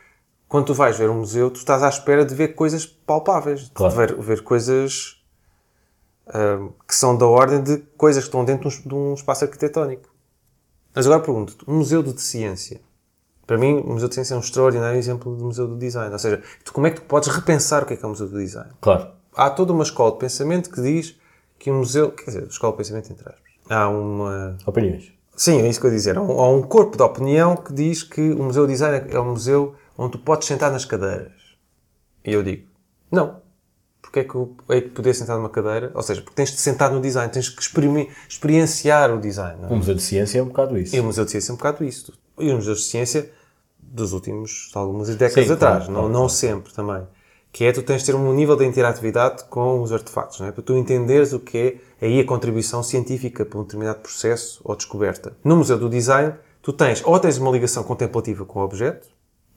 quando 0.48 0.66
tu 0.66 0.74
vais 0.74 0.98
ver 0.98 1.08
um 1.08 1.20
museu, 1.20 1.52
tu 1.52 1.58
estás 1.58 1.84
à 1.84 1.90
espera 1.90 2.26
de 2.26 2.34
ver 2.34 2.56
coisas 2.56 2.88
palpáveis, 2.88 3.70
Claro. 3.72 3.94
de 3.94 4.00
ver, 4.00 4.16
ver 4.20 4.42
coisas 4.42 5.22
ahm, 6.34 6.70
que 6.88 6.96
são 6.96 7.16
da 7.16 7.28
ordem 7.28 7.62
de 7.62 7.78
coisas 7.96 8.24
que 8.24 8.30
estão 8.30 8.44
dentro 8.44 8.68
de 8.68 8.80
um, 8.80 8.82
de 8.90 8.96
um 8.96 9.14
espaço 9.14 9.46
arquitetónico. 9.46 10.10
Mas 10.96 11.06
agora 11.06 11.22
pergunto-te, 11.22 11.70
um 11.70 11.76
museu 11.78 12.02
de 12.02 12.20
ciência, 12.20 12.82
para 13.48 13.58
mim, 13.58 13.80
o 13.80 13.94
Museu 13.94 14.10
de 14.10 14.14
Ciência 14.16 14.34
é 14.34 14.38
um 14.38 14.42
extraordinário 14.42 15.00
exemplo 15.00 15.36
de 15.36 15.42
museu 15.42 15.68
do 15.68 15.78
design. 15.78 16.12
Ou 16.12 16.20
seja, 16.20 16.42
tu, 16.66 16.74
como 16.74 16.86
é 16.86 16.92
que 16.92 16.98
tu 16.98 17.04
podes 17.04 17.30
repensar 17.30 17.84
o 17.84 17.86
que 17.86 17.94
é 17.94 17.98
que 17.98 18.04
é 18.04 18.06
o 18.06 18.10
museu 18.10 18.28
do 18.28 18.38
design? 18.38 18.70
Claro. 18.82 19.08
há 19.34 19.50
toda 19.50 19.72
uma 19.72 19.84
escola 19.84 20.12
de 20.12 20.18
pensamento 20.18 20.70
que 20.70 20.82
diz 20.82 21.16
que 21.58 21.72
um 21.72 21.78
museu, 21.78 22.12
quer 22.12 22.26
dizer, 22.26 22.44
escola 22.48 22.74
de 22.74 22.78
pensamento 22.78 23.10
entre 23.10 23.30
aspas, 23.30 23.42
há 23.70 23.88
uma, 23.88 24.58
Opiniões. 24.66 25.14
sim, 25.36 25.62
é 25.62 25.70
isso 25.70 25.80
que 25.80 25.88
eu 25.88 25.92
ia 25.92 25.96
dizer, 25.98 26.18
há 26.18 26.22
um, 26.22 26.40
há 26.40 26.50
um 26.50 26.62
corpo 26.62 26.98
de 26.98 27.04
opinião 27.04 27.56
que 27.56 27.72
diz 27.72 28.04
que 28.04 28.22
o 28.22 28.44
museu 28.44 28.68
de 28.68 28.74
design 28.74 29.08
é 29.10 29.20
um 29.20 29.32
museu 29.32 29.74
onde 29.98 30.12
tu 30.12 30.20
podes 30.20 30.46
sentar 30.46 30.70
nas 30.70 30.84
cadeiras. 30.84 31.32
E 32.26 32.34
eu 32.34 32.44
digo, 32.44 32.68
não. 33.10 33.38
Porque 34.02 34.20
é 34.20 34.24
que 34.26 34.38
hei 34.70 34.82
de 34.82 34.90
poder 34.90 35.14
sentar 35.14 35.38
numa 35.38 35.50
cadeira? 35.50 35.92
Ou 35.94 36.04
seja, 36.04 36.22
porque 36.22 36.36
tens 36.36 36.52
de 36.52 36.58
sentar 36.58 36.92
no 36.92 37.02
design, 37.02 37.32
tens 37.32 37.50
que 37.50 37.62
experienciar 38.30 39.14
o 39.14 39.20
design. 39.20 39.62
não 39.62 39.70
é? 39.70 39.74
O 39.74 39.76
Museu 39.78 39.96
de 39.96 40.02
Ciência 40.02 40.40
é 40.40 40.44
um 40.44 40.48
bocado 40.48 40.78
isso. 40.78 40.96
E 40.96 41.00
o 41.00 41.04
Museu 41.04 41.26
de 41.26 41.32
Ciência 41.32 41.52
é 41.52 41.54
um 41.54 41.58
bocado 41.58 41.84
isso. 41.84 42.14
E 42.40 42.50
os 42.50 42.54
museus 42.54 42.82
de 42.82 42.86
ciência 42.86 43.32
dos 43.92 44.14
últimos, 44.14 44.70
algumas 44.74 45.08
décadas 45.16 45.48
Sim, 45.48 45.54
atrás, 45.54 45.86
claro, 45.86 45.92
não, 45.92 46.02
claro, 46.02 46.14
não 46.14 46.30
sempre 46.30 46.74
também. 46.74 47.04
Que 47.52 47.66
é 47.66 47.72
tu 47.72 47.82
tens 47.82 48.02
de 48.02 48.08
ter 48.08 48.16
um 48.16 48.34
nível 48.34 48.56
de 48.56 48.66
interatividade 48.66 49.46
com 49.46 49.82
os 49.82 49.92
artefactos, 49.92 50.40
não 50.40 50.48
é? 50.48 50.52
Para 50.52 50.62
tu 50.62 50.78
entenderes 50.78 51.34
o 51.34 51.40
que 51.40 51.80
é 52.00 52.06
aí 52.06 52.20
a 52.20 52.26
contribuição 52.26 52.84
científica 52.84 53.46
para 53.46 53.58
um 53.60 53.64
determinado 53.64 54.00
processo 54.00 54.62
ou 54.64 54.76
descoberta. 54.76 55.36
No 55.44 55.56
Museu 55.56 55.80
do 55.80 55.90
Design, 55.90 56.34
tu 56.62 56.74
tens, 56.74 57.02
ou 57.06 57.20
tens 57.20 57.38
uma 57.38 57.50
ligação 57.50 57.84
contemplativa 57.84 58.46
com 58.46 58.60
o 58.60 58.64
objeto, 58.64 59.08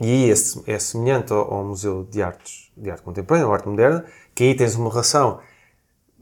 e 0.00 0.06
aí 0.06 0.30
é, 0.30 0.34
é 0.74 0.78
semelhante 0.78 1.32
ao, 1.32 1.52
ao 1.52 1.64
Museu 1.64 2.06
de 2.10 2.22
Artes, 2.22 2.70
de 2.76 2.90
Arte 2.90 3.02
Contemporânea, 3.02 3.46
ou 3.46 3.52
Arte 3.52 3.68
Moderna, 3.68 4.04
que 4.34 4.44
aí 4.44 4.54
tens 4.54 4.76
uma 4.76 4.88
relação 4.88 5.40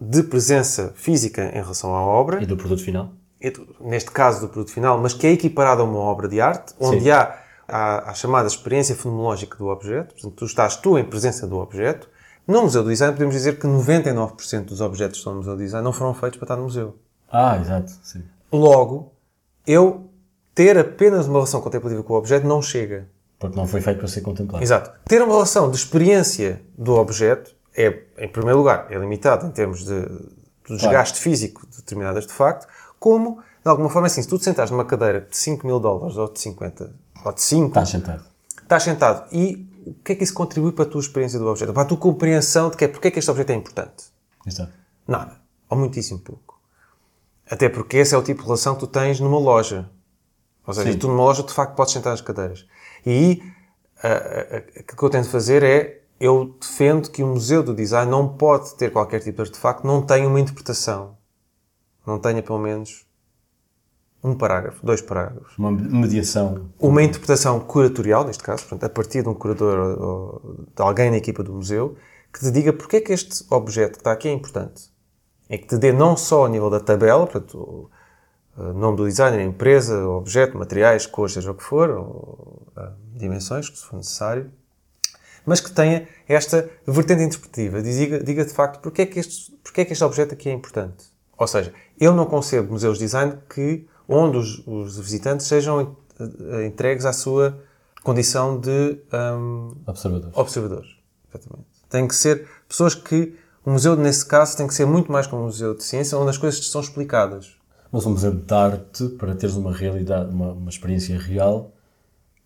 de 0.01 0.23
presença 0.23 0.93
física 0.97 1.51
em 1.55 1.61
relação 1.61 1.95
à 1.95 2.01
obra, 2.01 2.43
E 2.43 2.47
do 2.47 2.57
produto 2.57 2.83
final? 2.83 3.11
neste 3.81 4.11
caso 4.11 4.41
do 4.41 4.49
produto 4.49 4.73
final, 4.73 4.99
mas 4.99 5.15
que 5.15 5.27
é 5.27 5.31
equiparado 5.31 5.83
a 5.83 5.85
uma 5.85 5.99
obra 6.01 6.27
de 6.27 6.41
arte, 6.41 6.75
onde 6.81 7.03
Sim. 7.05 7.11
há 7.11 7.39
a, 7.69 8.11
a 8.11 8.15
chamada 8.15 8.49
experiência 8.49 8.97
fenomenológica 8.97 9.57
do 9.57 9.67
objeto, 9.67 10.15
portanto, 10.15 10.35
tu 10.35 10.45
estás 10.45 10.77
tu 10.77 10.99
em 10.99 11.05
presença 11.05 11.47
do 11.47 11.59
objeto. 11.59 12.09
No 12.47 12.63
Museu 12.63 12.83
do 12.83 12.89
Design 12.89 13.13
podemos 13.13 13.35
dizer 13.35 13.59
que 13.59 13.67
99% 13.67 14.65
dos 14.65 14.81
objetos 14.81 15.13
que 15.13 15.19
estão 15.19 15.35
no 15.35 15.41
Museu 15.41 15.55
do 15.55 15.63
Design 15.63 15.85
não 15.85 15.93
foram 15.93 16.15
feitos 16.15 16.39
para 16.39 16.47
estar 16.47 16.57
no 16.57 16.63
museu. 16.63 16.97
Ah, 17.31 17.59
exato. 17.61 17.93
Sim. 18.03 18.25
Logo, 18.51 19.13
eu 19.67 20.09
ter 20.55 20.79
apenas 20.79 21.27
uma 21.27 21.35
relação 21.35 21.61
contemplativa 21.61 22.03
com 22.03 22.15
o 22.15 22.17
objeto 22.17 22.47
não 22.47 22.63
chega. 22.63 23.07
Porque 23.39 23.55
não 23.55 23.67
foi 23.67 23.83
feito 23.83 23.99
para 23.99 24.09
ser 24.09 24.23
contemplado. 24.23 24.65
Exato. 24.65 24.91
Ter 25.05 25.23
uma 25.23 25.35
relação 25.35 25.71
de 25.71 25.77
experiência 25.77 26.63
do 26.77 26.95
objeto 26.95 27.55
é, 27.79 28.03
em 28.19 28.29
primeiro 28.29 28.59
lugar, 28.59 28.89
é 28.91 28.99
limitado 28.99 29.47
em 29.47 29.51
termos 29.53 29.85
de, 29.85 30.01
do 30.01 30.77
desgaste 30.77 31.21
físico 31.21 31.65
de 31.71 31.77
determinado 31.77 32.19
artefacto, 32.19 32.67
como, 32.99 33.39
de 33.63 33.71
alguma 33.71 33.89
forma, 33.89 34.09
assim, 34.09 34.21
se 34.21 34.29
tu 34.29 34.37
te 34.37 34.45
sentares 34.45 34.73
numa 34.73 34.85
cadeira 34.85 35.21
de 35.21 35.37
5 35.37 35.65
mil 35.65 35.79
dólares 35.79 36.17
ou 36.17 36.29
de 36.33 36.41
50 36.41 36.93
ou 37.25 37.33
de 37.33 37.41
5, 37.43 37.69
Estás 37.69 37.89
sentado. 37.91 38.25
estás 38.63 38.83
sentado 38.83 39.29
e 39.35 39.67
o 39.87 39.95
que 40.05 40.13
é 40.13 40.15
que 40.15 40.25
isso 40.25 40.35
contribui 40.35 40.73
para 40.73 40.85
a 40.85 40.89
tua 40.89 41.01
experiência 41.01 41.39
do 41.39 41.47
objeto? 41.47 41.73
Para 41.73 41.83
a 41.83 41.87
tua 41.87 41.97
compreensão 41.97 42.71
de 42.71 42.77
que 42.77 42.85
é, 42.85 42.89
porque 42.89 43.09
é 43.09 43.11
que 43.11 43.19
este 43.19 43.31
objeto 43.31 43.51
é 43.51 43.55
importante? 43.55 44.05
Exato. 44.47 44.73
Nada. 45.07 45.41
Ou 45.71 45.77
muitíssimo 45.79 46.19
pouco. 46.21 46.61
Até 47.51 47.69
porque 47.69 47.97
esse 47.97 48.15
é 48.15 48.19
o 48.19 48.23
tipo 48.23 48.41
de 48.41 48.47
relação 48.47 48.75
que 48.75 48.81
tu 48.81 48.87
tens 48.87 49.19
numa 49.21 49.39
loja. 49.39 49.89
Ou 50.67 50.75
seja, 50.75 50.93
Sim. 50.93 50.99
tu 50.99 51.09
numa 51.09 51.23
loja, 51.25 51.43
de 51.43 51.53
facto, 51.53 51.75
podes 51.75 51.95
sentar 51.95 52.13
nas 52.13 52.21
cadeiras. 52.21 52.67
E 53.07 53.11
aí, 53.11 53.43
a- 54.03 54.09
a- 54.09 54.13
a- 54.13 54.57
aquilo 54.59 54.97
que 54.99 55.03
eu 55.03 55.11
tento 55.11 55.31
fazer 55.31 55.63
é, 55.63 56.03
eu 56.21 56.55
defendo 56.61 57.11
que 57.11 57.23
o 57.23 57.27
Museu 57.27 57.63
do 57.63 57.75
Design 57.75 58.11
não 58.11 58.29
pode 58.37 58.75
ter 58.75 58.93
qualquer 58.93 59.21
tipo 59.21 59.37
de 59.43 59.49
artefacto 59.49 59.87
não 59.87 60.03
tenha 60.03 60.29
uma 60.29 60.39
interpretação. 60.41 61.17
Não 62.07 62.19
tenha, 62.19 62.43
pelo 62.43 62.59
menos, 62.59 63.07
um 64.23 64.35
parágrafo, 64.35 64.85
dois 64.85 65.01
parágrafos. 65.01 65.57
Uma 65.57 65.71
mediação. 65.71 66.71
Uma 66.79 67.03
interpretação 67.03 67.61
curatorial, 67.61 68.25
neste 68.25 68.43
caso, 68.43 68.63
portanto, 68.63 68.85
a 68.85 68.89
partir 68.89 69.23
de 69.23 69.29
um 69.29 69.35
curador 69.35 70.01
ou, 70.01 70.67
de 70.75 70.83
alguém 70.83 71.11
na 71.11 71.17
equipa 71.17 71.43
do 71.43 71.53
museu, 71.53 71.97
que 72.33 72.41
te 72.41 72.51
diga 72.51 72.73
porque 72.73 72.97
é 72.97 73.01
que 73.01 73.13
este 73.13 73.45
objeto 73.51 73.93
que 73.93 73.99
está 73.99 74.13
aqui 74.13 74.29
é 74.29 74.33
importante. 74.33 74.91
É 75.49 75.57
que 75.57 75.67
te 75.67 75.79
dê 75.79 75.93
não 75.93 76.17
só 76.17 76.47
a 76.47 76.49
nível 76.49 76.69
da 76.69 76.81
tabela, 76.81 77.27
portanto, 77.27 77.59
o 77.59 77.91
o 78.59 78.73
nome 78.73 78.97
do 78.97 79.05
designer, 79.07 79.41
empresa, 79.41 80.05
objeto, 80.09 80.59
materiais, 80.59 81.07
cores, 81.07 81.35
seja 81.35 81.53
o 81.53 81.55
que 81.55 81.63
for, 81.63 81.91
ou 81.91 82.67
ah, 82.77 82.93
dimensões, 83.15 83.67
se 83.67 83.87
for 83.87 83.97
necessário, 83.97 84.51
mas 85.47 85.61
que 85.61 85.71
tenha 85.71 86.09
esta 86.27 86.69
vertente 86.85 87.23
interpretativa. 87.23 87.81
Diga, 87.81 88.19
diga 88.23 88.45
de 88.45 88.53
facto 88.53 88.81
porque 88.81 89.03
é, 89.03 89.07
que 89.07 89.21
este, 89.21 89.53
porque 89.63 89.83
é 89.83 89.85
que 89.85 89.93
este 89.93 90.03
objeto 90.03 90.35
aqui 90.35 90.49
é 90.49 90.53
importante. 90.53 91.07
Ou 91.37 91.47
seja, 91.47 91.73
eu 92.01 92.13
não 92.13 92.27
concebo 92.27 92.73
museus 92.73 92.99
de 92.99 93.05
design 93.05 93.39
que, 93.49 93.87
onde 94.09 94.39
os, 94.39 94.63
os 94.67 94.99
visitantes 94.99 95.47
sejam 95.47 95.97
eh, 96.19 96.67
entregues 96.67 97.05
à 97.05 97.13
sua 97.13 97.59
condição 98.03 98.59
de 98.59 98.99
hum, 99.13 99.73
Observador. 99.87 100.31
observadores. 100.35 100.89
Exatamente. 101.29 101.69
Tem 101.91 102.09
que 102.09 102.15
ser 102.15 102.49
pessoas 102.67 102.95
que, 102.95 103.35
o 103.65 103.71
museu, 103.71 103.97
nesse 103.97 104.25
caso, 104.25 104.57
tem 104.57 104.67
que 104.67 104.75
ser 104.75 104.87
muito 104.87 105.13
mais 105.13 105.27
como 105.27 105.43
um 105.43 105.47
museu 105.47 105.75
de 105.75 105.85
ciência, 105.85 106.17
onde 106.17 106.31
as 106.31 106.39
coisas 106.39 106.67
são 106.69 106.81
explicadas. 106.81 107.57
Mas 107.93 108.07
um 108.07 108.11
museu 108.11 108.33
de 108.33 108.55
arte, 108.55 109.09
para 109.11 109.35
teres 109.35 109.57
uma 109.57 109.73
realidade, 109.73 110.31
uma, 110.31 110.53
uma 110.53 110.71
experiência 110.71 111.19
real, 111.19 111.73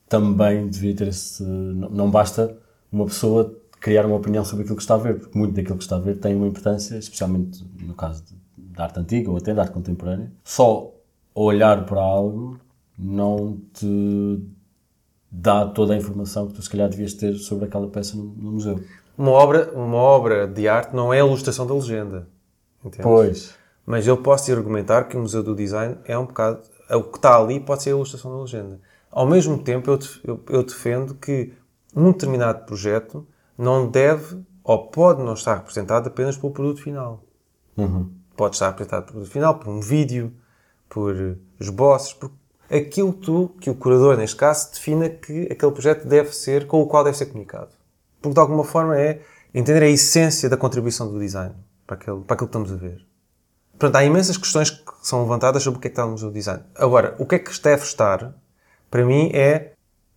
também 0.08 0.68
devia 0.68 0.94
ter 0.94 1.08
esse. 1.08 1.42
Não, 1.42 1.90
não 1.90 2.10
basta 2.10 2.56
uma 2.90 3.06
pessoa 3.06 3.54
criar 3.80 4.06
uma 4.06 4.16
opinião 4.16 4.44
sobre 4.44 4.62
aquilo 4.62 4.76
que 4.76 4.82
está 4.82 4.94
a 4.94 4.98
ver, 4.98 5.18
porque 5.18 5.36
muito 5.36 5.54
daquilo 5.54 5.76
que 5.76 5.82
está 5.82 5.96
a 5.96 6.00
ver 6.00 6.18
tem 6.18 6.36
uma 6.36 6.46
importância, 6.46 6.96
especialmente 6.96 7.64
no 7.80 7.94
caso 7.94 8.22
de, 8.22 8.34
da 8.56 8.84
arte 8.84 9.00
antiga 9.00 9.30
ou 9.30 9.36
até 9.36 9.52
da 9.52 9.62
arte 9.62 9.72
contemporânea. 9.72 10.30
Só 10.44 10.92
olhar 11.35 11.85
para 11.87 12.01
algo 12.01 12.59
não 12.99 13.59
te 13.72 14.43
dá 15.30 15.66
toda 15.66 15.95
a 15.95 15.97
informação 15.97 16.47
que 16.47 16.55
tu 16.55 16.62
se 16.62 16.70
calhar 16.70 16.89
devias 16.89 17.14
ter 17.14 17.35
sobre 17.37 17.64
aquela 17.64 17.89
peça 17.89 18.16
no, 18.16 18.24
no 18.24 18.53
museu. 18.53 18.83
Uma 19.16 19.30
obra, 19.30 19.72
uma 19.74 19.97
obra 19.97 20.47
de 20.47 20.68
arte 20.68 20.95
não 20.95 21.12
é 21.12 21.20
a 21.20 21.24
ilustração 21.24 21.66
da 21.66 21.74
legenda. 21.74 22.28
Entende? 22.85 23.03
Pois. 23.03 23.55
Mas 23.85 24.07
eu 24.07 24.16
posso 24.16 24.47
te 24.47 24.53
argumentar 24.53 25.05
que 25.05 25.16
o 25.16 25.20
Museu 25.20 25.43
do 25.43 25.55
Design 25.55 25.97
é 26.05 26.16
um 26.16 26.26
bocado. 26.26 26.61
O 26.91 27.03
que 27.05 27.18
está 27.18 27.37
ali 27.37 27.59
pode 27.59 27.83
ser 27.83 27.91
a 27.91 27.93
ilustração 27.93 28.30
da 28.30 28.43
legenda. 28.43 28.80
Ao 29.11 29.26
mesmo 29.26 29.59
tempo, 29.59 29.91
eu, 29.91 29.99
eu, 30.24 30.41
eu 30.49 30.62
defendo 30.62 31.14
que 31.14 31.53
um 31.95 32.12
determinado 32.12 32.64
projeto 32.64 33.26
não 33.57 33.89
deve 33.89 34.43
ou 34.64 34.87
pode 34.87 35.22
não 35.22 35.35
estar 35.35 35.57
representado 35.57 36.09
apenas 36.09 36.37
pelo 36.37 36.53
produto 36.53 36.83
final. 36.83 37.22
Uhum. 37.76 38.11
Pode 38.37 38.57
estar 38.57 38.68
representado 38.68 39.07
pelo 39.07 39.14
produto 39.14 39.33
final, 39.33 39.59
por 39.59 39.68
um 39.68 39.80
vídeo, 39.80 40.33
por 40.93 41.38
esboços, 41.59 42.12
por 42.12 42.30
aquilo 42.70 43.14
tu, 43.14 43.49
que 43.59 43.70
o 43.70 43.74
curador, 43.74 44.18
neste 44.18 44.36
caso, 44.36 44.70
defina 44.72 45.09
que 45.09 45.49
aquele 45.51 45.72
projeto 45.72 46.07
deve 46.07 46.34
ser, 46.34 46.66
com 46.66 46.82
o 46.82 46.86
qual 46.86 47.03
deve 47.03 47.16
ser 47.16 47.26
comunicado. 47.26 47.70
Porque 48.20 48.34
de 48.34 48.40
alguma 48.40 48.62
forma 48.62 48.99
é, 48.99 49.22
entender 49.55 49.82
a 49.82 49.88
essência 49.88 50.51
da 50.51 50.57
contribuição 50.57 51.11
do 51.11 51.18
design 51.18 51.55
para 51.86 51.97
aquilo, 51.97 52.20
para 52.22 52.34
aquilo 52.34 52.49
que 52.49 52.57
estamos 52.59 52.72
a 52.72 52.76
ver. 52.76 53.07
Portanto, 53.72 53.97
há 53.97 54.05
imensas 54.05 54.36
questões 54.36 54.70
que 54.70 54.93
são 55.03 55.22
levantadas 55.22 55.62
sobre 55.62 55.78
o 55.78 55.80
que 55.80 55.88
é 55.88 55.90
que 55.90 55.99
está 55.99 56.07
no 56.07 56.32
Design. 56.32 56.62
Agora, 56.76 57.16
o 57.18 57.26
que 57.26 57.36
é 57.36 57.38
que 57.38 57.51
deve 57.62 57.82
estar, 57.82 58.34
para 58.90 59.05
mim, 59.05 59.30
é. 59.34 59.72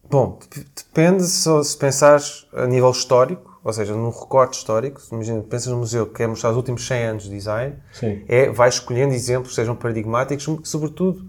Bom, 0.08 0.38
depende 0.76 1.24
se, 1.24 1.64
se 1.64 1.76
pensares 1.76 2.48
a 2.54 2.68
nível 2.68 2.92
histórico, 2.92 3.55
ou 3.66 3.74
seja, 3.74 3.96
num 3.96 4.12
recorte 4.12 4.60
histórico, 4.60 5.02
imagina, 5.12 5.42
pensas 5.42 5.72
no 5.74 5.80
museu 5.80 6.06
que 6.06 6.14
quer 6.14 6.28
mostrar 6.28 6.52
os 6.52 6.56
últimos 6.56 6.86
100 6.86 7.04
anos 7.04 7.24
de 7.24 7.32
design, 7.32 7.76
Sim. 7.92 8.24
é, 8.28 8.48
vai 8.52 8.70
escolhendo 8.70 9.12
exemplos 9.16 9.50
que 9.50 9.56
sejam 9.56 9.76
paradigmáticos, 9.76 10.48
sobretudo 10.70 11.26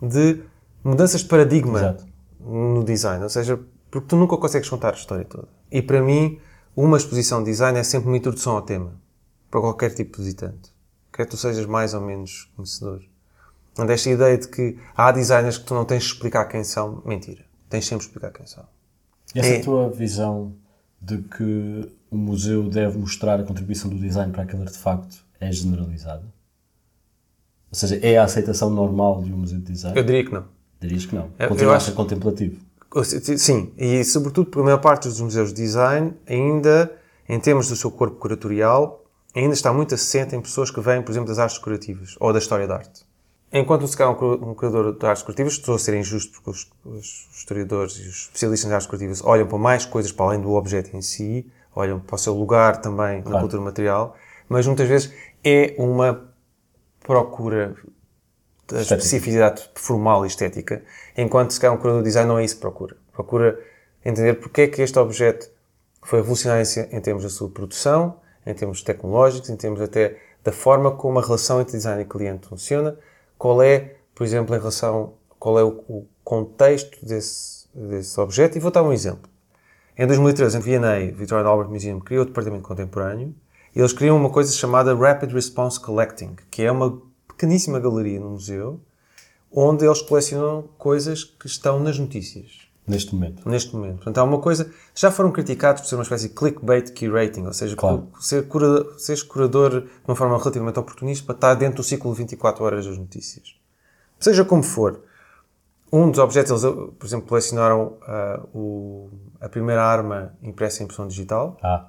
de 0.00 0.42
mudanças 0.82 1.20
de 1.20 1.28
paradigma 1.28 1.78
Exato. 1.78 2.06
no 2.40 2.82
design. 2.82 3.22
Ou 3.22 3.28
seja, 3.28 3.60
porque 3.90 4.08
tu 4.08 4.16
nunca 4.16 4.34
consegues 4.38 4.66
contar 4.66 4.94
a 4.94 4.96
história 4.96 5.26
toda. 5.26 5.46
E 5.70 5.82
para 5.82 6.00
mim, 6.00 6.40
uma 6.74 6.96
exposição 6.96 7.40
de 7.44 7.50
design 7.50 7.78
é 7.78 7.82
sempre 7.84 8.08
uma 8.08 8.16
introdução 8.16 8.54
ao 8.56 8.62
tema, 8.62 8.94
para 9.50 9.60
qualquer 9.60 9.90
tipo 9.94 10.16
de 10.16 10.22
visitante. 10.24 10.72
Quer 11.12 11.26
tu 11.26 11.36
sejas 11.36 11.66
mais 11.66 11.92
ou 11.92 12.00
menos 12.00 12.50
conhecedor. 12.56 13.02
Onde 13.78 13.92
esta 13.92 14.08
ideia 14.08 14.38
de 14.38 14.48
que 14.48 14.78
há 14.96 15.12
designers 15.12 15.58
que 15.58 15.64
tu 15.66 15.74
não 15.74 15.84
tens 15.84 16.02
de 16.04 16.08
explicar 16.14 16.46
quem 16.46 16.64
são, 16.64 17.02
mentira. 17.04 17.44
Tens 17.68 17.84
sempre 17.86 18.06
de 18.06 18.08
explicar 18.08 18.30
quem 18.32 18.46
são. 18.46 18.64
E 19.34 19.38
essa 19.40 19.48
É. 19.50 19.60
tua 19.60 19.90
visão 19.90 20.54
de 21.02 21.18
que 21.18 21.88
o 22.10 22.16
museu 22.16 22.68
deve 22.68 22.96
mostrar 22.96 23.40
a 23.40 23.42
contribuição 23.42 23.90
do 23.90 23.98
design 23.98 24.32
para 24.32 24.44
aquele 24.44 24.62
artefacto 24.62 25.16
é 25.40 25.50
generalizada? 25.50 26.22
Ou 27.70 27.76
seja, 27.76 27.98
é 28.02 28.18
a 28.18 28.24
aceitação 28.24 28.70
normal 28.70 29.22
de 29.22 29.32
um 29.32 29.38
museu 29.38 29.58
de 29.58 29.64
design? 29.64 29.98
Eu 29.98 30.04
diria 30.04 30.24
que 30.24 30.32
não. 30.32 30.44
Dirias 30.80 31.06
que 31.06 31.14
não. 31.14 31.30
Continua 31.48 31.76
a 31.76 31.80
ser 31.80 31.92
contemplativo. 31.92 32.60
Sim, 33.38 33.72
e 33.78 34.04
sobretudo 34.04 34.46
porque 34.46 34.60
a 34.60 34.64
maior 34.64 34.78
parte 34.78 35.08
dos 35.08 35.20
museus 35.20 35.48
de 35.48 35.62
design 35.62 36.12
ainda, 36.26 36.92
em 37.28 37.40
termos 37.40 37.68
do 37.68 37.74
seu 37.74 37.90
corpo 37.90 38.16
curatorial, 38.16 39.04
ainda 39.34 39.54
está 39.54 39.72
muito 39.72 39.94
assente 39.94 40.36
em 40.36 40.40
pessoas 40.40 40.70
que 40.70 40.80
vêm, 40.80 41.02
por 41.02 41.10
exemplo, 41.10 41.28
das 41.28 41.38
artes 41.38 41.56
decorativas 41.56 42.16
ou 42.20 42.32
da 42.32 42.38
história 42.38 42.66
da 42.66 42.76
arte. 42.76 43.01
Enquanto 43.52 43.86
se 43.86 43.96
calhar 43.96 44.12
um 44.12 44.16
cura- 44.16 44.44
um 44.44 44.54
curador 44.54 44.96
de 44.96 45.04
artes 45.06 45.22
decorativas, 45.22 45.52
estou 45.52 45.74
a 45.74 45.78
ser 45.78 45.94
injusto 45.94 46.32
porque 46.32 46.50
os, 46.50 46.70
os 46.84 47.28
historiadores 47.34 47.96
e 47.98 48.08
os 48.08 48.22
especialistas 48.26 48.70
em 48.70 48.72
artes 48.72 48.86
decorativas 48.86 49.22
olham 49.24 49.46
para 49.46 49.58
mais 49.58 49.84
coisas 49.84 50.10
para 50.10 50.26
além 50.26 50.40
do 50.40 50.52
objeto 50.54 50.96
em 50.96 51.02
si, 51.02 51.46
olham 51.74 52.00
para 52.00 52.14
o 52.14 52.18
seu 52.18 52.32
lugar 52.34 52.80
também 52.80 53.18
na 53.18 53.22
Claro. 53.24 53.40
cultura 53.40 53.62
material, 53.62 54.16
mas 54.48 54.66
muitas 54.66 54.88
vezes 54.88 55.12
é 55.44 55.74
uma 55.76 56.30
procura 57.00 57.74
da 58.68 58.80
especificidade 58.80 59.68
formal 59.74 60.24
e 60.24 60.28
estética, 60.28 60.82
enquanto 61.16 61.50
se 61.52 61.60
calhar 61.60 61.76
um 61.76 61.78
curador 61.78 62.00
de 62.02 62.08
design 62.08 62.28
não 62.28 62.38
é 62.38 62.44
isso 62.44 62.54
que 62.54 62.60
procura. 62.62 62.96
Procura 63.12 63.60
entender 64.02 64.34
porque 64.34 64.62
é 64.62 64.66
que 64.68 64.80
este 64.80 64.98
objeto 64.98 65.50
foi 66.02 66.20
revolucionário 66.20 66.64
em 66.90 67.00
termos 67.02 67.22
da 67.22 67.28
sua 67.28 67.50
produção, 67.50 68.16
em 68.46 68.54
termos 68.54 68.82
tecnológicos, 68.82 69.50
em 69.50 69.56
termos 69.56 69.80
até 69.82 70.16
da 70.42 70.52
forma 70.52 70.90
como 70.92 71.18
a 71.18 71.22
relação 71.22 71.60
entre 71.60 71.76
design 71.76 72.00
e 72.02 72.04
cliente 72.06 72.48
funciona, 72.48 72.96
qual 73.42 73.60
é, 73.60 73.96
por 74.14 74.22
exemplo, 74.22 74.54
em 74.54 74.58
relação, 74.60 75.14
qual 75.36 75.58
é 75.58 75.64
o, 75.64 75.82
o 75.88 76.06
contexto 76.22 77.04
desse, 77.04 77.66
desse 77.74 78.20
objeto. 78.20 78.56
E 78.56 78.60
vou 78.60 78.70
dar 78.70 78.84
um 78.84 78.92
exemplo. 78.92 79.28
Em 79.98 80.06
2013, 80.06 80.58
em 80.58 80.60
V&A, 80.60 81.12
Victoria 81.12 81.44
and 81.44 81.48
Albert 81.48 81.68
Museum 81.68 81.98
criou 81.98 82.22
o 82.22 82.26
Departamento 82.26 82.62
Contemporâneo 82.62 83.34
e 83.74 83.80
eles 83.80 83.92
criam 83.92 84.16
uma 84.16 84.30
coisa 84.30 84.52
chamada 84.52 84.94
Rapid 84.94 85.32
Response 85.32 85.80
Collecting, 85.80 86.36
que 86.52 86.62
é 86.62 86.70
uma 86.70 87.02
pequeníssima 87.26 87.80
galeria 87.80 88.20
no 88.20 88.30
museu 88.30 88.80
onde 89.50 89.84
eles 89.84 90.00
colecionam 90.02 90.68
coisas 90.78 91.24
que 91.24 91.48
estão 91.48 91.80
nas 91.80 91.98
notícias 91.98 92.68
Neste 92.86 93.14
momento. 93.14 93.48
neste 93.48 93.74
momento. 93.76 93.96
Portanto, 93.96 94.18
há 94.18 94.24
uma 94.24 94.38
coisa. 94.40 94.68
Já 94.94 95.10
foram 95.12 95.30
criticados 95.30 95.82
por 95.82 95.88
ser 95.88 95.94
uma 95.94 96.02
espécie 96.02 96.28
de 96.28 96.34
clickbait 96.34 96.90
curating, 96.98 97.46
ou 97.46 97.52
seja, 97.52 97.76
Claro. 97.76 98.08
por 98.12 98.22
ser 98.22 98.48
cura, 98.48 98.98
seres 98.98 99.22
curador 99.22 99.82
de 99.82 99.88
uma 100.06 100.16
forma 100.16 100.36
relativamente 100.36 100.78
oportunista 100.80 101.24
para 101.24 101.34
estar 101.36 101.54
dentro 101.54 101.76
do 101.76 101.82
ciclo 101.84 102.10
de 102.12 102.18
24 102.18 102.64
horas 102.64 102.84
das 102.86 102.98
notícias. 102.98 103.54
Seja 104.18 104.44
como 104.44 104.62
for, 104.64 105.00
um 105.92 106.10
dos 106.10 106.18
objetos, 106.18 106.50
eles, 106.64 106.76
por 106.98 107.06
exemplo, 107.06 107.28
colecionaram 107.28 107.98
ah, 108.02 108.40
o- 108.52 109.08
a 109.40 109.48
primeira 109.48 109.82
arma 109.84 110.34
impressa 110.42 110.82
em 110.82 110.84
impressão 110.84 111.06
digital, 111.06 111.58
Ah, 111.62 111.88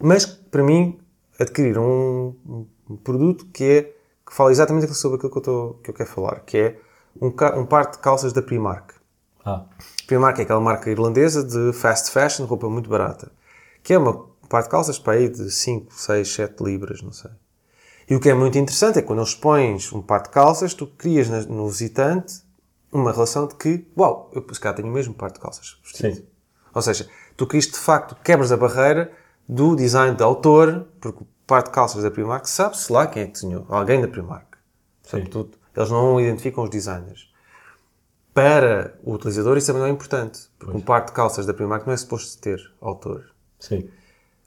mas 0.00 0.26
para 0.26 0.62
mim 0.64 0.98
adquiriram 1.38 1.84
um, 1.84 2.66
um- 2.90 2.96
produto 2.96 3.46
que 3.52 3.64
é 3.64 3.82
que 4.26 4.34
fala 4.34 4.50
exatamente 4.50 4.92
sobre 4.94 5.16
aquilo 5.16 5.30
que 5.30 5.36
eu, 5.38 5.40
estou, 5.40 5.74
que 5.82 5.90
eu 5.90 5.94
quero 5.94 6.08
falar, 6.08 6.40
que 6.40 6.56
é 6.56 6.78
um, 7.20 7.28
um 7.28 7.66
par 7.66 7.90
de 7.90 7.98
calças 7.98 8.32
da 8.32 8.40
Primark. 8.42 8.93
Ah, 9.44 9.66
Primark 10.06 10.38
é 10.38 10.42
aquela 10.42 10.60
marca 10.60 10.90
irlandesa 10.90 11.44
de 11.44 11.72
fast 11.72 12.10
fashion, 12.10 12.46
roupa 12.46 12.68
muito 12.68 12.88
barata. 12.88 13.30
Que 13.82 13.94
é 13.94 13.98
uma 13.98 14.26
parte 14.48 14.66
de 14.66 14.70
calças 14.70 14.98
para 14.98 15.14
aí 15.14 15.28
de 15.28 15.50
5, 15.50 15.92
6, 15.92 16.34
7 16.34 16.62
libras, 16.62 17.02
não 17.02 17.12
sei. 17.12 17.30
E 18.08 18.14
o 18.14 18.20
que 18.20 18.28
é 18.28 18.34
muito 18.34 18.58
interessante 18.58 18.98
é 18.98 19.02
que 19.02 19.06
quando 19.06 19.20
eles 19.20 19.34
pões 19.34 19.92
um 19.92 20.02
par 20.02 20.22
de 20.22 20.30
calças, 20.30 20.74
tu 20.74 20.86
crias 20.86 21.28
no 21.46 21.68
visitante 21.68 22.42
uma 22.92 23.12
relação 23.12 23.46
de 23.46 23.54
que, 23.54 23.86
uau, 23.96 24.30
eu 24.32 24.44
se 24.54 24.60
calhar 24.60 24.76
tenho 24.76 24.88
o 24.88 24.92
mesmo 24.92 25.14
par 25.14 25.30
de 25.30 25.40
calças. 25.40 25.78
vestido. 25.82 26.16
sim. 26.16 26.26
Ou 26.74 26.82
seja, 26.82 27.08
tu 27.36 27.46
crias 27.46 27.66
de 27.66 27.78
facto, 27.78 28.16
quebras 28.22 28.52
a 28.52 28.56
barreira 28.56 29.12
do 29.48 29.74
design 29.76 30.16
de 30.16 30.22
autor, 30.22 30.86
porque 31.00 31.22
o 31.22 31.26
par 31.46 31.62
de 31.62 31.70
calças 31.70 32.02
da 32.02 32.10
Primark 32.10 32.48
sabe-se 32.48 32.92
lá 32.92 33.06
quem 33.06 33.22
é 33.22 33.26
que 33.26 33.32
desenhou. 33.32 33.66
Alguém 33.68 34.00
da 34.00 34.08
Primark. 34.08 34.56
Portanto, 35.02 35.50
eles 35.76 35.90
não 35.90 36.20
identificam 36.20 36.64
os 36.64 36.70
designers. 36.70 37.32
Para 38.34 38.98
o 39.04 39.12
utilizador 39.14 39.56
isso 39.56 39.68
também 39.68 39.80
não 39.82 39.88
é 39.88 39.92
importante, 39.92 40.48
porque 40.58 40.76
um 40.76 40.80
par 40.80 41.04
de 41.04 41.12
calças 41.12 41.46
da 41.46 41.54
Primark 41.54 41.86
não 41.86 41.94
é 41.94 41.96
suposto 41.96 42.36
ter 42.42 42.60
autor. 42.80 43.26
Sim. 43.60 43.88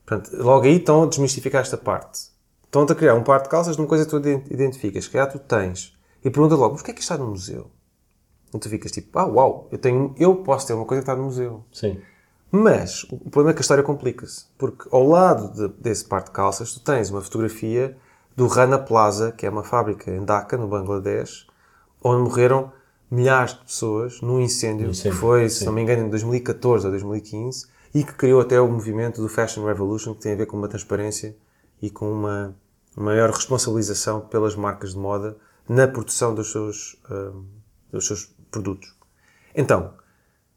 Portanto, 0.05 0.35
logo 0.37 0.65
aí 0.65 0.75
estão 0.77 1.03
a 1.03 1.05
desmistificar 1.07 1.61
esta 1.61 1.77
parte. 1.77 2.27
Estão-te 2.65 2.91
a 2.91 2.95
criar 2.95 3.13
um 3.15 3.23
par 3.23 3.41
de 3.41 3.47
calças 3.49 3.75
de 3.77 3.81
uma 3.81 3.87
coisa 3.87 4.03
que 4.03 4.09
tu 4.11 4.17
ident- 4.17 4.51
identificas, 4.51 5.05
que 5.07 5.13
calhar 5.13 5.31
tu 5.31 5.39
tens, 5.39 5.97
e 6.23 6.29
pergunta 6.29 6.55
logo, 6.55 6.73
mas 6.73 6.81
porquê 6.81 6.91
é 6.91 6.93
que 6.93 6.99
isto 6.99 7.11
está 7.13 7.23
no 7.23 7.29
museu? 7.31 7.71
E 8.53 8.59
tu 8.59 8.69
ficas 8.69 8.91
tipo, 8.91 9.17
ah, 9.17 9.25
uau, 9.25 9.67
eu, 9.71 9.77
tenho, 9.77 10.13
eu 10.17 10.35
posso 10.35 10.67
ter 10.67 10.73
uma 10.73 10.85
coisa 10.85 11.01
que 11.01 11.09
está 11.09 11.15
no 11.15 11.23
museu. 11.27 11.63
Sim. 11.71 12.01
Mas 12.51 13.03
o 13.05 13.17
problema 13.29 13.51
é 13.51 13.53
que 13.53 13.59
a 13.59 13.61
história 13.61 13.83
complica-se. 13.83 14.45
Porque 14.57 14.87
ao 14.91 15.05
lado 15.07 15.53
de- 15.53 15.73
desse 15.81 16.03
par 16.05 16.23
de 16.23 16.31
calças, 16.31 16.73
tu 16.73 16.79
tens 16.81 17.09
uma 17.09 17.21
fotografia 17.21 17.97
do 18.35 18.47
Rana 18.47 18.77
Plaza, 18.79 19.31
que 19.31 19.45
é 19.45 19.49
uma 19.49 19.63
fábrica 19.63 20.09
em 20.11 20.23
Dhaka, 20.23 20.57
no 20.57 20.67
Bangladesh, 20.67 21.47
onde 22.03 22.23
morreram 22.23 22.71
milhares 23.09 23.53
de 23.53 23.61
pessoas 23.61 24.21
num 24.21 24.39
incêndio, 24.39 24.89
Incêndio, 24.89 25.11
que 25.11 25.17
foi, 25.17 25.49
se 25.49 25.59
sim. 25.59 25.65
não 25.65 25.73
me 25.73 25.81
engano, 25.81 26.07
em 26.07 26.09
2014 26.09 26.85
ou 26.85 26.91
2015, 26.91 27.67
e 27.93 28.03
que 28.03 28.13
criou 28.13 28.41
até 28.41 28.59
o 28.59 28.67
movimento 28.67 29.21
do 29.21 29.29
Fashion 29.29 29.65
Revolution, 29.65 30.13
que 30.13 30.21
tem 30.21 30.33
a 30.33 30.35
ver 30.35 30.45
com 30.45 30.57
uma 30.57 30.67
transparência 30.67 31.35
e 31.81 31.89
com 31.89 32.11
uma 32.11 32.55
maior 32.95 33.29
responsabilização 33.29 34.21
pelas 34.21 34.55
marcas 34.55 34.91
de 34.93 34.99
moda 34.99 35.37
na 35.69 35.87
produção 35.87 36.33
dos 36.33 36.51
seus, 36.51 36.97
hum, 37.09 37.45
dos 37.91 38.07
seus 38.07 38.35
produtos. 38.49 38.95
Então, 39.55 39.93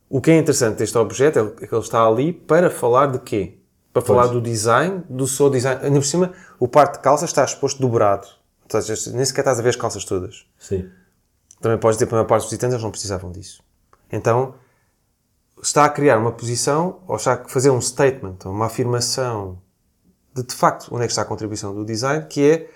o 0.09 0.21
que 0.21 0.31
é 0.31 0.39
interessante 0.39 0.79
deste 0.79 0.97
objeto 0.99 1.39
é 1.39 1.67
que 1.67 1.75
ele 1.75 1.83
está 1.83 2.07
ali 2.07 2.33
para 2.33 2.71
falar 2.71 3.07
de 3.07 3.19
quê? 3.19 3.59
Para 3.93 4.03
falar 4.03 4.27
do 4.29 4.41
design, 4.41 5.03
do 5.09 5.27
seu 5.27 5.51
design. 5.51 5.81
Ainda 5.83 5.99
por 5.99 6.07
cima, 6.07 6.33
o 6.59 6.69
par 6.69 6.93
de 6.93 7.01
calças 7.01 7.31
está 7.31 7.45
exposto 7.45 7.81
dobrado. 7.81 8.27
Ou 8.73 8.83
seja, 8.83 9.11
nem 9.13 9.25
sequer 9.25 9.41
estás 9.41 9.59
a 9.59 9.63
ver 9.63 9.71
as 9.71 9.77
calças 9.77 10.05
todas. 10.05 10.47
Sim. 10.59 10.89
Também 11.61 11.79
podes 11.79 11.97
dizer 11.97 12.07
para 12.07 12.17
a 12.17 12.19
maior 12.21 12.29
parte 12.29 12.43
dos 12.43 12.51
visitantes, 12.51 12.75
eles 12.75 12.85
não 12.85 12.91
precisavam 12.91 13.31
disso. 13.31 13.63
Então, 14.11 14.55
está 15.63 15.85
a 15.85 15.91
criar 15.91 16.19
uma 16.19 16.33
posição, 16.33 17.01
ou 17.07 17.17
está 17.17 17.35
a 17.35 17.49
fazer 17.49 17.71
um 17.71 17.81
statement, 17.81 18.37
uma 18.47 18.67
afirmação 18.67 19.61
de, 20.35 20.43
de 20.43 20.55
facto, 20.55 20.89
onde 20.95 21.05
é 21.05 21.07
que 21.07 21.13
está 21.13 21.23
a 21.23 21.27
contribuição 21.27 21.75
do 21.75 21.85
design, 21.85 22.27
que 22.27 22.51
é 22.51 22.71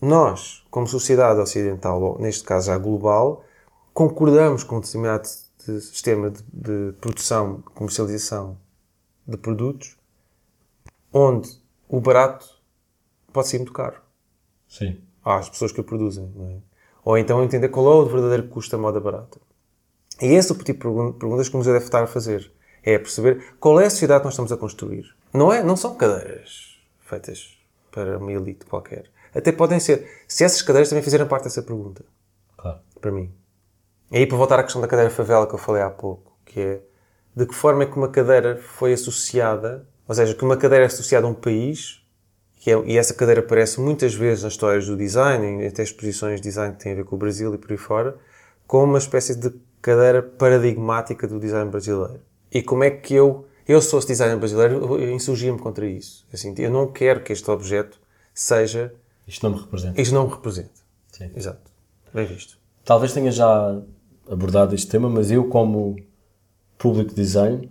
nós, 0.00 0.64
como 0.70 0.86
sociedade 0.86 1.40
ocidental, 1.40 2.00
ou 2.02 2.18
neste 2.20 2.44
caso 2.44 2.66
já 2.66 2.78
global, 2.78 3.44
concordamos 3.92 4.64
com 4.64 4.76
um 4.76 4.80
determinado 4.80 5.28
de- 5.66 5.80
sistema 5.80 6.30
de, 6.30 6.42
de 6.52 6.92
produção, 7.00 7.62
comercialização 7.74 8.56
de 9.26 9.36
produtos, 9.36 9.96
onde 11.12 11.50
o 11.88 12.00
barato 12.00 12.46
pode 13.32 13.48
ser 13.48 13.58
muito 13.58 13.72
caro 13.72 14.00
Sim. 14.68 15.00
às 15.24 15.48
pessoas 15.48 15.72
que 15.72 15.80
o 15.80 15.84
produzem. 15.84 16.30
Não 16.34 16.48
é? 16.50 16.69
Ou 17.04 17.16
então 17.18 17.42
entender 17.42 17.68
qual 17.68 17.86
é 17.86 17.94
o 17.96 18.06
verdadeiro 18.06 18.48
custo 18.48 18.76
da 18.76 18.82
moda 18.82 19.00
barata. 19.00 19.38
E 20.20 20.26
esse 20.26 20.50
é 20.50 20.54
o 20.54 20.58
tipo 20.58 20.64
de 20.72 20.74
pergun- 20.74 21.12
perguntas 21.12 21.48
que 21.48 21.54
o 21.54 21.58
museu 21.58 21.72
deve 21.72 21.84
estar 21.86 22.02
a 22.02 22.06
fazer. 22.06 22.52
É 22.82 22.98
perceber 22.98 23.54
qual 23.58 23.80
é 23.80 23.86
a 23.86 23.90
sociedade 23.90 24.20
que 24.20 24.24
nós 24.26 24.34
estamos 24.34 24.52
a 24.52 24.56
construir. 24.56 25.04
Não, 25.32 25.52
é, 25.52 25.62
não 25.62 25.76
são 25.76 25.94
cadeiras 25.96 26.78
feitas 27.00 27.58
para 27.90 28.18
uma 28.18 28.32
elite 28.32 28.64
qualquer. 28.66 29.04
Até 29.34 29.52
podem 29.52 29.78
ser. 29.80 30.08
Se 30.28 30.44
essas 30.44 30.60
cadeiras 30.62 30.88
também 30.88 31.02
fizerem 31.02 31.26
parte 31.26 31.44
dessa 31.44 31.62
pergunta, 31.62 32.04
Claro. 32.56 32.80
para 33.00 33.10
mim. 33.10 33.32
E 34.10 34.16
aí, 34.18 34.26
para 34.26 34.36
voltar 34.36 34.58
à 34.58 34.62
questão 34.62 34.80
da 34.82 34.88
cadeira 34.88 35.10
favela 35.10 35.46
que 35.46 35.54
eu 35.54 35.58
falei 35.58 35.82
há 35.82 35.90
pouco, 35.90 36.36
que 36.44 36.60
é 36.60 36.80
de 37.34 37.46
que 37.46 37.54
forma 37.54 37.84
é 37.84 37.86
que 37.86 37.96
uma 37.96 38.08
cadeira 38.08 38.56
foi 38.56 38.92
associada, 38.92 39.86
ou 40.08 40.14
seja, 40.14 40.34
que 40.34 40.44
uma 40.44 40.56
cadeira 40.56 40.84
é 40.84 40.86
associada 40.86 41.26
a 41.26 41.30
um 41.30 41.34
país, 41.34 41.99
que 42.60 42.70
é- 42.70 42.80
e 42.84 42.96
essa 42.96 43.12
cadeira 43.14 43.40
aparece 43.40 43.80
muitas 43.80 44.14
vezes 44.14 44.44
nas 44.44 44.52
histórias 44.52 44.86
do 44.86 44.96
design, 44.96 45.66
até 45.66 45.82
exposições 45.82 46.36
de 46.40 46.42
design 46.46 46.74
que 46.76 46.82
têm 46.84 46.92
a 46.92 46.94
ver 46.96 47.04
com 47.04 47.16
o 47.16 47.18
Brasil 47.18 47.52
e 47.54 47.58
por 47.58 47.72
aí 47.72 47.76
fora, 47.78 48.16
como 48.66 48.84
uma 48.92 48.98
espécie 48.98 49.34
de 49.34 49.50
cadeira 49.82 50.22
paradigmática 50.22 51.26
do 51.26 51.40
design 51.40 51.68
brasileiro. 51.70 52.20
E 52.52 52.62
como 52.62 52.84
é 52.84 52.90
que 52.90 53.14
eu 53.14 53.46
Eu, 53.68 53.80
fosse 53.80 54.08
designer 54.08 54.36
brasileiro, 54.36 55.00
insurgia-me 55.12 55.58
contra 55.58 55.86
isso. 55.86 56.26
Assim, 56.32 56.52
eu 56.58 56.70
não 56.72 56.88
quero 56.88 57.20
que 57.22 57.32
este 57.32 57.48
objeto 57.50 58.00
seja. 58.34 58.92
Isto 59.28 59.48
não 59.48 59.54
me 59.56 59.60
representa. 59.62 60.00
Isto 60.00 60.14
não 60.14 60.26
me 60.26 60.32
representa. 60.34 60.70
Sim. 61.12 61.30
Exato. 61.36 61.70
Bem 62.12 62.26
visto. 62.26 62.58
Talvez 62.84 63.12
tenha 63.12 63.30
já 63.30 63.80
abordado 64.28 64.74
este 64.74 64.88
tema, 64.88 65.08
mas 65.08 65.30
eu, 65.30 65.44
como 65.44 65.96
público 66.76 67.14
design, 67.14 67.70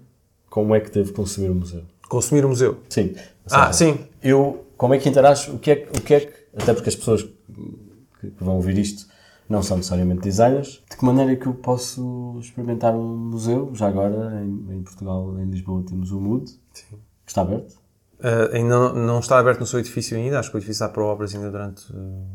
como 0.50 0.74
é 0.74 0.80
que 0.80 0.90
devo 0.90 1.12
conceber 1.12 1.52
o 1.52 1.56
museu? 1.56 1.84
Consumir 2.08 2.46
o 2.46 2.50
museu. 2.50 2.80
Sim. 2.90 3.14
Ah, 3.52 3.74
seja, 3.74 3.94
sim. 3.98 4.08
Eu, 4.24 4.66
como 4.80 4.94
é 4.94 4.98
que 4.98 5.08
interajo? 5.10 5.54
O 5.56 5.60
que 5.60 5.72
é 5.72 5.88
o 5.96 6.02
que, 6.02 6.14
é 6.14 6.20
que 6.22 6.34
até 6.58 6.74
porque 6.74 6.90
as 6.90 6.96
pessoas 6.96 7.22
que, 7.24 8.34
vão 8.40 8.56
ouvir 8.56 8.78
isto 8.78 9.08
não 9.48 9.62
são 9.62 9.78
necessariamente 9.78 10.22
designers, 10.22 10.82
de 10.90 10.96
que 10.98 11.04
maneira 11.06 11.32
é 11.34 11.36
que 11.36 11.48
eu 11.48 11.54
posso 11.54 12.38
experimentar 12.40 12.96
um 12.96 13.16
museu? 13.32 13.72
Já 13.74 13.88
agora, 13.88 14.42
em, 14.44 14.78
em 14.78 14.84
Portugal, 14.84 15.38
em 15.40 15.46
Lisboa, 15.50 15.84
temos 15.88 16.12
o 16.12 16.20
MUD, 16.20 16.52
que 16.74 16.86
está 17.28 17.42
aberto. 17.42 17.74
Uh, 18.20 18.54
ainda 18.56 18.70
não, 18.78 18.94
não 18.94 19.20
está 19.20 19.38
aberto 19.40 19.60
no 19.62 19.66
seu 19.66 19.80
edifício 19.80 20.16
ainda. 20.18 20.40
Acho 20.40 20.50
que 20.52 20.58
o 20.58 20.60
edifício 20.60 20.84
está 20.84 20.90
para 20.90 21.04
obras 21.04 21.34
ainda 21.34 21.50
durante 21.50 21.92
uh, 21.94 22.26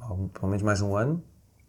algum- 0.00 0.28
pelo 0.28 0.48
menos 0.48 0.62
mais 0.62 0.80
um 0.80 0.96
ano. 0.96 1.22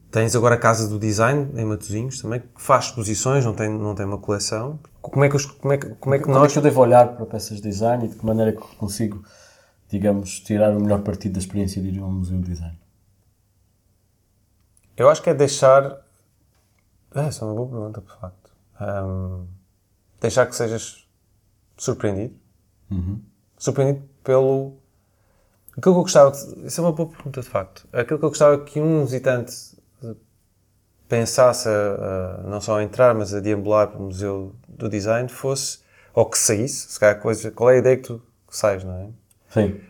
Tens 0.10 0.36
agora 0.38 0.56
a 0.56 0.58
Casa 0.58 0.88
do 0.88 0.98
Design, 0.98 1.50
em 1.54 1.66
Matosinhos, 1.66 2.22
também, 2.22 2.40
que 2.40 2.48
faz 2.62 2.86
exposições, 2.86 3.44
não 3.46 3.54
tem, 3.54 3.70
não 3.70 3.94
tem 3.94 4.06
uma 4.06 4.18
coleção. 4.18 4.80
Como 5.02 5.24
é 5.26 5.30
que, 5.30 5.36
os- 5.36 5.46
como 5.46 5.74
é 5.74 5.78
que, 5.78 5.90
como 5.96 6.16
é 6.16 6.18
que 6.18 6.24
Como 6.24 6.38
é 6.38 6.40
nós... 6.40 6.54
que 6.54 6.58
eu 6.60 6.64
devo 6.64 6.80
olhar 6.82 7.08
para 7.16 7.26
peças 7.26 7.58
de 7.58 7.64
design 7.70 8.06
e 8.06 8.08
de 8.08 8.16
que 8.16 8.26
maneira 8.26 8.52
é 8.52 8.54
que 8.54 8.76
consigo, 8.78 9.22
digamos, 9.90 10.40
tirar 10.40 10.76
o 10.76 10.80
melhor 10.80 11.02
partido 11.02 11.34
da 11.34 11.40
experiência 11.40 11.82
de 11.82 11.90
ir 11.90 12.00
a 12.00 12.06
um 12.06 12.12
museu 12.12 12.38
de 12.40 12.50
design? 12.50 12.78
Eu 14.96 15.10
acho 15.10 15.22
que 15.22 15.30
é 15.30 15.34
deixar... 15.34 16.06
Ah, 17.12 17.26
essa 17.26 17.46
é 17.46 17.48
uma 17.48 17.56
boa 17.56 17.70
pergunta, 17.70 18.02
de 18.02 18.08
facto. 18.20 18.52
Um, 18.82 19.48
deixar 20.20 20.46
que 20.46 20.56
sejas 20.56 21.08
surpreendido. 21.78 22.36
Surpreendido 23.58 24.08
pelo... 24.24 24.78
Aquilo 25.72 25.82
que 25.82 26.00
eu 26.00 26.04
gostava... 26.04 26.32
De... 26.32 26.66
Isso 26.66 26.82
é 26.82 26.84
uma 26.84 26.92
boa 26.92 27.10
pergunta, 27.10 27.42
de 27.42 27.48
facto. 27.48 27.88
Aquilo 27.94 28.20
que 28.20 28.26
eu 28.26 28.30
gostava 28.30 28.64
que 28.64 28.82
um 28.82 29.06
visitante 29.06 29.78
pensasse 31.08 31.70
a, 31.70 32.42
a 32.42 32.50
não 32.50 32.60
só 32.60 32.80
a 32.80 32.84
entrar, 32.84 33.16
mas 33.16 33.34
a 33.34 33.40
deambular 33.40 33.88
para 33.88 34.00
o 34.00 34.04
Museu 34.04 34.56
do 34.68 34.90
Design 34.90 35.30
fosse... 35.30 35.80
Ou 36.14 36.26
que 36.26 36.38
saísse, 36.38 36.92
se 36.92 37.00
calhar 37.00 37.22
coisa... 37.22 37.52
Qual 37.52 37.70
é 37.70 37.76
a 37.76 37.78
ideia 37.78 37.98
que 37.98 38.04
tu 38.04 38.22
sais, 38.50 38.84
não 38.84 38.94
é? 38.94 39.10
Sim. 39.62 39.82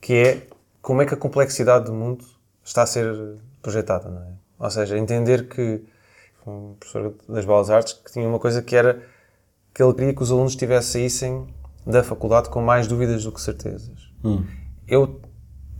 que 0.00 0.14
é 0.14 0.46
como 0.80 1.02
é 1.02 1.06
que 1.06 1.14
a 1.14 1.16
complexidade 1.16 1.84
do 1.84 1.92
mundo 1.92 2.24
está 2.64 2.82
a 2.82 2.86
ser 2.86 3.36
projetada, 3.62 4.08
não 4.08 4.22
é? 4.22 4.32
Ou 4.58 4.70
seja, 4.70 4.98
entender 4.98 5.48
que 5.48 5.82
um 6.46 6.74
professor 6.78 7.14
das 7.28 7.44
Belas 7.44 7.70
Artes 7.70 7.92
que 7.92 8.12
tinha 8.12 8.26
uma 8.28 8.38
coisa 8.38 8.62
que 8.62 8.74
era 8.74 9.02
que 9.72 9.82
ele 9.82 9.94
queria 9.94 10.14
que 10.14 10.22
os 10.22 10.30
alunos 10.30 10.56
tivessem 10.56 11.08
saíssem 11.08 11.54
da 11.86 12.02
faculdade 12.02 12.48
com 12.48 12.60
mais 12.60 12.86
dúvidas 12.86 13.24
do 13.24 13.32
que 13.32 13.40
certezas. 13.40 14.10
Eu, 14.86 15.20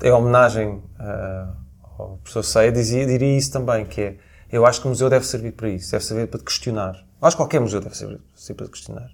em 0.03 0.11
homenagem 0.11 0.83
ah, 0.99 1.53
ao 1.99 2.19
professor 2.19 2.43
Ceia, 2.43 2.73
dizia, 2.73 3.07
diria 3.07 3.37
isso 3.37 3.53
também, 3.53 3.85
que 3.85 4.01
é, 4.01 4.17
eu 4.51 4.65
acho 4.65 4.81
que 4.81 4.87
o 4.87 4.91
museu 4.91 5.11
deve 5.11 5.27
servir 5.27 5.53
para 5.53 5.69
isso, 5.69 5.91
deve 5.91 6.05
servir 6.05 6.29
para 6.29 6.41
questionar. 6.41 6.95
Eu 7.21 7.29
acho 7.29 7.37
que 7.37 7.43
qualquer 7.43 7.61
museu 7.61 7.81
deve 7.81 7.97
servir, 7.97 8.21
para 8.57 8.69
questionar. 8.69 9.11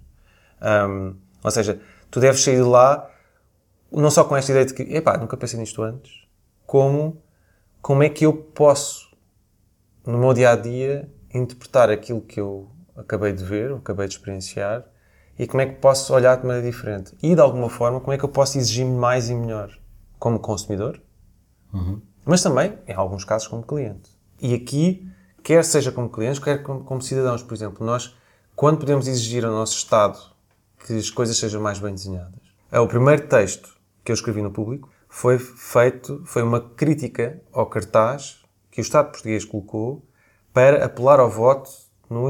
Ahm, 0.61 1.15
ou 1.43 1.51
seja, 1.51 1.79
tu 2.09 2.19
deves 2.19 2.41
sair 2.41 2.55
de 2.55 2.61
lá 2.61 3.09
não 3.91 4.11
só 4.11 4.23
com 4.23 4.35
esta 4.35 4.51
ideia 4.51 4.65
de 4.65 4.73
que, 4.73 4.83
epá, 4.83 5.17
nunca 5.17 5.37
pensei 5.37 5.59
nisto 5.59 5.81
antes, 5.81 6.27
como 6.65 7.21
como 7.81 8.03
é 8.03 8.09
que 8.09 8.25
eu 8.25 8.33
posso, 8.33 9.15
no 10.05 10.17
meu 10.17 10.33
dia 10.33 10.51
a 10.51 10.55
dia, 10.57 11.09
interpretar 11.33 11.89
aquilo 11.89 12.19
que 12.19 12.37
eu 12.37 12.69
acabei 12.97 13.31
de 13.31 13.43
ver, 13.43 13.71
ou 13.71 13.77
acabei 13.77 14.07
de 14.07 14.15
experienciar, 14.15 14.83
e 15.39 15.47
como 15.47 15.61
é 15.61 15.67
que 15.67 15.75
posso 15.75 16.13
olhar 16.13 16.35
de 16.35 16.45
maneira 16.45 16.69
diferente. 16.69 17.15
E, 17.23 17.33
de 17.33 17.39
alguma 17.39 17.69
forma, 17.69 18.01
como 18.01 18.11
é 18.11 18.17
que 18.17 18.25
eu 18.25 18.29
posso 18.29 18.57
exigir-me 18.57 18.97
mais 18.97 19.29
e 19.29 19.35
melhor, 19.35 19.71
como 20.19 20.37
consumidor, 20.39 20.99
mas 22.25 22.41
também, 22.41 22.77
em 22.85 22.93
alguns 22.93 23.23
casos, 23.23 23.47
como 23.47 23.63
cliente. 23.63 24.09
E 24.41 24.53
aqui, 24.53 25.09
quer 25.41 25.63
seja 25.63 25.91
como 25.91 26.09
clientes, 26.09 26.39
quer 26.39 26.61
como, 26.63 26.83
como 26.83 27.01
cidadãos, 27.01 27.41
por 27.41 27.53
exemplo, 27.53 27.85
nós, 27.85 28.17
quando 28.53 28.79
podemos 28.79 29.07
exigir 29.07 29.45
ao 29.45 29.51
nosso 29.51 29.77
Estado 29.77 30.19
que 30.85 30.97
as 30.97 31.09
coisas 31.09 31.37
sejam 31.37 31.61
mais 31.61 31.79
bem 31.79 31.93
desenhadas. 31.93 32.41
É 32.69 32.79
o 32.81 32.87
primeiro 32.87 33.27
texto 33.27 33.76
que 34.07 34.11
eu 34.11 34.13
escrevi 34.13 34.41
no 34.41 34.49
público 34.51 34.87
foi 35.09 35.37
feito, 35.37 36.21
foi 36.23 36.41
uma 36.41 36.61
crítica 36.61 37.41
ao 37.51 37.65
cartaz 37.65 38.41
que 38.71 38.79
o 38.79 38.81
Estado 38.81 39.11
português 39.11 39.43
colocou 39.43 40.01
para 40.53 40.85
apelar 40.85 41.19
ao 41.19 41.29
voto 41.29 41.69
no, 42.09 42.25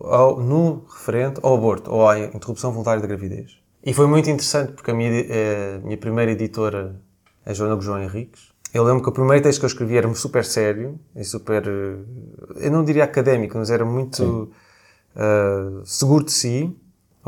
ao- 0.00 0.38
no 0.38 0.84
referente 0.84 1.40
ao 1.42 1.54
aborto 1.54 1.90
ou 1.90 2.06
à 2.06 2.18
interrupção 2.18 2.70
voluntária 2.70 3.00
da 3.00 3.06
gravidez. 3.08 3.58
E 3.82 3.94
foi 3.94 4.06
muito 4.06 4.28
interessante 4.28 4.72
porque 4.72 4.90
a 4.90 4.94
minha, 4.94 5.08
edi- 5.10 5.28
eh, 5.32 5.80
minha 5.82 5.96
primeira 5.96 6.32
editora, 6.32 7.00
a 7.46 7.52
Joana 7.54 7.76
Gujão 7.76 7.98
Henriques, 8.02 8.52
eu 8.74 8.84
lembro 8.84 9.02
que 9.02 9.08
o 9.08 9.12
primeiro 9.12 9.42
texto 9.42 9.60
que 9.60 9.64
eu 9.64 9.68
escrevi 9.68 9.96
era 9.96 10.14
super 10.14 10.44
sério 10.44 11.00
e 11.16 11.24
super, 11.24 11.62
eh, 11.66 12.66
eu 12.66 12.70
não 12.70 12.84
diria 12.84 13.04
académico, 13.04 13.56
mas 13.56 13.70
era 13.70 13.86
muito 13.86 14.50
eh, 15.16 15.80
seguro 15.84 16.24
de 16.24 16.32
si, 16.32 16.76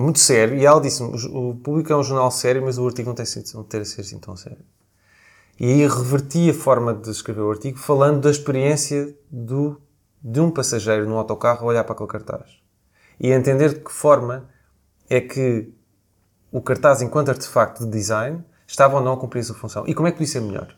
muito 0.03 0.19
sério. 0.19 0.57
E 0.57 0.65
ela 0.67 0.81
disse-me, 0.81 1.11
o 1.29 1.55
público 1.55 1.93
é 1.93 1.97
um 1.97 2.03
jornal 2.03 2.31
sério, 2.31 2.63
mas 2.63 2.79
o 2.79 2.87
artigo 2.87 3.09
não 3.09 3.15
tem, 3.15 3.25
sido- 3.27 3.55
não 3.55 3.63
ter 3.65 3.81
a 3.83 3.85
ser 3.85 4.01
assim 4.01 4.19
tão 4.19 4.37
sério. 4.37 4.59
E 5.59 5.67
aí 5.67 5.87
reverti 5.87 6.51
a 6.51 6.55
forma 6.55 6.93
de 6.93 7.11
escrever 7.11 7.43
o 7.43 7.51
artigo 7.51 7.79
falando 7.79 8.21
da 8.23 8.31
experiência 8.31 9.17
do, 9.31 9.81
de 10.23 10.41
um 10.41 10.51
passageiro 10.51 11.09
no 11.09 11.17
autocarro 11.17 11.65
a 11.65 11.69
olhar 11.69 11.85
para 11.85 11.95
aquele 11.95 12.09
cartaz. 12.09 12.51
E 13.21 13.33
a 13.33 13.37
entender 13.37 13.75
de 13.75 13.81
que 13.81 13.93
forma 13.93 14.49
é 15.09 15.21
que 15.21 15.73
o 16.51 16.61
cartaz, 16.61 17.03
enquanto 17.03 17.29
artefacto 17.29 17.85
de 17.85 17.91
design, 17.91 18.43
estava 18.67 18.97
ou 18.97 19.03
não 19.03 19.13
a 19.13 19.17
cumprir 19.17 19.41
a 19.41 19.45
sua 19.45 19.55
função. 19.55 19.85
E 19.87 19.95
como 19.95 20.09
é 20.09 20.11
que 20.11 20.19
podia 20.19 20.33
ser 20.33 20.41
melhor? 20.41 20.77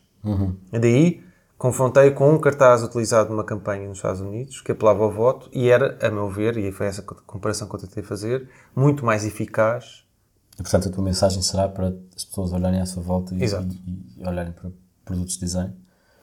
E 0.73 0.79
daí 0.79 1.25
confrontei 1.59 2.11
com 2.11 2.31
um 2.33 2.39
cartaz 2.39 2.83
utilizado 2.83 3.31
numa 3.31 3.45
campanha 3.45 3.89
nos 3.89 3.99
Estados 3.99 4.21
Unidos 4.21 4.61
que 4.61 4.73
apelava 4.73 5.03
ao 5.05 5.11
voto 5.11 5.49
e 5.53 5.69
era, 5.71 5.99
a 6.07 6.11
meu 6.11 6.29
ver, 6.29 6.57
e 6.59 6.71
foi 6.73 6.87
essa 6.87 7.03
comparação 7.03 7.69
que 7.69 7.75
eu 7.77 7.81
tentei 7.81 8.03
fazer, 8.03 8.49
muito 8.75 9.05
mais 9.05 9.25
eficaz 9.25 10.05
E, 10.59 10.63
portanto, 10.63 10.89
a 10.89 10.93
tua 10.93 11.05
mensagem 11.05 11.43
será 11.43 11.69
para 11.69 11.95
as 12.17 12.25
pessoas 12.25 12.53
olharem 12.53 12.81
à 12.81 12.87
sua 12.87 13.03
volta 13.03 13.35
e, 13.35 13.39
e- 13.45 14.23
e 14.23 14.27
olharem 14.27 14.53
para 14.53 14.71
produtos 15.05 15.35
de 15.35 15.41
design. 15.41 15.75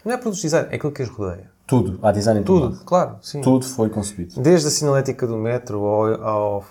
Não 0.04 0.12
é 0.12 0.18
produtos 0.18 0.40
de 0.42 0.48
design, 0.48 0.68
é 0.72 0.76
aquilo 0.76 0.92
que 0.92 1.02
as 1.04 1.10
rodeia. 1.10 1.52
Tudo. 1.66 1.98
Há 2.02 2.12
design 2.12 2.42
em 2.42 2.44
tudo. 2.44 2.72
Tudo, 2.72 2.84
claro, 2.86 3.18
sim. 3.22 3.42
Tudo 3.42 3.66
foi 3.66 3.90
concebido. 3.90 4.42
Desde 4.42 4.68
a 4.68 4.72
sinalética 4.72 5.26
do 5.26 5.38
metro 5.38 5.86
ao, 5.86 6.24
ao, 6.24 6.66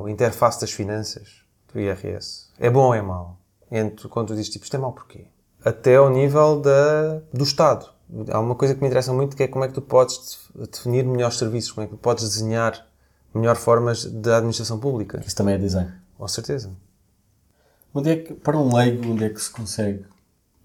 ao 0.00 0.08
interface 0.08 0.60
das 0.60 0.70
finanças 0.72 1.42
do 1.72 1.78
IRS. 1.78 2.46
É 2.58 2.70
bom 2.70 2.86
ou 2.86 2.94
é 2.94 3.02
mau? 3.02 3.36
Entre, 3.70 4.08
quando 4.08 4.28
tu 4.28 4.34
dizes, 4.34 4.48
tipo, 4.48 4.64
isto 4.64 4.74
é 4.74 4.78
mau 4.78 4.92
porquê? 4.92 5.26
Até 5.62 5.96
ao 5.96 6.08
nível 6.08 6.60
da, 6.62 7.20
do 7.32 7.44
Estado. 7.44 7.90
Há 8.30 8.40
uma 8.40 8.54
coisa 8.54 8.74
que 8.74 8.80
me 8.80 8.86
interessa 8.86 9.12
muito 9.12 9.36
que 9.36 9.42
é 9.42 9.48
como 9.48 9.64
é 9.64 9.68
que 9.68 9.74
tu 9.74 9.82
podes 9.82 10.38
def- 10.54 10.70
definir 10.70 11.04
melhores 11.04 11.36
serviços, 11.36 11.72
como 11.72 11.84
é 11.84 11.88
que 11.88 11.94
tu 11.94 11.98
podes 11.98 12.24
desenhar 12.24 12.86
melhor 13.34 13.56
formas 13.56 14.04
da 14.04 14.36
administração 14.38 14.78
pública. 14.80 15.22
Isso 15.26 15.36
também 15.36 15.54
é 15.54 15.58
design. 15.58 15.92
Com 16.16 16.26
certeza. 16.26 16.72
Onde 17.92 18.10
é 18.10 18.16
que, 18.16 18.34
para 18.34 18.56
um 18.58 18.74
leigo, 18.74 19.10
onde 19.10 19.24
é 19.24 19.28
que 19.28 19.40
se 19.40 19.50
consegue, 19.50 20.04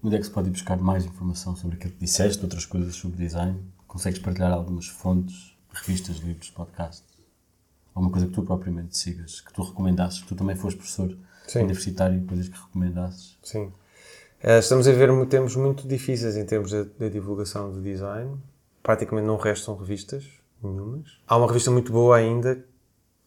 onde 0.02 0.16
é 0.16 0.18
que 0.18 0.24
se 0.24 0.30
pode 0.30 0.48
ir 0.48 0.52
buscar 0.52 0.76
mais 0.78 1.04
informação 1.04 1.54
sobre 1.56 1.76
aquilo 1.76 1.92
que 1.92 2.00
disseste, 2.00 2.42
outras 2.42 2.64
coisas 2.64 2.94
sobre 2.94 3.16
design? 3.18 3.60
Consegues 3.86 4.18
partilhar 4.18 4.52
algumas 4.52 4.86
fontes, 4.88 5.54
revistas, 5.72 6.16
livros, 6.16 6.50
podcasts? 6.50 7.04
Alguma 7.94 8.10
coisa 8.10 8.26
que 8.26 8.32
tu 8.32 8.42
propriamente 8.42 8.96
sigas, 8.96 9.40
que 9.40 9.52
tu 9.52 9.62
recomendasses, 9.62 10.20
que 10.20 10.26
tu 10.28 10.34
também 10.34 10.56
foste 10.56 10.78
professor 10.78 11.16
Sim. 11.46 11.60
universitário, 11.60 12.24
coisas 12.26 12.48
que 12.48 12.58
recomendasses? 12.58 13.38
Sim. 13.42 13.72
Eh, 14.46 14.58
Estamos 14.58 14.86
a 14.86 14.92
ver 14.92 15.08
tempos 15.26 15.56
muito 15.56 15.88
difíceis 15.88 16.36
em 16.36 16.44
termos 16.44 16.70
da 16.70 17.08
divulgação 17.08 17.72
do 17.72 17.80
design. 17.80 18.36
Praticamente 18.82 19.26
não 19.26 19.38
restam 19.38 19.74
revistas 19.74 20.22
nenhumas. 20.62 21.18
Há 21.26 21.38
uma 21.38 21.46
revista 21.46 21.70
muito 21.70 21.90
boa 21.90 22.18
ainda 22.18 22.56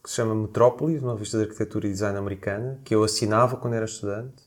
que 0.00 0.08
se 0.08 0.14
chama 0.14 0.32
Metrópolis, 0.32 1.02
uma 1.02 1.14
revista 1.14 1.38
de 1.38 1.44
arquitetura 1.44 1.88
e 1.88 1.90
design 1.90 2.16
americana, 2.16 2.80
que 2.84 2.94
eu 2.94 3.02
assinava 3.02 3.56
quando 3.56 3.74
era 3.74 3.84
estudante. 3.84 4.44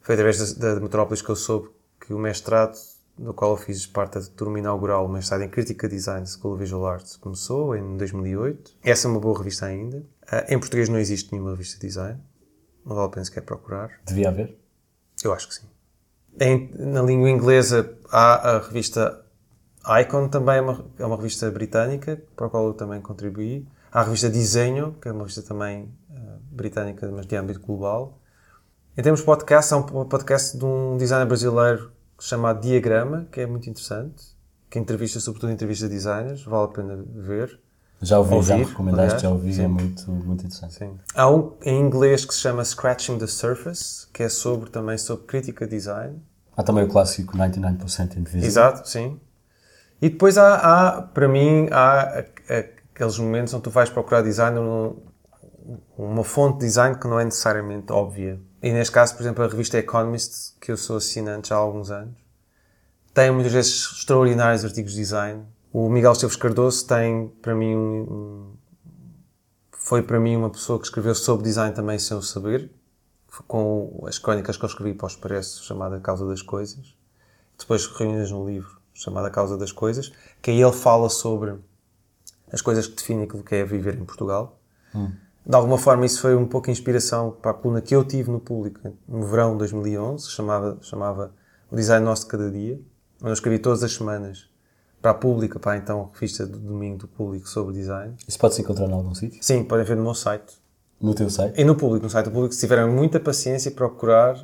Foi 0.00 0.14
através 0.14 0.54
da, 0.54 0.80
Metrópolis 0.80 1.20
que 1.20 1.28
eu 1.28 1.36
soube 1.36 1.68
que 2.00 2.14
o 2.14 2.18
mestrado, 2.18 2.74
do 3.18 3.34
qual 3.34 3.50
eu 3.50 3.58
fiz 3.58 3.86
parte 3.86 4.18
da 4.18 4.24
turma 4.34 4.58
inaugural, 4.58 5.04
o 5.04 5.08
mestrado 5.10 5.42
em 5.42 5.48
Crítica 5.50 5.86
Design 5.86 6.26
School 6.26 6.54
of 6.54 6.62
Visual 6.62 6.86
Arts, 6.86 7.16
começou 7.16 7.76
em 7.76 7.98
2008. 7.98 8.76
Essa 8.82 9.08
é 9.08 9.10
uma 9.10 9.20
boa 9.20 9.36
revista 9.36 9.66
ainda. 9.66 10.02
Ah, 10.26 10.46
em 10.48 10.58
português 10.58 10.88
não 10.88 10.98
existe 10.98 11.30
nenhuma 11.32 11.50
revista 11.50 11.78
de 11.78 11.86
design. 11.86 12.18
Não 12.82 12.96
vale 12.96 13.08
a 13.08 13.10
pena 13.10 13.24
sequer 13.26 13.42
procurar. 13.42 13.90
Devia 14.06 14.30
haver? 14.30 14.65
Eu 15.26 15.32
acho 15.34 15.48
que 15.48 15.54
sim. 15.54 15.66
Em- 16.40 16.70
na 16.78 17.02
língua 17.02 17.28
inglesa 17.30 17.94
há 18.10 18.56
a 18.56 18.58
revista 18.60 19.22
Icon, 20.00 20.28
também 20.28 20.56
é 20.58 20.60
uma, 20.60 20.84
é 20.98 21.04
uma 21.06 21.16
revista 21.16 21.50
britânica, 21.50 22.20
para 22.34 22.46
a 22.46 22.50
qual 22.50 22.66
eu 22.66 22.74
também 22.74 23.00
contribuí. 23.00 23.66
Há 23.92 24.00
a 24.00 24.04
revista 24.04 24.28
Desenho, 24.28 24.96
que 25.00 25.08
é 25.08 25.12
uma 25.12 25.20
revista 25.20 25.42
também 25.42 25.88
eh, 26.10 26.14
britânica, 26.50 27.08
mas 27.10 27.26
de 27.26 27.36
âmbito 27.36 27.60
global. 27.60 28.18
Em 28.96 29.02
termos 29.02 29.20
de 29.20 29.26
podcast, 29.26 29.72
há 29.74 29.76
um 29.76 30.04
podcast 30.04 30.56
de 30.58 30.64
um 30.64 30.96
designer 30.96 31.26
brasileiro 31.26 31.92
chamado 32.18 32.60
Diagrama, 32.60 33.26
que 33.30 33.40
é 33.40 33.46
muito 33.46 33.68
interessante, 33.70 34.24
que 34.68 34.78
entrevista, 34.78 35.20
sobretudo 35.20 35.52
entrevista 35.52 35.88
designers, 35.88 36.42
vale 36.44 36.64
a 36.64 36.68
pena 36.68 37.04
ver. 37.14 37.60
Já 38.02 38.18
ouvi, 38.18 38.30
já 38.42 38.54
me 38.56 38.60
Ouvir, 38.60 38.70
recomendaste, 38.70 39.04
aliás, 39.04 39.22
já 39.22 39.30
ouvi, 39.30 39.54
sim. 39.54 39.62
é 39.62 39.68
muito, 39.68 40.10
muito 40.10 40.44
interessante. 40.44 40.74
Sim. 40.74 40.98
Há 41.14 41.30
um 41.30 41.52
em 41.62 41.80
inglês 41.80 42.24
que 42.24 42.34
se 42.34 42.40
chama 42.40 42.64
Scratching 42.64 43.18
the 43.18 43.26
Surface, 43.26 44.06
que 44.12 44.22
é 44.22 44.28
sobre 44.28 44.68
também 44.70 44.98
sobre 44.98 45.24
crítica 45.26 45.66
de 45.66 45.70
design. 45.76 46.22
Há 46.56 46.62
também 46.62 46.84
o 46.84 46.88
clássico 46.88 47.36
99% 47.36 48.16
Invisible. 48.16 48.46
Exato, 48.46 48.88
sim. 48.88 49.18
E 50.00 50.10
depois 50.10 50.36
há, 50.36 50.56
há, 50.98 51.02
para 51.02 51.26
mim, 51.26 51.68
há 51.72 52.24
aqueles 52.94 53.18
momentos 53.18 53.54
onde 53.54 53.62
tu 53.64 53.70
vais 53.70 53.88
procurar 53.88 54.22
design 54.22 54.56
num- 54.60 54.96
uma 55.96 56.22
fonte 56.22 56.60
de 56.60 56.66
design 56.66 56.96
que 56.98 57.08
não 57.08 57.18
é 57.18 57.24
necessariamente 57.24 57.90
óbvia. 57.92 58.38
E 58.62 58.72
neste 58.72 58.92
caso, 58.92 59.14
por 59.16 59.22
exemplo, 59.22 59.42
a 59.42 59.48
revista 59.48 59.78
Economist, 59.78 60.54
que 60.60 60.70
eu 60.70 60.76
sou 60.76 60.98
assinante 60.98 61.48
já 61.48 61.56
há 61.56 61.58
alguns 61.58 61.90
anos, 61.90 62.14
tem 63.14 63.30
muitas 63.30 63.52
vezes 63.52 63.72
extraordinários 63.98 64.64
artigos 64.64 64.92
de 64.92 64.98
design. 64.98 65.44
O 65.72 65.88
Miguel 65.88 66.12
Esteves 66.12 66.36
Cardoso 66.36 66.86
tem, 66.86 67.28
para 67.42 67.54
mim, 67.54 67.74
um, 67.74 68.54
foi 69.72 70.02
para 70.02 70.18
mim 70.18 70.36
uma 70.36 70.50
pessoa 70.50 70.78
que 70.78 70.86
escreveu 70.86 71.14
sobre 71.14 71.44
design 71.44 71.74
também 71.74 71.98
sem 71.98 72.16
o 72.16 72.22
saber, 72.22 72.70
com 73.46 74.04
as 74.06 74.18
crónicas 74.18 74.56
que 74.56 74.64
eu 74.64 74.68
escrevi 74.68 74.94
para 74.94 75.04
o 75.04 75.08
Expresso, 75.08 75.64
chamada 75.64 76.00
Causa 76.00 76.26
das 76.26 76.40
Coisas 76.40 76.96
depois 77.58 77.86
reunidas 77.86 78.30
num 78.30 78.46
livro 78.46 78.76
chamado 78.92 79.26
A 79.26 79.30
Causa 79.30 79.58
das 79.58 79.72
Coisas, 79.72 80.12
que 80.40 80.50
aí 80.50 80.62
ele 80.62 80.72
fala 80.72 81.08
sobre 81.10 81.54
as 82.50 82.62
coisas 82.62 82.86
que 82.86 82.96
definem 82.96 83.24
aquilo 83.24 83.42
que 83.42 83.54
é 83.54 83.64
viver 83.64 83.94
em 83.94 84.04
Portugal. 84.04 84.58
De 85.44 85.54
alguma 85.54 85.76
forma, 85.78 86.06
isso 86.06 86.20
foi 86.22 86.34
um 86.34 86.46
pouco 86.46 86.70
inspiração 86.70 87.30
para 87.30 87.50
a 87.50 87.54
coluna 87.54 87.80
que 87.82 87.94
eu 87.94 88.02
tive 88.04 88.30
no 88.30 88.40
público 88.40 88.96
no 89.06 89.26
verão 89.26 89.52
de 89.52 89.58
2011, 89.58 90.26
que 90.26 90.32
chamava, 90.32 90.78
chamava 90.80 91.34
O 91.70 91.76
Design 91.76 92.04
Nosso 92.04 92.22
de 92.22 92.28
Cada 92.30 92.50
Dia, 92.50 92.80
onde 93.20 93.30
eu 93.30 93.34
escrevi 93.34 93.58
todas 93.58 93.82
as 93.82 93.92
semanas 93.92 94.48
para 95.06 95.12
a 95.12 95.14
pública, 95.14 95.58
para 95.60 95.72
a 95.72 95.76
então 95.76 96.10
revista 96.12 96.44
do 96.44 96.58
domingo 96.58 96.98
do 96.98 97.06
público 97.06 97.48
sobre 97.48 97.74
design. 97.74 98.16
Isso 98.26 98.36
pode-se 98.36 98.62
encontrar 98.62 98.88
em 98.88 98.92
algum 98.92 99.14
sítio? 99.14 99.38
Sim, 99.40 99.62
podem 99.62 99.86
ver 99.86 99.96
no 99.96 100.02
meu 100.02 100.14
site. 100.14 100.54
No 101.00 101.14
teu 101.14 101.30
site? 101.30 101.60
E 101.60 101.62
no 101.62 101.76
público, 101.76 102.02
no 102.02 102.10
site 102.10 102.24
do 102.24 102.32
público, 102.32 102.52
se 102.52 102.58
tiverem 102.58 102.92
muita 102.92 103.20
paciência 103.20 103.68
e 103.68 103.72
procurar, 103.72 104.36